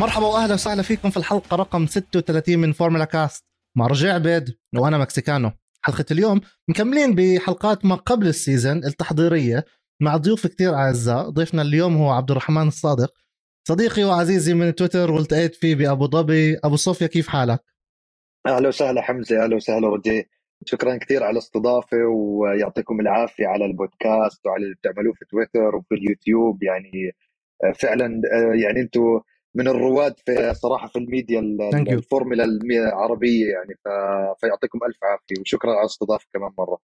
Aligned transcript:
مرحبا 0.00 0.26
واهلا 0.26 0.54
وسهلا 0.54 0.82
فيكم 0.82 1.10
في 1.10 1.16
الحلقة 1.16 1.56
رقم 1.56 1.86
36 1.86 2.58
من 2.58 2.72
فورمولا 2.72 3.04
كاست 3.04 3.44
مع 3.76 3.86
رجا 3.86 4.14
عبيد 4.14 4.56
وأنا 4.76 4.98
مكسيكانو. 4.98 5.50
حلقة 5.82 6.04
اليوم 6.10 6.40
مكملين 6.68 7.14
بحلقات 7.14 7.84
ما 7.84 7.94
قبل 7.94 8.26
ال 8.26 8.34
season 8.34 8.84
التحضيرية 8.84 9.64
مع 10.02 10.16
ضيوف 10.16 10.46
كثير 10.46 10.74
أعزاء. 10.74 11.30
ضيفنا 11.30 11.62
اليوم 11.62 11.96
هو 11.96 12.10
عبد 12.10 12.30
الرحمن 12.30 12.68
الصادق. 12.68 13.12
صديقي 13.68 14.04
وعزيزي 14.04 14.54
من 14.54 14.74
تويتر 14.74 15.10
والتقيت 15.10 15.54
فيه 15.54 15.74
بأبو 15.74 16.06
ظبي. 16.06 16.58
أبو 16.64 16.76
صوفيا 16.76 17.06
كيف 17.06 17.28
حالك؟ 17.28 17.60
أهلا 18.46 18.68
وسهلا 18.68 19.02
حمزة 19.02 19.44
أهلا 19.44 19.56
وسهلا 19.56 19.88
رجا 19.88 20.28
شكرا 20.66 20.96
كثير 20.96 21.22
على 21.22 21.32
الاستضافة 21.32 21.96
ويعطيكم 22.06 23.00
العافية 23.00 23.46
على 23.46 23.64
البودكاست 23.64 24.46
وعلى 24.46 24.64
اللي 24.64 24.74
بتعملوه 24.74 25.14
في 25.14 25.24
تويتر 25.24 25.76
وفي 25.76 25.94
اليوتيوب. 25.94 26.62
يعني 26.62 27.12
آه، 27.64 27.72
فعلا 27.72 28.22
آه، 28.34 28.54
يعني 28.54 28.80
أنتم 28.80 29.20
من 29.56 29.68
الرواد 29.68 30.14
في 30.26 30.54
صراحة 30.54 30.88
في 30.88 30.98
الميديا 30.98 31.40
الفورمولا 31.74 32.44
العربية 32.44 33.46
يعني. 33.46 33.74
فيعطيكم 34.40 34.78
ألف 34.88 34.96
عافية 35.04 35.40
وشكرا 35.40 35.70
على 35.70 35.80
الاستضافه 35.80 36.26
كمان 36.32 36.50
مرة. 36.58 36.78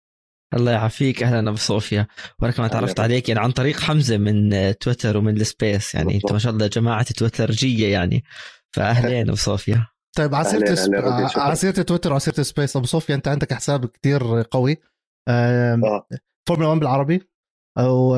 الله 0.53 0.71
يعافيك. 0.71 1.23
أهلا 1.23 1.49
أبو 1.49 1.57
صوفيا. 1.57 2.07
وأنا 2.41 2.53
كمان 2.53 2.69
تعرفت 2.69 2.99
عليك 2.99 3.29
يعني 3.29 3.41
عن 3.41 3.51
طريق 3.51 3.79
حمزة 3.79 4.17
من 4.17 4.49
تويتر 4.77 5.17
ومن 5.17 5.35
ال 5.35 5.45
space 5.45 5.95
يعني. 5.95 6.15
أنت 6.15 6.31
ما 6.31 6.39
شاء 6.39 6.53
الله 6.53 6.67
جماعة 6.67 7.13
تويترجيه 7.13 7.91
يعني. 7.91 8.23
فاهلين 8.75 9.27
أبو 9.27 9.35
صوفيا. 9.35 9.87
طيب 10.17 10.35
على 10.35 10.45
سيرة 10.45 10.75
على 11.35 11.55
سيرة 11.55 11.81
تويتر 11.81 12.09
وعلى 12.09 12.19
سيرة 12.19 12.43
space 12.43 12.75
أبو 12.75 12.85
صوفيا 12.85 13.15
أنت 13.15 13.27
عندك 13.27 13.53
حساب 13.53 13.85
كتير 13.85 14.43
قوي. 14.51 14.77
آه. 15.27 16.07
فورمولا 16.47 16.69
1 16.69 16.79
بالعربي. 16.79 17.21
أو 17.77 18.15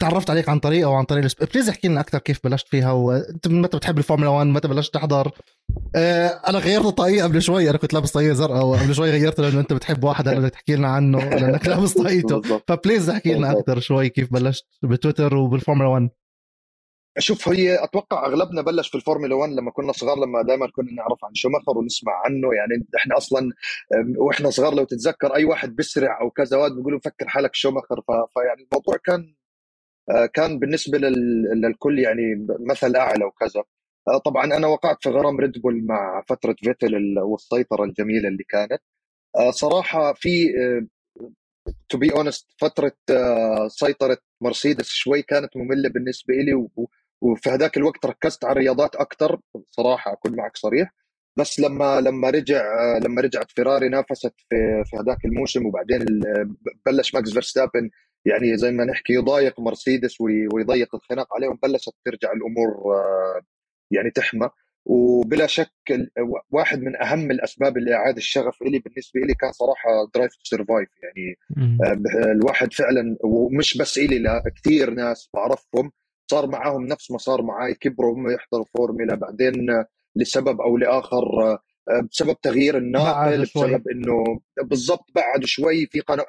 تعرفت 0.00 0.30
عليك 0.30 0.48
عن 0.48 0.58
طريق 0.58 0.86
أو 0.86 0.94
عن 0.94 1.04
طريق 1.04 1.24
الـ 1.24 1.28
sp... 1.28 1.48
please 1.54 1.68
احكي 1.68 1.88
لنا 1.88 2.00
أكثر 2.00 2.18
كيف 2.18 2.40
بلشت 2.44 2.68
فيها 2.68 2.92
وانت 2.92 3.48
متى 3.48 3.76
بتحب 3.76 3.98
الفورمولا 3.98 4.30
1 4.30 4.46
متى 4.46 4.68
بلشت 4.68 4.94
تحضر؟ 4.94 5.30
آه 5.96 6.28
أنا 6.48 6.58
غيرت 6.58 6.86
الطاقيه 6.86 7.22
قبل 7.22 7.42
شوي. 7.42 7.70
أنا 7.70 7.78
كنت 7.78 7.94
لابس 7.94 8.12
طاقية 8.12 8.32
زرقاء 8.32 8.66
وقبل 8.66 8.94
شوي 8.94 9.10
غيرت 9.10 9.40
لأنه 9.40 9.60
أنت 9.60 9.72
بتحب 9.72 10.04
واحد 10.04 10.28
هلا 10.28 10.38
بدك 10.40 10.50
تحكي 10.50 10.76
لنا 10.76 10.88
عنه 10.88 11.18
لأنك 11.18 11.68
لابس 11.68 11.92
طاقيته. 11.92 12.40
ف 12.68 12.74
please 12.74 13.10
احكي 13.10 13.34
لنا 13.34 13.52
أكثر 13.52 13.80
شوي 13.80 14.08
كيف 14.08 14.32
بلشت 14.32 14.66
بتويتر 14.82 15.36
وبالفورمولا 15.36 15.88
1 15.88 16.08
شوف 17.18 17.48
هي 17.48 17.84
أتوقع 17.84 18.26
أغلبنا 18.26 18.62
بلش 18.62 18.88
في 18.88 18.94
الفورمولا 18.94 19.34
1 19.34 19.52
لما 19.52 19.70
كنا 19.70 19.92
صغار 19.92 20.16
لما 20.16 20.42
دائما 20.42 20.66
كنا 20.76 20.92
نعرف 20.92 21.24
عن 21.24 21.34
شومخر 21.34 21.78
ونسمع 21.78 22.12
عنه. 22.24 22.48
يعني 22.54 22.86
إحنا 22.96 23.16
أصلا 23.16 23.50
وإحنا 24.16 24.50
صغار 24.50 24.74
لو 24.74 24.84
تتذكر 24.84 25.34
أي 25.34 25.44
واحد 25.44 25.76
بيسرع 25.76 26.20
أو 26.20 26.30
كذا 26.30 26.56
واد 26.56 26.72
بيقولوا 26.72 27.00
فكر 27.04 27.28
حالك 27.28 27.54
شومخر 27.54 28.00
فيعني 28.34 28.66
الموضوع 28.72 28.96
كان 29.04 29.34
كان 30.34 30.58
بالنسبة 30.58 30.98
للكل 30.98 31.98
يعني 31.98 32.46
مثل 32.60 32.96
أعلى 32.96 33.24
وكذا. 33.24 33.62
آه، 34.08 34.18
طبعا 34.18 34.44
أنا 34.44 34.66
وقعت 34.66 34.96
في 35.02 35.08
غرام 35.08 35.40
ريد 35.40 35.52
بول 35.62 35.86
مع 35.86 36.22
فترة 36.28 36.56
فيتل 36.64 37.18
والسيطرة 37.18 37.84
الجميلة 37.84 38.28
اللي 38.28 38.44
كانت. 38.48 38.82
آه، 39.38 39.50
صراحة 39.50 40.12
في 40.14 40.52
to 41.88 41.98
be 41.98 42.12
honest 42.12 42.46
فترة 42.60 42.92
سيطرة 43.68 44.18
مرسيدس 44.40 44.88
شوي 44.88 45.22
كانت 45.22 45.56
مملة 45.56 45.88
بالنسبة 45.88 46.34
لي 46.34 46.68
وفي 47.22 47.50
هذاك 47.50 47.76
الوقت 47.76 48.06
ركزت 48.06 48.44
على 48.44 48.52
الرياضات 48.52 48.96
أكثر 48.96 49.40
صراحة 49.70 50.12
أكون 50.12 50.36
معك 50.36 50.56
صريح. 50.56 50.90
بس 51.38 51.60
لما 51.60 52.00
لما 52.00 52.30
رجع 52.30 52.62
لما 52.98 53.20
رجعت 53.22 53.50
فيراري 53.50 53.88
نافست 53.88 54.34
في 54.50 54.82
في 54.86 54.96
هذاك 54.96 55.24
الموسم 55.24 55.66
وبعدين 55.66 56.04
بلش 56.86 57.14
ماكس 57.14 57.30
فيرستابن 57.32 57.90
يعني 58.24 58.56
زي 58.56 58.70
ما 58.70 58.84
نحكي 58.84 59.12
يضايق 59.12 59.60
مرسيدس 59.60 60.20
ويضيق 60.54 60.94
الخناق 60.94 61.34
عليهم 61.34 61.58
بلشت 61.62 61.94
ترجع 62.04 62.32
الأمور 62.32 62.94
آه، 62.94 63.40
يعني 63.90 64.10
تحمى. 64.10 64.50
وبلا 64.84 65.46
شك 65.46 65.72
واحد 66.50 66.82
من 66.82 67.02
أهم 67.02 67.30
الأسباب 67.30 67.76
اللي 67.76 67.94
اعاد 67.94 68.16
الشغف 68.16 68.62
لي 68.62 68.78
بالنسبة 68.78 69.20
لي 69.20 69.34
كان 69.34 69.52
صراحة 69.52 69.90
Drive 70.14 70.32
to 70.32 70.44
Survive 70.44 70.88
يعني 71.02 71.38
آه، 71.84 72.32
الواحد 72.32 72.72
فعلا 72.72 73.16
ومش 73.24 73.76
بس 73.78 73.98
إلي 73.98 74.18
لا 74.18 74.42
كثير 74.56 74.90
ناس 74.90 75.28
بعرفهم. 75.34 75.92
صار 76.30 76.46
معاهم 76.46 76.86
نفس 76.86 77.10
ما 77.10 77.18
صار 77.18 77.42
معي 77.42 77.74
كبروا 77.74 78.14
هم 78.14 78.30
يحضروا 78.30 78.64
فورمولا 78.76 79.14
بعدين 79.14 79.84
لسبب 80.16 80.60
أو 80.60 80.76
لآخر 80.76 81.24
بسبب 82.10 82.36
تغيير 82.42 82.78
الناقل 82.78 83.42
بسبب 83.42 83.88
إنه 83.88 84.40
بالضبط 84.62 85.06
بعد 85.14 85.44
شوي 85.44 85.86
في 85.86 86.00
قناة 86.00 86.26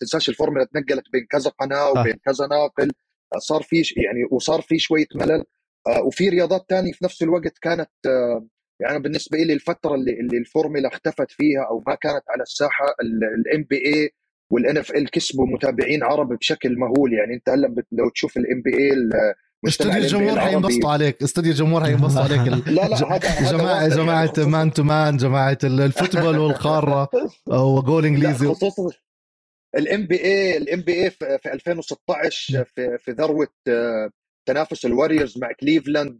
تنساش 0.00 0.28
الفورمولا 0.28 0.64
تنقلت 0.64 1.04
بين 1.12 1.26
كذا 1.30 1.50
قناة 1.50 1.90
وبين 1.90 2.14
كذا 2.24 2.46
ناقل 2.46 2.92
صار 3.36 3.62
في 3.62 3.76
يعني 3.76 4.24
وصار 4.30 4.60
في 4.60 4.78
شوية 4.78 5.06
ملل 5.14 5.44
آه، 5.86 6.02
وفي 6.02 6.28
رياضات 6.28 6.66
ثانية 6.68 6.92
في 6.92 7.04
نفس 7.04 7.22
الوقت 7.22 7.58
كانت 7.58 7.90
آه، 8.06 8.46
يعني 8.80 8.98
بالنسبة 8.98 9.38
لي 9.38 9.52
الفترة 9.52 9.94
اللي, 9.94 10.20
اللي 10.20 10.38
الفورمولا 10.38 10.88
اختفت 10.88 11.30
فيها 11.30 11.66
أو 11.70 11.82
ما 11.86 11.94
كانت 11.94 12.22
على 12.28 12.42
الساحة 12.42 12.84
ال 13.02 13.62
NBA 13.62 14.10
وال 14.50 14.76
NFL 14.76 15.10
كسبوا 15.10 15.46
متابعين 15.46 16.02
عرب 16.02 16.28
بشكل 16.28 16.78
مهول 16.78 17.12
يعني 17.12 17.34
أنت 17.34 17.48
هلأ 17.48 17.74
لو 17.92 18.08
تشوف 18.08 18.36
ال 18.36 18.62
NBA 18.62 18.94
استوديو 19.66 19.96
الجمهور 19.96 20.40
حينبسطوا 20.40 20.90
عليك. 20.90 21.22
استوديو 21.22 21.52
الجمهور 21.52 21.84
حينبسطوا 21.84 22.22
عليك. 22.22 22.68
لا 22.68 22.88
لا 22.88 22.96
هذا 22.96 23.52
جماعة 23.52 23.88
جماعة 23.88 24.32
man 24.38 24.72
to 24.72 24.82
man 24.82 25.16
جماعة 25.16 25.58
ال 25.64 25.72
football 25.72 26.38
والقارة 26.38 27.08
وجول 27.46 28.06
إنجليزي. 28.06 28.48
خصوصا 28.48 28.90
ال 29.76 30.06
NBA 30.06 30.24
ال 30.24 30.80
NBA 30.80 31.10
في 31.10 31.52
2016 31.52 32.64
في 32.64 32.98
في 32.98 33.10
ذروة 33.10 33.48
آه، 33.68 34.10
تنافس 34.48 34.86
الواريورز 34.86 35.38
مع 35.38 35.52
كليفلاند 35.60 36.16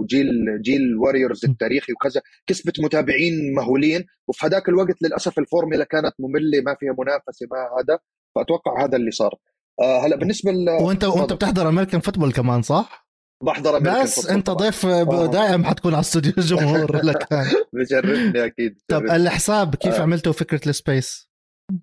وجيل 0.00 0.62
جيل 0.62 0.82
الواريورز 0.82 1.44
التاريخي 1.44 1.92
وكذا. 1.92 2.20
كسبت 2.46 2.80
متابعين 2.80 3.54
مهولين. 3.54 4.04
وفي 4.28 4.46
هذاك 4.46 4.68
الوقت 4.68 5.02
للأسف 5.02 5.38
الفورمولا 5.38 5.84
كانت 5.84 6.14
مملة 6.18 6.60
ما 6.66 6.76
فيها 6.80 6.94
منافسة 6.98 7.46
ما 7.50 7.58
هذا. 7.58 7.98
فأتوقع 8.34 8.84
هذا 8.84 8.96
اللي 8.96 9.10
صار. 9.10 9.34
هلا 9.80 10.16
بالنسبة 10.16 10.52
ل 10.52 10.70
وانت 10.70 11.04
وانت 11.04 11.32
بتحضر 11.32 11.68
American 11.68 12.00
football 12.00 12.32
كمان 12.32 12.62
صح؟ 12.62 13.02
بحضر 13.42 13.76
امريكان 13.76 14.02
بس 14.02 14.26
انت 14.26 14.50
ضيف 14.50 14.86
آه. 14.86 15.26
دائم 15.26 15.64
حتكون 15.64 15.92
على 15.92 16.00
استوديو 16.00 16.32
الجمهور 16.38 16.96
لك 17.08 17.28
بجربني 17.72 18.44
أكيد 18.44 18.78
طب 18.88 19.04
الحساب 19.04 19.74
كيف 19.74 19.94
آه. 19.94 20.02
عملته 20.02 20.32
فكرة 20.32 20.68
ال 20.68 20.77
space؟ 20.77 21.32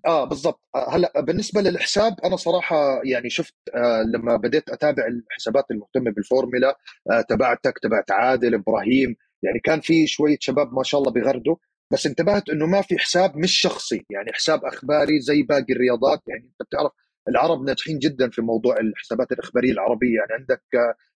آه 0.06 0.24
بالضبط 0.24 0.60
آه، 0.74 0.96
هلا 0.96 1.20
بالنسبة 1.20 1.60
للحساب 1.60 2.20
أنا 2.24 2.36
صراحة 2.36 3.00
يعني 3.04 3.30
شفت 3.30 3.54
آه 3.74 4.02
لما 4.02 4.36
بديت 4.36 4.70
أتابع 4.70 5.06
الحسابات 5.06 5.64
المهتمة 5.70 6.10
بالفورمولا 6.10 6.78
آه 7.10 7.20
تبعتك 7.20 7.78
تبعت 7.82 8.10
عادل 8.10 8.54
إبراهيم 8.54 9.16
يعني 9.42 9.58
كان 9.64 9.80
في 9.80 10.06
شوية 10.06 10.36
شباب 10.40 10.74
ما 10.74 10.82
شاء 10.82 11.00
الله 11.00 11.12
بغردوا 11.12 11.56
بس 11.92 12.06
انتبهت 12.06 12.48
إنه 12.48 12.66
ما 12.66 12.82
في 12.82 12.98
حساب 12.98 13.36
مش 13.36 13.60
شخصي 13.60 14.06
يعني 14.10 14.32
حساب 14.32 14.64
أخباري 14.64 15.20
زي 15.20 15.42
باقي 15.42 15.72
الرياضات 15.72 16.22
يعني 16.28 16.44
أنت 16.44 16.68
بتعرف 16.68 16.92
العرب 17.28 17.62
ناجحين 17.62 17.98
جدا 17.98 18.30
في 18.30 18.42
موضوع 18.42 18.80
الحسابات 18.80 19.32
الإخبارية 19.32 19.72
العربية. 19.72 20.16
يعني 20.16 20.32
عندك 20.32 20.62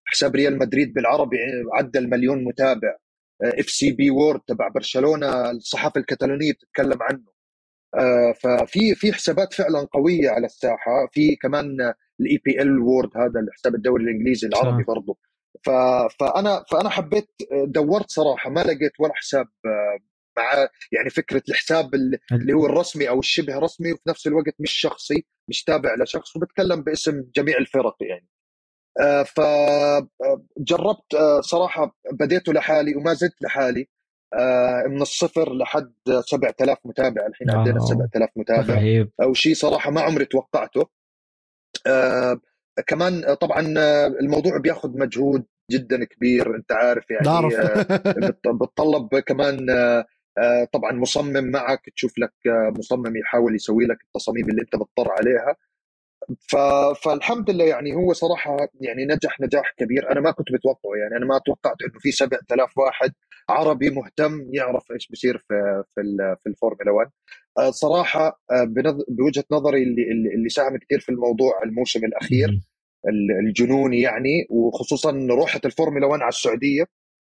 حساب 0.04 0.34
ريال 0.36 0.58
مدريد 0.58 0.94
بالعربي 0.94 1.36
عدى 1.72 1.98
المليون 1.98 2.44
متابع. 2.44 2.96
FCB 3.42 4.10
World 4.10 4.40
تبع 4.46 4.68
برشلونة 4.68 5.50
الصحافة 5.50 6.00
الكتالونية 6.00 6.52
بتتكلم 6.52 6.98
عنه. 7.02 7.24
آه، 7.94 8.32
ففي 8.32 8.94
في 8.94 9.12
حسابات 9.12 9.54
فعلا 9.54 9.86
قوية 9.92 10.30
على 10.30 10.46
الساحة. 10.46 11.08
في 11.12 11.36
كمان 11.36 11.66
ال 12.20 12.78
EPL 12.78 12.90
World 12.90 13.10
هذا 13.16 13.40
الحساب 13.40 13.74
الدوري 13.74 14.04
الإنجليزي 14.04 14.48
العربي 14.48 14.84
برضه. 14.84 15.18
فأنا 16.20 16.64
فأنا 16.70 16.88
حبيت 16.88 17.28
دورت 17.66 18.10
صراحة 18.10 18.50
ما 18.50 18.60
لقيت 18.60 18.92
ولا 19.00 19.14
حساب 19.14 19.46
آه، 19.66 19.98
مع 20.36 20.68
يعني 20.92 21.10
فكرة 21.10 21.42
الحساب 21.48 21.94
اللي 21.94 22.52
هو 22.52 22.66
الرسمي 22.66 23.08
أو 23.08 23.18
الشبه 23.18 23.58
رسمي 23.58 23.92
وفي 23.92 24.02
نفس 24.08 24.26
الوقت 24.26 24.54
مش 24.58 24.72
شخصي 24.72 25.26
مش 25.48 25.64
تابع 25.64 25.94
لشخص 25.94 26.36
وبتكلم 26.36 26.82
باسم 26.82 27.24
جميع 27.36 27.58
الفرق 27.58 27.96
يعني. 28.00 28.28
آه، 29.00 29.22
فجربت 29.22 31.14
آه، 31.14 31.40
صراحة 31.40 31.96
بديته 32.12 32.52
لحالي 32.52 32.96
وما 32.96 33.14
زلت 33.14 33.42
لحالي. 33.42 33.88
آه، 34.34 34.84
من 34.86 35.02
الصفر 35.02 35.54
لحد 35.54 35.94
7000 36.20 36.78
متابع 36.84 37.26
الحين 37.26 37.50
عندنا 37.50 37.80
7000 37.80 38.30
متابع. 38.36 39.04
أو 39.22 39.34
شيء 39.34 39.54
صراحة 39.54 39.90
ما 39.90 40.00
عمري 40.00 40.24
توقعته. 40.24 40.86
كمان 42.86 43.34
طبعا 43.34 43.60
الموضوع 44.20 44.58
بياخذ 44.58 44.98
مجهود 44.98 45.44
جدا 45.70 46.04
كبير 46.04 46.56
أنت 46.56 46.72
عارف 46.72 47.10
يعني 47.10 47.24
بتطلب 48.46 49.18
كمان 49.18 49.70
آه، 49.70 50.06
طبعا 50.72 50.92
مصمم 50.92 51.50
معك 51.50 51.90
تشوف 51.96 52.18
لك 52.18 52.32
آه، 52.46 52.72
مصمم 52.78 53.16
يحاول 53.16 53.54
يسوي 53.54 53.84
لك 53.86 53.98
التصاميم 54.02 54.48
اللي 54.50 54.62
انت 54.62 54.76
مضطر 54.76 55.12
عليها. 55.12 55.56
فالحمد 57.04 57.50
لله 57.50 57.64
يعني 57.64 57.94
هو 57.94 58.12
صراحة 58.12 58.56
يعني 58.80 59.04
نجح 59.04 59.40
نجاح 59.40 59.74
كبير. 59.78 60.12
أنا 60.12 60.20
ما 60.20 60.30
كنت 60.30 60.52
متوقعه 60.52 60.96
يعني 61.02 61.16
أنا 61.16 61.26
ما 61.26 61.38
توقعت 61.46 61.76
إنه 61.82 61.98
في 62.00 62.12
7000 62.12 62.78
واحد 62.78 63.12
عربي 63.50 63.90
مهتم 63.90 64.48
يعرف 64.52 64.92
إيش 64.92 65.08
بيصير 65.08 65.38
في 65.38 65.82
في 65.94 66.00
في 66.42 66.48
الفورمولا 66.48 66.90
1 66.92 67.10
آه، 67.58 67.70
صراحة 67.70 68.40
بوجهة 69.08 69.44
نظري 69.52 69.82
اللي 69.82 70.02
اللي 70.34 70.48
ساهم 70.48 70.76
كثير 70.78 71.00
في 71.00 71.08
الموضوع 71.08 71.62
الموسم 71.64 72.04
الأخير 72.04 72.60
الجنوني 73.46 74.00
يعني 74.00 74.46
وخصوصا 74.50 75.10
روحة 75.30 75.60
الفورمولا 75.64 76.06
1 76.06 76.20
على 76.22 76.28
السعودية. 76.28 76.84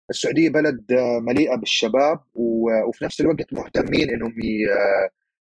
السعودية 0.09 0.49
بلد 0.49 0.85
مليئة 1.21 1.55
بالشباب 1.55 2.19
وفي 2.33 3.05
نفس 3.05 3.21
الوقت 3.21 3.53
مهتمين 3.53 4.09
إنهم 4.09 4.33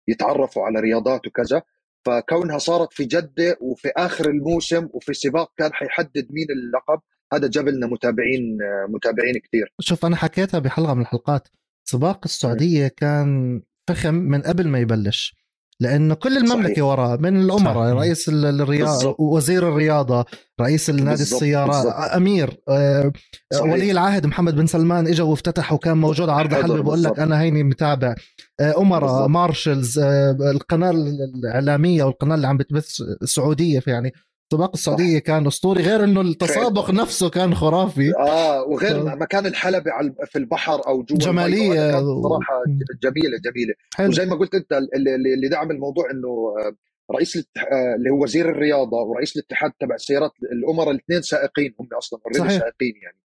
يتعرفوا 0.09 0.63
على 0.63 0.81
رياضات 0.81 1.27
وكذا. 1.27 1.63
فكونها 2.07 2.59
صارت 2.59 2.93
في 2.93 3.05
جدة 3.05 3.57
وفي 3.61 3.89
آخر 3.97 4.31
الموسم 4.31 4.89
وفي 4.93 5.15
سباق 5.15 5.53
كان 5.57 5.73
حيحدد 5.73 6.27
مين 6.31 6.47
اللقب 6.51 7.01
هذا 7.33 7.49
جاب 7.49 7.69
لنا 7.69 7.87
متابعين 7.87 8.59
متابعين 8.89 9.35
كثير. 9.39 9.73
شوف 9.81 10.07
أنا 10.07 10.17
حكيتها 10.17 10.59
بحلقة 10.59 10.95
من 10.95 11.01
الحلقات. 11.01 11.49
سباق 11.85 12.21
السعودية 12.25 12.89
كان 12.89 13.63
فخم 13.89 14.15
من 14.15 14.43
قبل 14.43 14.69
ما 14.69 14.79
يبلش. 14.79 15.44
لأنه 15.81 16.15
كل 16.15 16.37
المملكة 16.37 16.73
صحيح. 16.75 16.85
وراه 16.85 17.17
من 17.17 17.41
الأمراء 17.41 17.95
رئيس 17.95 18.29
الرياضه 18.29 19.17
وزير 19.19 19.69
الرياضة 19.69 20.25
رئيس 20.61 20.91
النادي 20.91 21.23
السيارة 21.23 21.67
بالزبط. 21.67 21.95
أمير 21.95 22.57
آه 22.69 23.13
ولي 23.61 23.91
العهد 23.91 24.27
محمد 24.27 24.55
بن 24.57 24.67
سلمان 24.67 25.07
اجى 25.07 25.23
وافتتح 25.23 25.73
وكان 25.73 25.97
موجود 25.97 26.29
عرض 26.29 26.55
حلبي 26.55 26.83
بقول 26.83 27.03
لك 27.03 27.19
أنا 27.19 27.41
هيني 27.41 27.63
متابع. 27.63 28.15
آه 28.61 28.79
أمراء 28.79 29.29
مارشلز 29.29 29.99
آه 29.99 30.31
القناة 30.51 30.91
الإعلامية 30.91 32.05
والقناة 32.05 32.35
اللي 32.35 32.47
عم 32.47 32.57
بتبث 32.57 33.01
السعودية 33.23 33.83
يعني 33.87 34.13
سباق 34.55 34.71
السعودية 34.75 35.19
كان 35.19 35.47
أسطوري 35.47 35.83
غير 35.83 36.05
إنه 36.05 36.21
التسابق 36.21 36.91
نفسه 36.91 37.31
كان 37.31 37.55
خرافي. 37.55 38.13
آه 38.19 38.63
وغير 38.63 39.03
ف... 39.03 39.07
مكان 39.07 39.47
الحلبة 39.47 39.91
في 40.27 40.39
البحر 40.39 40.87
أو 40.87 41.03
جوا 41.03 41.19
جمالية. 41.19 41.91
صراحة 42.23 42.63
جميلة 43.03 43.39
جميلة. 43.45 43.75
حلو. 43.95 44.09
وزي 44.09 44.27
ما 44.27 44.37
قلت 44.37 44.55
أنت 44.55 44.73
اللي 44.73 45.49
دعم 45.49 45.71
الموضوع 45.71 46.11
إنه 46.11 46.55
آه، 46.59 46.77
رئيس 47.15 47.37
آه، 47.37 47.95
اللي 47.97 48.11
هو 48.11 48.23
وزير 48.23 48.49
الرياضة 48.49 48.97
ورئيس 48.97 49.37
الاتحاد 49.37 49.73
تبع 49.81 49.95
السيارات 49.95 50.33
الامراء 50.53 50.91
الاثنين 50.91 51.23
سائقين 51.23 51.75
هم 51.81 51.89
أصلا 51.99 52.21
سائقين 52.33 52.95
يعني. 53.03 53.19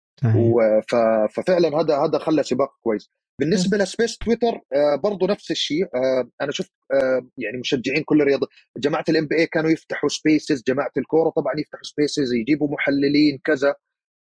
ففعلا 1.30 1.82
هذا 1.82 1.98
هذا 1.98 2.18
خلى 2.18 2.44
سباق 2.44 2.70
كويس. 2.84 3.10
بالنسبة 3.40 3.78
لسبيس 3.78 4.18
تويتر 4.18 4.62
آه 4.74 4.96
برضه 4.96 5.28
نفس 5.28 5.52
الشيء 5.52 5.84
آه 5.84 6.30
أنا 6.42 6.52
شفت 6.52 6.72
آه 6.94 7.28
يعني 7.38 7.58
مشجعين 7.58 8.04
كل 8.04 8.22
الرياضة 8.22 8.48
جماعة 8.78 9.06
ال 9.10 9.28
NBA 9.28 9.48
كانوا 9.48 9.70
يفتحوا 9.72 10.10
Spaces 10.10 10.64
جماعة 10.68 10.92
الكورة 10.98 11.30
طبعا 11.30 11.54
يفتحوا 11.58 11.84
Spaces 11.84 12.34
يجيبوا 12.34 12.68
محللين 12.72 13.40
كذا 13.44 13.76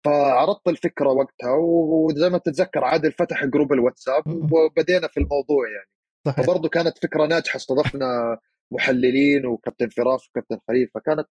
فعرضت 0.05 0.69
الفكرة 0.69 1.09
وقتها 1.09 1.57
وزي 1.61 2.31
ما 2.31 2.39
تتذكر 2.39 2.85
عادل 2.85 3.13
فتح 3.13 3.45
group 3.45 3.73
الواتساب 3.73 4.23
وبدينا 4.53 5.09
في 5.09 5.21
الموضوع 5.21 5.69
يعني. 5.69 5.91
صحيح. 6.27 6.45
فبرضه 6.47 6.69
كانت 6.69 6.99
فكرة 6.99 7.27
ناجحة 7.27 7.57
استضفنا 7.57 8.39
محللين 8.73 9.47
وكابتن 9.47 9.89
فراس 9.89 10.29
وكابتن 10.29 10.59
خليل 10.69 10.89
فكانت 10.95 11.29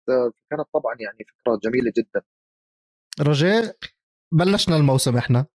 كانت 0.49 0.65
طبعا 0.73 0.95
يعني 0.99 1.17
فكرة 1.17 1.59
جميلة 1.63 1.91
جدا. 1.97 2.21
رجاء 3.21 3.75
بلشنا 4.33 4.75
الموسم 4.75 5.17
إحنا. 5.17 5.45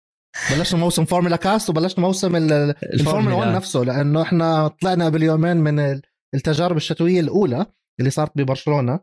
بلشنا 0.50 0.80
موسم 0.80 1.04
فورمولا 1.04 1.36
Cast 1.36 1.70
وبلشنا 1.70 2.04
موسم 2.04 2.36
الفورمولا. 2.36 3.36
1 3.36 3.54
نفسه 3.54 3.80
لأنه 3.80 4.22
إحنا 4.22 4.68
طلعنا 4.68 5.08
باليومين 5.08 5.56
من 5.56 6.00
التجارب 6.34 6.76
الشتوية 6.76 7.20
الأولى 7.20 7.66
اللي 8.00 8.10
صارت 8.10 8.32
ببرشلونة. 8.36 9.00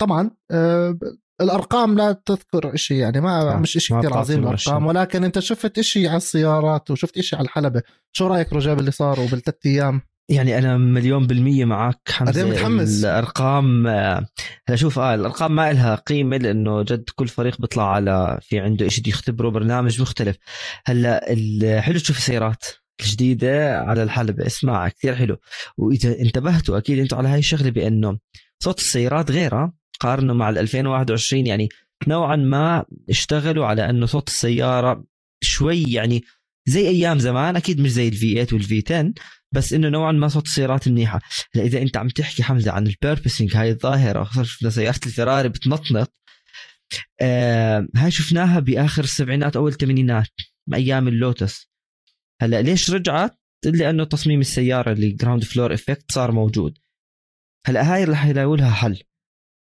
طبعا 0.00 0.30
الأرقام 1.40 1.96
لا 1.96 2.12
تذكر 2.12 2.76
شيء 2.76 2.96
يعني 2.96 3.20
ما 3.20 3.56
مش 3.56 3.72
شيء 3.72 3.98
كثير 3.98 4.16
عظيم 4.16 4.42
الأرقام 4.42 4.86
ولكن 4.86 5.24
أنت 5.24 5.38
شفت 5.38 5.80
شيء 5.80 6.08
على 6.08 6.16
السيارات 6.16 6.90
وشفت 6.90 7.20
شيء 7.20 7.38
على 7.38 7.46
الحلبة. 7.46 7.82
شو 8.12 8.26
رأيك 8.26 8.52
رجاء 8.52 8.74
باللي 8.74 8.90
صار 8.90 9.20
وبالثلاث 9.20 9.56
أيام؟ 9.66 10.02
يعني 10.28 10.58
أنا 10.58 10.76
مليون 10.76 11.26
بالمية 11.26 11.64
معك 11.64 12.00
حمزة. 12.08 12.48
متحمس. 12.48 13.04
الأرقام 13.04 13.86
هلا 13.86 14.76
شوف 14.76 14.98
آه 14.98 15.14
الأرقام 15.14 15.54
ما 15.54 15.72
لها 15.72 15.94
قيمة 15.94 16.36
لأنه 16.36 16.82
جد 16.82 17.04
كل 17.14 17.28
فريق 17.28 17.60
بيطلع 17.60 17.94
على 17.94 18.38
في 18.42 18.58
عنده 18.58 18.88
شيء 18.88 19.08
يختبره 19.08 19.48
برنامج 19.48 20.00
مختلف. 20.00 20.36
هلأ 20.86 21.80
حلو 21.80 21.98
تشوف 21.98 22.18
السيارات 22.18 22.64
الجديدة 23.00 23.78
على 23.78 24.02
الحلبة. 24.02 24.46
اسمع 24.46 24.88
كثير 24.88 25.16
حلو. 25.16 25.36
وإذا 25.76 26.20
انتبهتوا 26.20 26.78
أكيد 26.78 26.98
أنتم 26.98 27.16
على 27.16 27.28
هاي 27.28 27.38
الشغلة 27.38 27.70
بأنه 27.70 28.18
صوت 28.62 28.78
السيارات 28.78 29.30
غيرها 29.30 29.72
قارنه 30.00 30.32
مع 30.34 30.50
ال 30.50 30.58
2021 30.58 31.46
يعني 31.46 31.68
نوعا 32.08 32.36
ما 32.36 32.84
اشتغلوا 33.10 33.66
على 33.66 33.90
أنه 33.90 34.06
صوت 34.06 34.28
السيارة 34.28 35.04
شوي 35.42 35.82
يعني 35.82 36.24
زي 36.66 36.88
أيام 36.88 37.18
زمان. 37.18 37.56
أكيد 37.56 37.80
مش 37.80 37.90
زي 37.90 38.08
ال 38.08 38.34
V8 38.34 38.46
وال 38.52 38.82
V10 38.86 39.12
بس 39.54 39.72
إنه 39.72 39.88
نوعا 39.88 40.12
ما 40.12 40.28
صوت 40.28 40.46
السيارات 40.46 40.88
منيحه 40.88 41.20
إذا 41.56 41.82
أنت 41.82 41.96
عم 41.96 42.08
تحكي 42.08 42.42
حمزة 42.42 42.72
عن 42.72 42.86
ال 42.86 42.92
porpoising 42.92 43.56
هاي 43.56 43.70
الظاهرة 43.70 44.24
خصوصا 44.24 44.44
شفنا 44.44 44.70
سيارة 44.70 45.00
الفراري 45.06 45.48
بتنطنط. 45.48 46.14
آه 47.20 47.86
هاي 47.96 48.10
شفناها 48.10 48.60
بآخر 48.60 49.04
السبعينات 49.04 49.56
أول 49.56 49.70
الثمانينات 49.70 50.28
أيام 50.74 51.08
اللوتس. 51.08 51.70
هلا 52.42 52.62
ليش 52.62 52.90
رجعت؟ 52.90 53.40
لأنه 53.64 54.04
تصميم 54.04 54.40
السيارة 54.40 54.92
اللي 54.92 55.10
ground 55.10 55.44
floor 55.44 55.74
effect 55.74 56.12
صار 56.12 56.32
موجود. 56.32 56.78
هلا 57.66 57.94
هاي 57.94 58.04
رح 58.04 58.26
يلاقوا 58.26 58.56
لها 58.56 58.70
حل. 58.70 59.02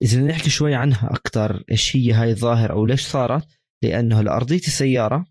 إذا 0.03 0.21
نحكي 0.21 0.51
شوي 0.51 0.75
عنها 0.75 1.11
أكثر 1.13 1.65
إيش 1.71 1.97
هي 1.97 2.13
هاي 2.13 2.31
الظاهرة 2.31 2.73
أو 2.73 2.87
ليش 2.87 3.03
صارت؟ 3.03 3.47
لأنه 3.83 4.21
أرضية 4.21 4.57
السيارة 4.57 5.27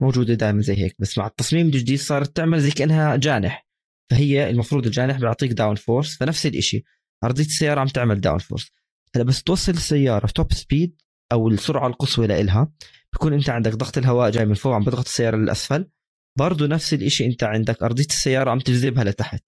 موجودة 0.00 0.34
دائما 0.34 0.62
زي 0.62 0.76
هيك 0.76 0.96
بس 0.98 1.18
مع 1.18 1.26
التصميم 1.26 1.66
الجديد 1.66 1.98
صارت 1.98 2.36
تعمل 2.36 2.60
زي 2.60 2.70
كأنها 2.70 3.16
جانح. 3.16 3.66
فهي 4.12 4.50
المفروض 4.50 4.86
الجانح 4.86 5.18
بيعطيك 5.18 5.52
downforce 5.52 6.16
فنفس 6.16 6.46
الشيء 6.46 6.84
ارضيه 7.24 7.44
السيارة 7.44 7.80
عم 7.80 7.86
تعمل 7.86 8.20
downforce 8.20 8.70
هلأ 9.16 9.24
بس 9.24 9.42
توصل 9.42 9.72
السيارة 9.72 10.26
top 10.26 10.52
speed 10.52 11.02
أو 11.32 11.48
السرعة 11.48 11.86
القصوى 11.86 12.26
لإلها 12.26 12.72
بكون 13.14 13.32
أنت 13.32 13.48
عندك 13.48 13.74
ضغط 13.74 13.98
الهواء 13.98 14.30
جاي 14.30 14.44
من 14.44 14.54
فوق 14.54 14.74
عم 14.74 14.84
بضغط 14.84 15.04
السيارة 15.06 15.36
للأسفل. 15.36 15.90
برضه 16.38 16.66
نفس 16.66 16.94
الشيء 16.94 17.30
أنت 17.30 17.44
عندك 17.44 17.82
ارضيه 17.82 18.04
السيارة 18.04 18.50
عم 18.50 18.58
تجذبها 18.58 19.04
لتحت. 19.04 19.44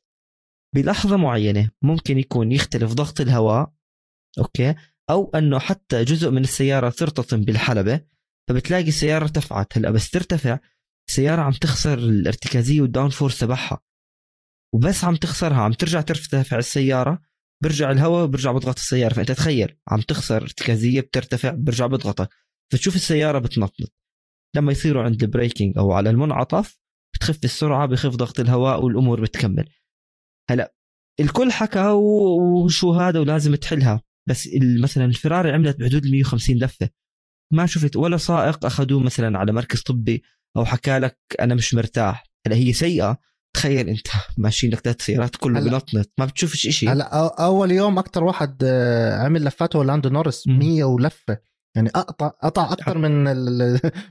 بلحظة 0.74 1.16
معينة 1.16 1.70
ممكن 1.82 2.18
يكون 2.18 2.52
يختلف 2.52 2.92
ضغط 2.92 3.20
الهواء 3.20 3.72
أوكي؟ 4.38 4.74
أو 5.10 5.30
أنه 5.34 5.58
حتى 5.58 6.04
جزء 6.04 6.30
من 6.30 6.42
السيارة 6.42 6.90
ترتطم 6.90 7.40
بالحلبة 7.44 8.00
فبتلاقي 8.48 8.88
السيارة 8.88 9.24
ارتفعت. 9.24 9.78
هلأ 9.78 9.90
بس 9.90 10.10
ترتفع 10.10 10.58
السيارة 11.08 11.42
عم 11.42 11.52
تخسر 11.52 11.98
الارتكازية 11.98 12.80
وال 12.80 13.10
downforce 13.10 13.38
تبعها. 13.38 13.83
وبس 14.74 15.04
عم 15.04 15.16
تخسرها 15.16 15.56
عم 15.56 15.72
ترجع 15.72 16.00
ترتفع 16.00 16.58
السياره 16.58 17.22
برجع 17.62 17.90
الهواء 17.90 18.26
برجع 18.26 18.52
بضغط 18.52 18.78
السيارة 18.78 19.14
فأنت 19.14 19.32
تخيل 19.32 19.76
عم 19.88 20.00
تخسر 20.00 20.42
ارتكازيه 20.42 21.00
بترتفع 21.00 21.50
برجع 21.50 21.86
بضغطك 21.86 22.28
فتشوف 22.72 22.96
السيارة 22.96 23.38
بتنطنط 23.38 23.92
لما 24.56 24.72
يصيروا 24.72 25.02
عند 25.02 25.22
البريكنج 25.22 25.78
أو 25.78 25.92
على 25.92 26.10
المنعطف 26.10 26.78
بتخف 27.14 27.44
السرعة 27.44 27.86
بخف 27.86 28.16
ضغط 28.16 28.40
الهواء 28.40 28.84
والأمور 28.84 29.20
بتكمل. 29.20 29.68
هلأ 30.50 30.74
الكل 31.20 31.52
حكى 31.52 31.88
وشو 31.88 32.92
هذا 32.92 33.20
ولازم 33.20 33.54
تحلها. 33.54 34.02
بس 34.28 34.48
مثلا 34.82 35.04
الفراري 35.04 35.50
عملت 35.50 35.80
بحدود 35.80 36.06
150 36.06 36.56
لفة. 36.56 36.88
ما 37.52 37.66
شفت 37.66 37.96
ولا 37.96 38.16
سائق 38.16 38.66
أخذوه 38.66 39.00
مثلا 39.02 39.38
على 39.38 39.52
مركز 39.52 39.82
طبي 39.82 40.22
أو 40.56 40.64
حكى 40.64 40.98
لك 40.98 41.18
أنا 41.40 41.54
مش 41.54 41.74
مرتاح. 41.74 42.24
هلأ 42.46 42.56
هي 42.56 42.72
سيئة 42.72 43.18
تخيل 43.54 43.88
انت 43.88 44.06
ماشيين 44.38 44.72
لك 44.72 44.80
ثلاث 44.80 45.02
سيارات 45.02 45.36
كله 45.36 45.60
بنطنط 45.60 46.10
ما 46.18 46.24
بتشوفش 46.24 46.68
شيء 46.68 46.92
هلا 46.92 47.34
أول 47.44 47.70
يوم 47.70 47.98
أكثر 47.98 48.24
واحد 48.24 48.62
آه، 48.64 49.24
عمل 49.24 49.44
لفاته 49.44 49.84
لاندو 49.84 50.08
نورس 50.08 50.48
100 50.48 50.84
ولفة. 50.84 51.38
يعني 51.76 51.88
أقطع 51.94 52.28
قطع 52.28 52.72
أكثر 52.72 52.98
من 52.98 53.24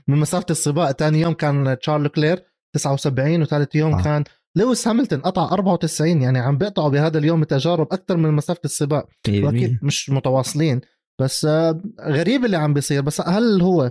من 0.08 0.18
مسافة 0.18 0.46
السباق. 0.50 0.92
ثاني 0.92 1.20
يوم 1.20 1.32
كان 1.32 1.78
تشارل 1.78 2.08
كلير 2.08 2.44
79 2.74 3.42
وثالث 3.42 3.74
يوم 3.74 3.94
آه. 3.94 4.02
كان 4.02 4.24
لويس 4.56 4.88
هاملتون 4.88 5.20
قطع 5.20 5.52
94 5.52 6.22
يعني 6.22 6.38
عم 6.38 6.58
بيقطعوا 6.58 6.88
بهذا 6.88 7.18
اليوم 7.18 7.42
التجارب 7.42 7.92
أكثر 7.92 8.16
من 8.16 8.30
مسافة 8.30 8.60
السباق. 8.64 9.08
وأكيد 9.28 9.78
مش 9.82 10.10
متواصلين. 10.10 10.80
بس 11.20 11.44
آه، 11.44 11.82
غريب 12.00 12.44
اللي 12.44 12.56
عم 12.56 12.74
بيصير. 12.74 13.02
بس 13.02 13.20
هل 13.20 13.62
هو 13.62 13.90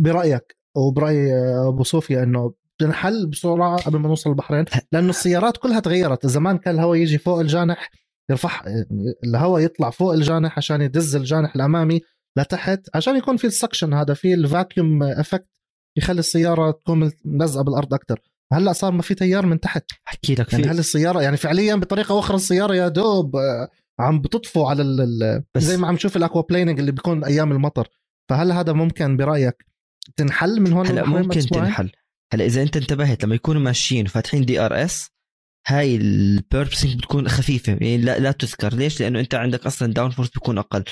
برأيك 0.00 0.58
وبراي 0.76 1.32
أبو 1.68 1.82
صوفيا 1.82 2.22
إنه 2.22 2.54
تنحل 2.78 3.26
بسرعة 3.26 3.76
قبل 3.76 3.98
ما 3.98 4.08
نوصل 4.08 4.30
البحرين 4.30 4.64
لأنه 4.92 5.10
السيارات 5.10 5.56
كلها 5.56 5.80
تغيرت. 5.80 6.26
زمان 6.26 6.58
كان 6.58 6.74
الهواء 6.74 6.98
يجي 6.98 7.18
فوق 7.18 7.40
الجانح 7.40 7.90
يرفع 8.30 8.62
الهواء 9.24 9.62
يطلع 9.62 9.90
فوق 9.90 10.12
الجانح 10.12 10.56
عشان 10.56 10.80
يدز 10.80 11.16
الجانح 11.16 11.54
الأمامي 11.54 12.00
لتحت 12.38 12.80
عشان 12.94 13.16
يكون 13.16 13.36
في 13.36 13.46
ال 13.46 13.52
suction 13.52 13.94
هذا 13.94 14.14
في 14.14 14.34
ال 14.34 14.44
vacuum 14.44 15.02
effect 15.02 15.48
يخلي 15.98 16.18
السيارة 16.18 16.70
تكون 16.70 17.12
ملزقة 17.24 17.64
بالأرض 17.64 17.94
أكثر 17.94 18.20
هلأ 18.52 18.72
صار 18.72 18.92
ما 18.92 19.02
في 19.02 19.14
تيار 19.14 19.46
من 19.46 19.60
تحت. 19.60 19.84
أحكي 20.08 20.34
لك 20.34 20.52
يعني 20.52 20.66
هل 20.66 20.78
السيارة 20.78 21.22
يعني 21.22 21.36
فعليا 21.36 21.74
بطريقة 21.74 22.18
أخرى 22.18 22.36
السيارة 22.36 22.74
يا 22.74 22.88
دوب 22.88 23.36
آه، 23.36 23.68
عم 24.00 24.20
بتطفو 24.20 24.66
على 24.66 24.82
ال 24.82 25.42
بس 25.54 25.62
زي 25.62 25.76
ما 25.76 25.88
عم 25.88 25.94
نشوف 25.94 26.16
ال 26.16 26.42
aquaplaning 26.42 26.78
اللي 26.78 26.92
بيكون 26.92 27.24
أيام 27.24 27.52
المطر. 27.52 27.88
فهل 28.30 28.52
هذا 28.52 28.72
ممكن 28.72 29.16
برأيك 29.16 29.66
تنحل 30.16 30.60
من 30.60 30.72
هون 30.72 30.86
هلأ 30.86 31.06
ممكن 31.06 31.40
تنحل. 31.40 31.92
هلا 32.32 32.44
إذا 32.44 32.62
أنت 32.62 32.76
انتبهت 32.76 33.24
لما 33.24 33.34
يكونوا 33.34 33.62
ماشيين 33.62 34.06
وفاتحين 34.06 34.44
DRS 34.44 35.10
هاي 35.66 35.96
ال 35.96 36.05
porpoising 36.05 36.96
بتكون 36.96 37.28
خفيفة 37.28 37.72
يعني 37.72 37.98
لا, 37.98 38.18
لا 38.18 38.32
تذكر. 38.32 38.74
ليش؟ 38.74 39.00
لأنه 39.00 39.20
أنت 39.20 39.34
عندك 39.34 39.66
أصلا 39.66 39.92
downforce 39.92 40.28
بيكون 40.28 40.58
أقل. 40.58 40.84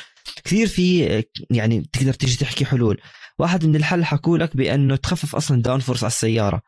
كثير 0.44 0.66
في 0.66 1.24
يعني 1.50 1.82
تقدر 1.92 2.12
تيجي 2.12 2.36
تحكي 2.36 2.64
حلول. 2.64 3.00
واحد 3.38 3.66
من 3.66 3.76
الحل 3.76 4.04
حكوا 4.04 4.38
لك 4.38 4.56
بأنه 4.56 4.96
تخفف 4.96 5.36
أصلا 5.36 5.62
downforce 5.62 6.04
على 6.04 6.10
السيارة. 6.10 6.62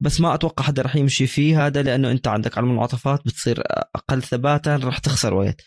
بس 0.00 0.20
ما 0.20 0.34
أتوقع 0.34 0.64
حدا 0.64 0.82
رح 0.82 0.96
يمشي 0.96 1.26
فيه 1.26 1.66
هذا 1.66 1.82
لأنه 1.82 2.10
أنت 2.10 2.28
عندك 2.28 2.58
على 2.58 2.64
المنعطفات 2.64 3.20
بتصير 3.26 3.62
أقل 3.94 4.22
ثباتا 4.22 4.76
رح 4.76 4.98
تخسر 4.98 5.34
وقت. 5.34 5.62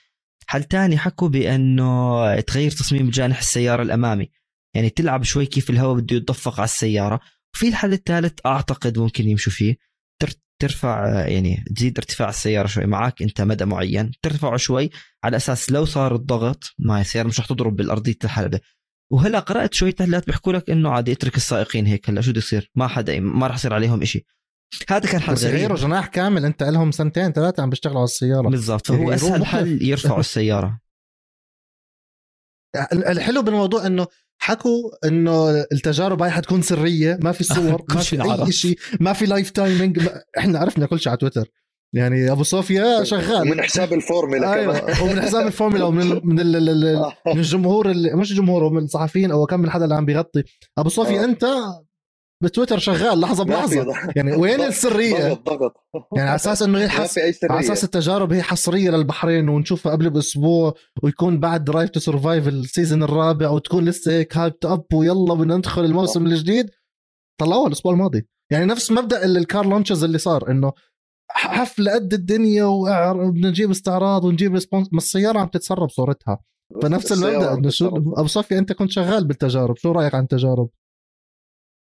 حل 0.48 0.64
تاني 0.64 0.98
حكوا 0.98 1.30
بأنه 1.30 2.40
تغير 2.40 2.72
تصميم 2.72 3.10
جانح 3.10 3.40
السيارة 3.40 3.82
الأمامي. 3.82 4.30
يعني 4.76 4.90
تلعب 4.90 5.24
شوي 5.24 5.46
كيف 5.46 5.70
الهواء 5.70 5.96
بده 5.96 6.16
يتدفق 6.16 6.60
على 6.60 6.66
السيارة. 6.66 7.20
وفي 7.56 7.68
الحل 7.68 7.94
الثالث 7.94 8.40
أعتقد 8.46 9.00
ممكن 9.00 9.28
يمشوا 9.28 9.54
فيه. 9.54 9.78
ترفع 10.62 11.26
يعني 11.28 11.64
تزيد 11.76 11.98
ارتفاع 11.98 12.30
السيارة 12.30 12.68
شوي 12.68 12.86
معك 12.86 13.22
أنت 13.22 13.42
مدى 13.42 13.66
معين. 13.66 14.12
ترفعه 14.22 14.58
شوي 14.58 14.90
على 15.24 15.38
أساس 15.38 15.72
لو 15.72 15.86
صار 15.86 16.16
الضغط 16.16 16.74
ما 16.80 17.02
السيارة 17.02 17.28
مش 17.28 17.40
رح 17.40 17.46
تضرب 17.46 17.76
بالأرضية 17.76 18.18
الحلبه 18.24 18.60
وهلا 19.12 19.40
قرأت 19.40 19.74
شوي 19.74 19.92
تحليلات 19.92 20.28
بيحكوا 20.28 20.54
لك 20.54 20.70
إنه 20.70 20.90
عادي 20.90 21.12
اترك 21.12 21.38
السائقين 21.38 21.86
هيك. 21.86 22.10
هلا 22.10 22.22
شو 22.22 22.32
بده 22.32 22.40
يصير؟ 22.40 22.72
ما 22.76 22.88
حدا 22.88 23.20
ما 23.20 23.48
راح 23.48 23.56
يصير 23.56 23.74
عليهم 23.74 24.02
إشي. 24.02 24.26
هذا 24.90 25.12
كان 25.12 25.22
حل 25.22 25.34
غريب. 25.34 25.54
يغيروا 25.56 25.78
جناح 25.78 26.08
كامل. 26.08 26.46
أنت 26.46 26.64
لهم 26.64 26.92
سنتين 26.92 27.32
ثلاثة 27.32 27.64
عم 27.64 27.70
بيشتغلوا 27.70 27.98
على 27.98 28.04
السيارة. 28.04 28.50
بالضبط. 28.50 28.88
فهو 28.88 29.12
أسهل 29.12 29.46
حل 29.46 29.82
يرفعوا 29.82 30.20
السيارة. 30.20 30.80
الحلو 32.94 33.42
بالموضوع 33.42 33.86
إنه 33.86 34.08
حكوا 34.44 34.92
إنه 35.08 35.50
التجارب 35.50 36.22
هاي 36.22 36.32
حتكون 36.32 36.62
سرية 36.62 37.20
ما 37.22 37.32
في 37.32 37.44
صور 37.44 37.84
ما 37.96 38.02
في 38.02 38.46
أي 38.46 38.52
شيء 38.52 38.78
ما 39.00 39.14
في 39.14 39.26
live 39.26 39.50
timing 39.50 40.00
ما... 40.00 40.22
إحنا 40.38 40.60
عرفنا 40.60 40.86
كل 40.86 41.00
شيء 41.00 41.10
على 41.10 41.18
تويتر. 41.18 41.48
يعني 41.94 42.32
أبو 42.32 42.44
صوفيا 42.44 43.04
شغال. 43.04 43.42
ومن 43.42 43.62
حساب 43.62 43.94
الفورمولا 43.94 44.54
أيوة. 44.54 44.80
كمان. 44.80 45.02
ومن 45.10 45.22
حساب 45.22 45.48
الفورمولا 45.48 45.84
ومن 45.84 46.08
من 46.24 46.36
من 47.26 47.38
الجمهور 47.38 47.92
اللي 47.92 48.16
مش 48.16 48.32
الجمهور 48.32 48.70
من 48.74 48.84
الصحفيين 48.84 49.32
أو 49.32 49.46
كم 49.46 49.60
من 49.60 49.70
حدا 49.70 49.84
اللي 49.84 49.96
عم 49.96 50.06
بيغطي. 50.06 50.44
أبو 50.78 50.90
صوفيا 50.90 51.24
أنت 51.24 51.46
بتويتر 52.42 52.78
شغال 52.78 53.20
لحظة 53.20 53.44
بلحظة. 53.44 53.86
يعني 54.16 54.36
وين 54.36 54.62
السرية؟ 54.62 55.34
ضغط 55.34 55.74
يعني 56.16 56.30
على 56.30 56.36
أساس 56.36 56.62
إنه 56.62 56.80
هي 56.80 56.90
حس... 56.90 57.20
على 57.44 57.60
أساس 57.60 57.84
التجارب 57.84 58.34
هي 58.34 58.42
حصرية 58.42 58.90
للبحرين 58.90 59.50
ونشوفها 59.50 59.92
قبل 59.92 60.10
بأسبوع 60.10 60.74
ويكون 61.04 61.40
بعد 61.40 61.64
Drive 61.64 61.90
to 61.90 62.00
Survive 62.00 62.48
ال 62.48 62.56
season 62.56 63.04
الرابع 63.04 63.50
وتكون 63.50 63.86
لسه 63.86 64.12
هيك 64.12 64.38
hyped 64.38 64.66
up 64.66 64.86
ويلا 64.94 65.34
بدنا 65.34 65.58
ندخل 65.58 65.86
الموسم 65.86 66.26
الجديد. 66.26 66.70
طلعوها 67.40 67.68
الأسبوع 67.68 67.94
الماضي. 67.94 68.28
يعني 68.52 68.66
نفس 68.66 68.92
مبدأ 68.92 69.26
ال 69.26 69.36
car 69.36 69.66
launches 69.66 70.04
اللي 70.04 70.18
صار 70.18 70.52
إنه 70.52 70.72
حفله 71.32 71.94
قد 71.94 72.14
الدنيا 72.14 72.66
وبدنا 72.66 73.50
نجيب 73.50 73.72
استعراض 73.72 74.26
ونجيب 74.26 74.54
response 74.54 74.88
ما 74.92 74.98
السيارة 74.98 75.40
عم 75.40 75.48
تتسرب 75.48 75.90
صورتها. 75.90 76.40
فنفس 76.82 77.12
المبدأ 77.12 77.54
إنه 77.54 77.70
شو 77.70 77.88
أبو 77.88 78.28
صفي 78.28 78.58
أنت 78.58 78.74
كنت 78.74 78.92
شغال 78.92 79.28
بالتجارب. 79.28 79.78
شو 79.78 79.92
رأيك 79.92 80.16
عن 80.16 80.24
التجارب؟ 80.24 80.70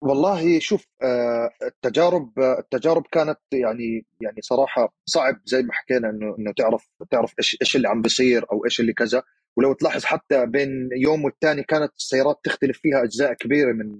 والله 0.01 0.59
شوف 0.59 0.87
آه، 1.01 1.49
التجارب 1.63 2.39
التجارب 2.39 3.03
كانت 3.11 3.39
يعني 3.51 4.05
يعني 4.21 4.41
صراحة 4.41 4.93
صعب 5.05 5.41
زي 5.45 5.61
ما 5.61 5.73
حكينا 5.73 6.09
إنه 6.09 6.35
إنه 6.39 6.51
تعرف 6.57 6.89
تعرف 7.11 7.33
إيش 7.39 7.57
إيش 7.61 7.75
اللي 7.75 7.87
عم 7.87 8.01
بيصير 8.01 8.45
أو 8.51 8.65
إيش 8.65 8.79
اللي 8.79 8.93
كذا. 8.93 9.23
ولو 9.57 9.73
تلاحظ 9.73 10.03
حتى 10.05 10.45
بين 10.45 10.89
يوم 10.91 11.23
والثاني 11.25 11.63
كانت 11.63 11.91
السيارات 11.97 12.39
تختلف 12.43 12.79
فيها 12.79 13.03
أجزاء 13.03 13.33
كبيرة 13.33 13.73
من 13.73 13.99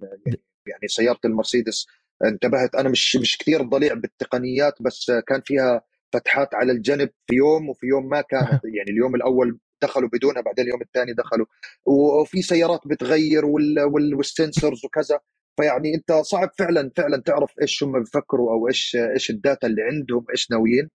يعني 0.67 0.87
سيارة 0.87 1.19
المرسيدس. 1.25 1.87
انتبهت 2.25 2.75
أنا 2.75 2.89
مش 2.89 3.15
مش 3.15 3.37
كثير 3.37 3.61
ضليع 3.61 3.93
بالتقنيات 3.93 4.81
بس 4.81 5.11
كان 5.27 5.41
فيها 5.45 5.81
فتحات 6.13 6.55
على 6.55 6.71
الجنب 6.71 7.09
في 7.27 7.35
يوم 7.35 7.69
وفي 7.69 7.87
يوم 7.87 8.09
ما 8.09 8.21
كانت. 8.21 8.61
يعني 8.77 8.89
اليوم 8.89 9.15
الأول 9.15 9.59
دخلوا 9.81 10.09
بدونها 10.13 10.41
بعدين 10.41 10.65
اليوم 10.65 10.81
الثاني 10.81 11.13
دخلوا. 11.13 11.45
وفي 11.85 12.41
سيارات 12.41 12.81
بتغير 12.87 13.45
وال 13.45 13.76
sensors 13.76 14.85
وكذا. 14.85 15.19
فيعني 15.57 15.95
انت 15.95 16.11
صعب 16.13 16.49
فعلا 16.59 16.91
فعلا 16.97 17.21
تعرف 17.25 17.51
إيش 17.61 17.83
هم 17.83 18.03
بفكروا 18.03 18.51
أو 18.53 18.67
إيش 18.67 18.97
إيش 19.15 19.29
ال 19.29 19.37
data 19.37 19.67
اللي 19.67 19.81
عندهم 19.83 20.25
إيش 20.31 20.51
ناويين. 20.51 20.89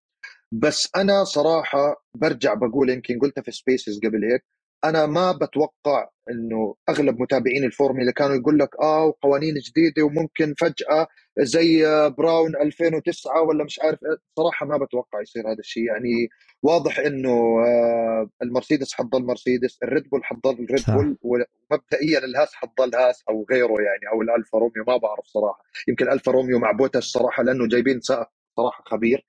بس 0.52 0.90
أنا 0.96 1.24
صراحة 1.24 2.04
برجع 2.14 2.54
بقول 2.54 2.90
يمكن 2.90 3.18
قلتها 3.18 3.42
في 3.42 3.52
Spaces 3.52 4.00
قبل 4.04 4.24
هيك 4.32 4.44
أنا 4.84 5.06
ما 5.06 5.32
بتوقع 5.32 6.08
إنه 6.30 6.74
أغلب 6.88 7.20
متابعين 7.22 7.64
الفورمولا 7.64 8.12
كانوا 8.12 8.36
يقول 8.36 8.58
لك 8.58 8.68
آه 8.82 9.04
وقوانين 9.04 9.54
جديدة 9.54 10.02
وممكن 10.02 10.54
فجأة 10.58 11.06
زي 11.38 11.82
براون 12.18 12.56
2009 12.56 13.42
ولا 13.42 13.64
مش 13.64 13.80
عارف. 13.80 13.98
صراحة 14.36 14.66
ما 14.66 14.76
بتوقع 14.76 15.20
يصير 15.20 15.46
هذا 15.52 15.58
الشيء. 15.58 15.84
يعني 15.84 16.28
واضح 16.62 16.98
إنه 16.98 17.30
آه، 17.66 18.28
المرسيدس 18.42 18.94
حتضل 18.94 19.22
مرسيدس 19.26 19.78
الريد 19.82 20.08
بول 20.10 20.24
حتضل 20.24 20.52
الريد 20.64 20.84
بول 20.88 21.16
ومبدئيا 21.22 22.18
الهاس 22.18 22.54
حتضل 22.54 22.94
هاس 22.94 23.24
أو 23.28 23.46
غيره 23.50 23.74
يعني 23.82 24.08
أو 24.12 24.22
الألفا 24.22 24.58
روميو 24.58 24.84
ما 24.88 24.96
بعرف 24.96 25.24
صراحة. 25.26 25.62
يمكن 25.88 26.12
الفا 26.12 26.32
روميو 26.32 26.58
مع 26.58 26.72
بوتس 26.72 27.04
صراحة 27.04 27.42
لأنه 27.42 27.68
جايبين 27.68 28.00
سائق 28.00 28.26
صراحة 28.56 28.84
خبير. 28.86 29.26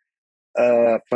آه 0.60 1.02
ف 1.12 1.16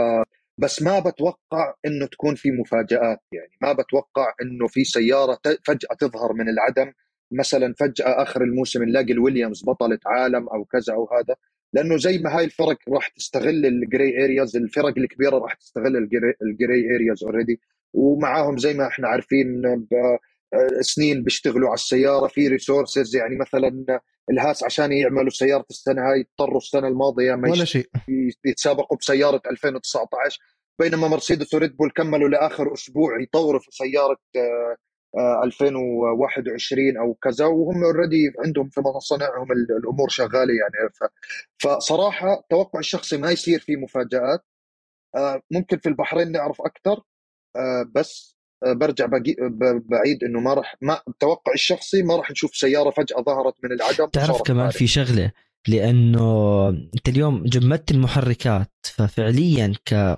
بس 0.58 0.82
ما 0.82 1.00
بتوقع 1.00 1.74
إنه 1.86 2.06
تكون 2.08 2.36
في 2.36 2.52
مفاجآت 2.52 3.20
يعني. 3.32 3.52
ما 3.62 3.74
بتوقع 3.74 4.34
إنه 4.42 4.68
في 4.68 4.84
سيارة 4.84 5.40
فجأة 5.66 5.96
تظهر 6.00 6.34
من 6.34 6.50
العدم. 6.50 6.94
مثلا 7.32 7.74
فجأة 7.80 8.22
آخر 8.24 8.44
الموسم 8.44 8.84
نلاقي 8.84 9.12
الويليامز 9.14 9.64
بطلة 9.66 10.00
عالم 10.06 10.50
أو 10.50 10.66
كذا 10.66 10.94
أو 10.94 11.10
هذا 11.14 11.36
لأنه 11.74 11.98
زي 11.98 12.18
ما 12.18 12.38
هاي 12.38 12.46
الفرق 12.46 12.78
راح 12.90 13.08
تستغل 13.08 13.66
ال 13.66 13.77
grey 13.77 14.24
areas 14.26 14.56
الفرق 14.56 14.94
الكبيرة 14.98 15.38
راح 15.38 15.54
تستغل 15.54 15.98
ال 16.42 16.52
grey 16.52 16.96
areas 16.96 17.24
already 17.24 17.60
ومعاهم 17.94 18.58
زي 18.58 18.74
ما 18.74 18.88
إحنا 18.88 19.08
عارفين 19.08 19.62
سنين 20.82 21.24
بيشتغلوا 21.24 21.68
على 21.68 21.76
السيارة 21.76 22.28
في 22.28 22.48
resources 22.48 23.16
يعني 23.16 23.36
مثلا 23.38 24.00
الهاس 24.30 24.64
عشان 24.64 24.92
يعملوا 24.92 25.30
سيارة 25.30 25.66
السنة 25.70 26.02
هاي 26.02 26.22
اضطروا 26.22 26.58
السنة 26.58 26.88
الماضية 26.88 27.36
ما 27.36 27.52
ولا 27.52 27.66
شيء. 27.66 27.90
يتسابقوا 28.46 28.98
بسيارة 28.98 29.42
2019 29.52 30.40
بينما 30.80 31.08
مرسيدس 31.08 31.54
وريد 31.54 31.78
بول 31.78 31.92
كملوا 31.92 32.30
لآخر 32.30 32.74
أسبوع 32.74 33.22
يطوروا 33.22 33.60
في 33.60 33.68
سيارة 33.72 34.18
2021 35.44 36.98
آه، 36.98 37.02
أو 37.02 37.14
كذا 37.14 37.46
وهم 37.46 37.84
already 37.84 38.34
عندهم 38.46 38.70
في 38.70 38.82
مصانعهم 38.82 39.52
الأمور 39.52 40.10
شغالة 40.10 40.54
يعني. 40.54 40.90
فصراحة 41.60 42.46
توقع 42.50 42.80
الشخصي 42.80 43.18
ما 43.18 43.32
يصير 43.32 43.60
في 43.60 43.76
مفاجآت. 43.76 44.46
آه، 45.16 45.42
ممكن 45.52 45.78
في 45.78 45.90
البحرين 45.90 46.32
نعرف 46.32 46.62
أكثر 46.62 47.02
آه، 47.56 47.92
بس 47.96 48.38
برجع 48.66 49.06
بعيد 49.90 50.24
إنه 50.24 50.40
ما 50.40 50.54
راح 50.54 50.76
ما 50.82 51.02
التوقع 51.08 51.54
الشخصي 51.54 52.04
ما 52.04 52.16
راح 52.16 52.32
نشوف 52.32 52.56
سيارة 52.56 52.90
فجأة 52.90 53.22
ظهرت 53.22 53.54
من 53.64 53.72
العدم 53.72 54.06
تعرف 54.06 54.42
كمان 54.42 54.70
في 54.70 54.88
شغلة 54.88 55.32
لأنه 55.68 56.70
أنت 56.70 57.10
اليوم 57.10 57.44
جمدت 57.44 57.92
المحركات 57.92 58.72
ففعليا 58.84 59.74
ك 59.86 60.18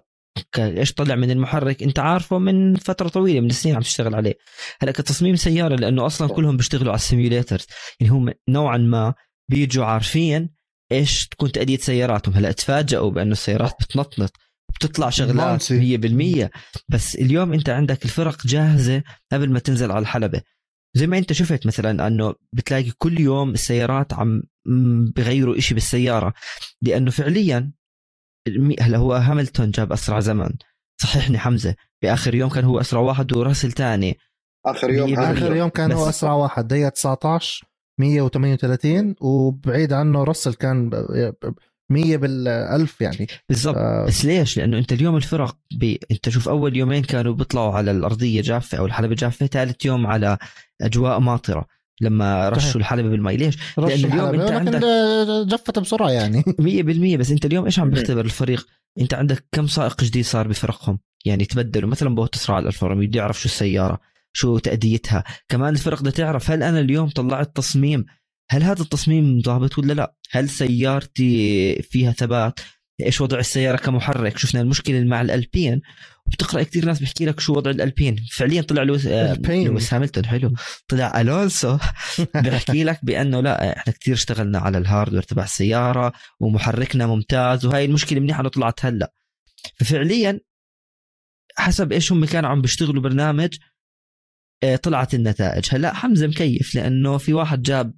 إيش 0.57 0.93
طلع 0.93 1.15
من 1.15 1.31
المحرك؟ 1.31 1.83
انت 1.83 1.99
عارفه 1.99 2.37
من 2.37 2.75
فترة 2.75 3.07
طويلة 3.09 3.39
من 3.39 3.49
سنين 3.49 3.75
عم 3.75 3.81
تشتغل 3.81 4.15
عليه. 4.15 4.33
هلأ 4.81 4.91
كتصميم 4.91 5.35
سيارة 5.35 5.75
لأنه 5.75 6.05
أصلا 6.05 6.27
كلهم 6.27 6.57
بيشتغلوا 6.57 6.91
على 6.91 6.97
السيميوليترز. 6.99 7.65
يعني 7.99 8.13
هم 8.13 8.33
نوعا 8.49 8.77
ما 8.77 9.13
بيجوا 9.49 9.85
عارفين 9.85 10.49
إيش 10.91 11.27
تكون 11.27 11.51
تأدية 11.51 11.77
سياراتهم. 11.77 12.33
هلأ 12.35 12.51
تفاجئوا 12.51 13.11
بأنه 13.11 13.31
السيارات 13.31 13.73
بتنطنط 13.81 14.33
بتطلع 14.75 15.09
شغلات 15.09 15.63
100% 15.73 16.49
بس 16.89 17.15
اليوم 17.15 17.53
أنت 17.53 17.69
عندك 17.69 18.05
الفرق 18.05 18.47
جاهزة 18.47 19.03
قبل 19.31 19.51
ما 19.51 19.59
تنزل 19.59 19.91
على 19.91 20.01
الحلبة. 20.01 20.41
زي 20.93 21.07
ما 21.07 21.17
أنت 21.17 21.33
شفت 21.33 21.67
مثلا 21.67 22.07
أنه 22.07 22.35
بتلاقي 22.53 22.91
كل 22.97 23.19
يوم 23.19 23.49
السيارات 23.49 24.13
عم 24.13 24.43
بغيروا 25.15 25.57
إشي 25.57 25.73
بالسيارة. 25.73 26.33
لأنه 26.81 27.11
فعليا 27.11 27.71
هلا 28.79 28.97
هو 28.97 29.13
هاملتون 29.13 29.71
جاب 29.71 29.91
أسرع 29.91 30.19
زمن. 30.19 30.49
صححني 31.01 31.37
حمزة 31.37 31.75
بآخر 32.01 32.35
يوم 32.35 32.49
كان 32.49 32.63
هو 32.63 32.79
أسرع 32.79 33.01
واحد 33.01 33.33
وراسل 33.33 33.71
ثاني 33.71 34.17
آخر 34.65 34.89
يوم 34.89 35.19
آخر 35.19 35.55
يوم 35.55 35.69
كان 35.69 35.91
هو 35.91 36.09
أسرع 36.09 36.33
واحد 36.33 36.67
دقيقة 36.67 36.89
19 36.89 37.65
138 37.99 39.15
وبعيد 39.21 39.93
عنه 39.93 40.23
راسل 40.23 40.53
كان 40.53 40.89
100 41.91 42.17
بالألف 42.17 43.01
يعني. 43.01 43.27
بالضبط. 43.49 43.75
آه. 43.77 44.05
بس 44.05 44.25
ليش؟ 44.25 44.57
لأنه 44.57 44.77
أنت 44.77 44.93
اليوم 44.93 45.15
الفرق 45.15 45.57
بي... 45.79 45.99
أنت 46.11 46.29
شوف 46.29 46.49
أول 46.49 46.77
يومين 46.77 47.03
كانوا 47.03 47.33
بيطلعوا 47.33 47.73
على 47.73 47.91
الأرضية 47.91 48.41
جافة 48.41 48.77
أو 48.77 48.85
الحلبة 48.85 49.15
جافة 49.15 49.45
ثالث 49.45 49.85
يوم 49.85 50.07
على 50.07 50.37
أجواء 50.81 51.19
ماطرة. 51.19 51.65
لما 52.01 52.49
رشوا 52.49 52.79
الحلبة 52.81 53.09
بالمي 53.09 53.37
ليش؟ 53.37 53.57
لأنه 53.77 54.13
اليوم 54.13 54.41
أنت 54.41 54.51
عندك 54.51 54.81
جفت 55.47 55.79
بسرعة 55.79 56.09
يعني. 56.09 56.43
100% 57.15 57.19
بس 57.19 57.31
أنت 57.31 57.45
اليوم 57.45 57.65
إيش 57.65 57.79
عم 57.79 57.89
بيختبر 57.89 58.25
الفريق؟ 58.25 58.67
أنت 58.99 59.13
عندك 59.13 59.45
كم 59.51 59.67
سائق 59.67 60.03
جديد 60.03 60.25
صار 60.25 60.47
بفرقهم؟ 60.47 60.99
يعني 61.25 61.45
تبدلوا. 61.45 61.89
مثلا 61.89 62.15
بوتس 62.15 62.49
على 62.49 62.59
الألفا 62.59 62.87
روميو 62.87 63.07
بده 63.09 63.19
يعرف 63.19 63.39
شو 63.39 63.45
السيارة 63.45 63.99
شو 64.33 64.57
تأديتها. 64.57 65.23
كمان 65.49 65.73
الفرق 65.73 66.01
بدها 66.01 66.11
تعرف 66.11 66.51
هل 66.51 66.63
أنا 66.63 66.79
اليوم 66.79 67.09
طلعت 67.09 67.55
تصميم؟ 67.55 68.05
هل 68.49 68.63
هذا 68.63 68.81
التصميم 68.81 69.39
ضابط 69.39 69.77
ولا 69.77 69.93
لا؟ 69.93 70.15
هل 70.31 70.49
سيارتي 70.49 71.81
فيها 71.81 72.11
ثبات؟ 72.11 72.59
إيش 73.05 73.21
وضع 73.21 73.39
السيارة 73.39 73.77
كمحرك. 73.77 74.37
شفنا 74.37 74.61
المشكلة 74.61 75.03
مع 75.03 75.21
الألبين 75.21 75.81
وبتقرأ 76.25 76.63
كثير 76.63 76.85
ناس 76.85 76.99
بيحكي 76.99 77.25
لك 77.25 77.39
شو 77.39 77.53
وضع 77.53 77.71
الألبين. 77.71 78.25
فعليا 78.31 78.61
طلع 78.61 78.83
لويس 78.83 79.05
آه، 79.05 79.33
لويس 79.47 79.93
هاملتون 79.93 80.25
حلو. 80.25 80.53
طلع 80.87 81.21
ألونسو 81.21 81.77
بيحكي 82.43 82.83
لك 82.83 82.99
بأنه 83.03 83.41
لا 83.41 83.77
إحنا 83.79 83.93
كثير 83.93 84.13
اشتغلنا 84.13 84.59
على 84.59 84.77
ال 84.77 84.82
hardware 84.82 85.21
تبع 85.21 85.43
السيارة 85.43 86.13
ومحركنا 86.39 87.07
ممتاز 87.07 87.65
وهي 87.65 87.85
المشكلة 87.85 88.19
منيحة 88.19 88.41
إنه 88.41 88.49
طلعت 88.49 88.85
هلأ. 88.85 89.13
ففعليا 89.75 90.39
حسب 91.57 91.91
إيش 91.91 92.11
هم 92.11 92.25
كانوا 92.25 92.49
عم 92.49 92.61
بيشتغلوا 92.61 93.01
برنامج 93.01 93.57
آه، 94.63 94.75
طلعت 94.75 95.13
النتائج. 95.13 95.65
هلأ 95.71 95.93
حمزة 95.93 96.27
مكيف 96.27 96.75
لأنه 96.75 97.17
في 97.17 97.33
واحد 97.33 97.61
جاب 97.61 97.93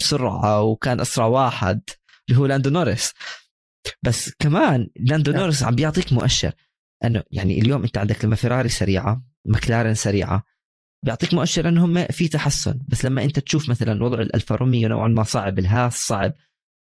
بسرعة 0.00 0.62
وكان 0.62 1.00
أسرع 1.00 1.26
واحد 1.26 1.80
اللي 2.28 2.40
هو 2.40 2.46
لاندو 2.46 2.70
نورس 2.70 3.12
بس 4.02 4.32
كمان 4.38 4.88
لاندو 4.96 5.32
نعم. 5.32 5.40
نورس 5.40 5.62
عم 5.62 5.74
بيعطيك 5.74 6.12
مؤشر. 6.12 6.52
إنه 7.04 7.22
يعني 7.30 7.58
اليوم 7.58 7.82
أنت 7.82 7.98
عندك 7.98 8.24
لما 8.24 8.36
فيراري 8.36 8.68
سريعة 8.68 9.22
مكلارن 9.46 9.94
سريعة 9.94 10.44
بيعطيك 11.04 11.34
مؤشر 11.34 11.68
انهم 11.68 12.06
في 12.06 12.28
تحسن. 12.28 12.78
بس 12.88 13.04
لما 13.04 13.24
أنت 13.24 13.38
تشوف 13.38 13.68
مثلا 13.70 14.04
وضع 14.04 14.20
الألفا 14.20 14.54
روميو 14.54 14.88
نوعا 14.88 15.08
ما 15.08 15.22
صعب 15.22 15.58
الهاس 15.58 15.94
صعب 15.94 16.32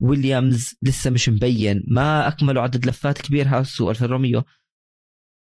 ويليامز 0.01 0.75
لسه 0.81 1.10
مش 1.10 1.29
مبين 1.29 1.84
ما 1.88 2.27
أكملوا 2.27 2.62
عدد 2.62 2.86
لفات 2.86 3.22
كبير 3.22 3.48
هاس 3.48 3.81
وألفا 3.81 4.05
روميو. 4.05 4.43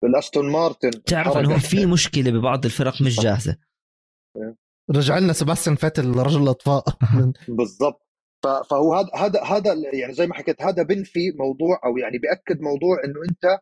الأستون 0.04 0.52
مارتن 0.52 1.02
تعرف 1.02 1.36
إنه 1.36 1.58
في 1.58 1.86
مشكلة 1.86 2.30
ببعض 2.30 2.64
الفرق 2.64 3.02
مش 3.02 3.20
جاهزة. 3.20 3.56
رجع 4.90 5.18
لنا 5.18 5.32
سباستيان 5.32 5.76
فاتل 5.76 6.10
رجل 6.10 6.42
الإطفاء. 6.42 6.84
بالضبط. 7.58 8.07
فهو 8.44 8.94
هذا 8.94 9.10
هذا 9.16 9.42
هذا 9.42 9.74
يعني 9.92 10.12
زي 10.12 10.26
ما 10.26 10.34
حكيت 10.34 10.62
هذا 10.62 10.82
بنفي 10.82 11.32
موضوع 11.38 11.80
أو 11.84 11.96
يعني 11.98 12.18
بيأكد 12.18 12.60
موضوع 12.60 13.04
إنه 13.04 13.20
أنت 13.30 13.60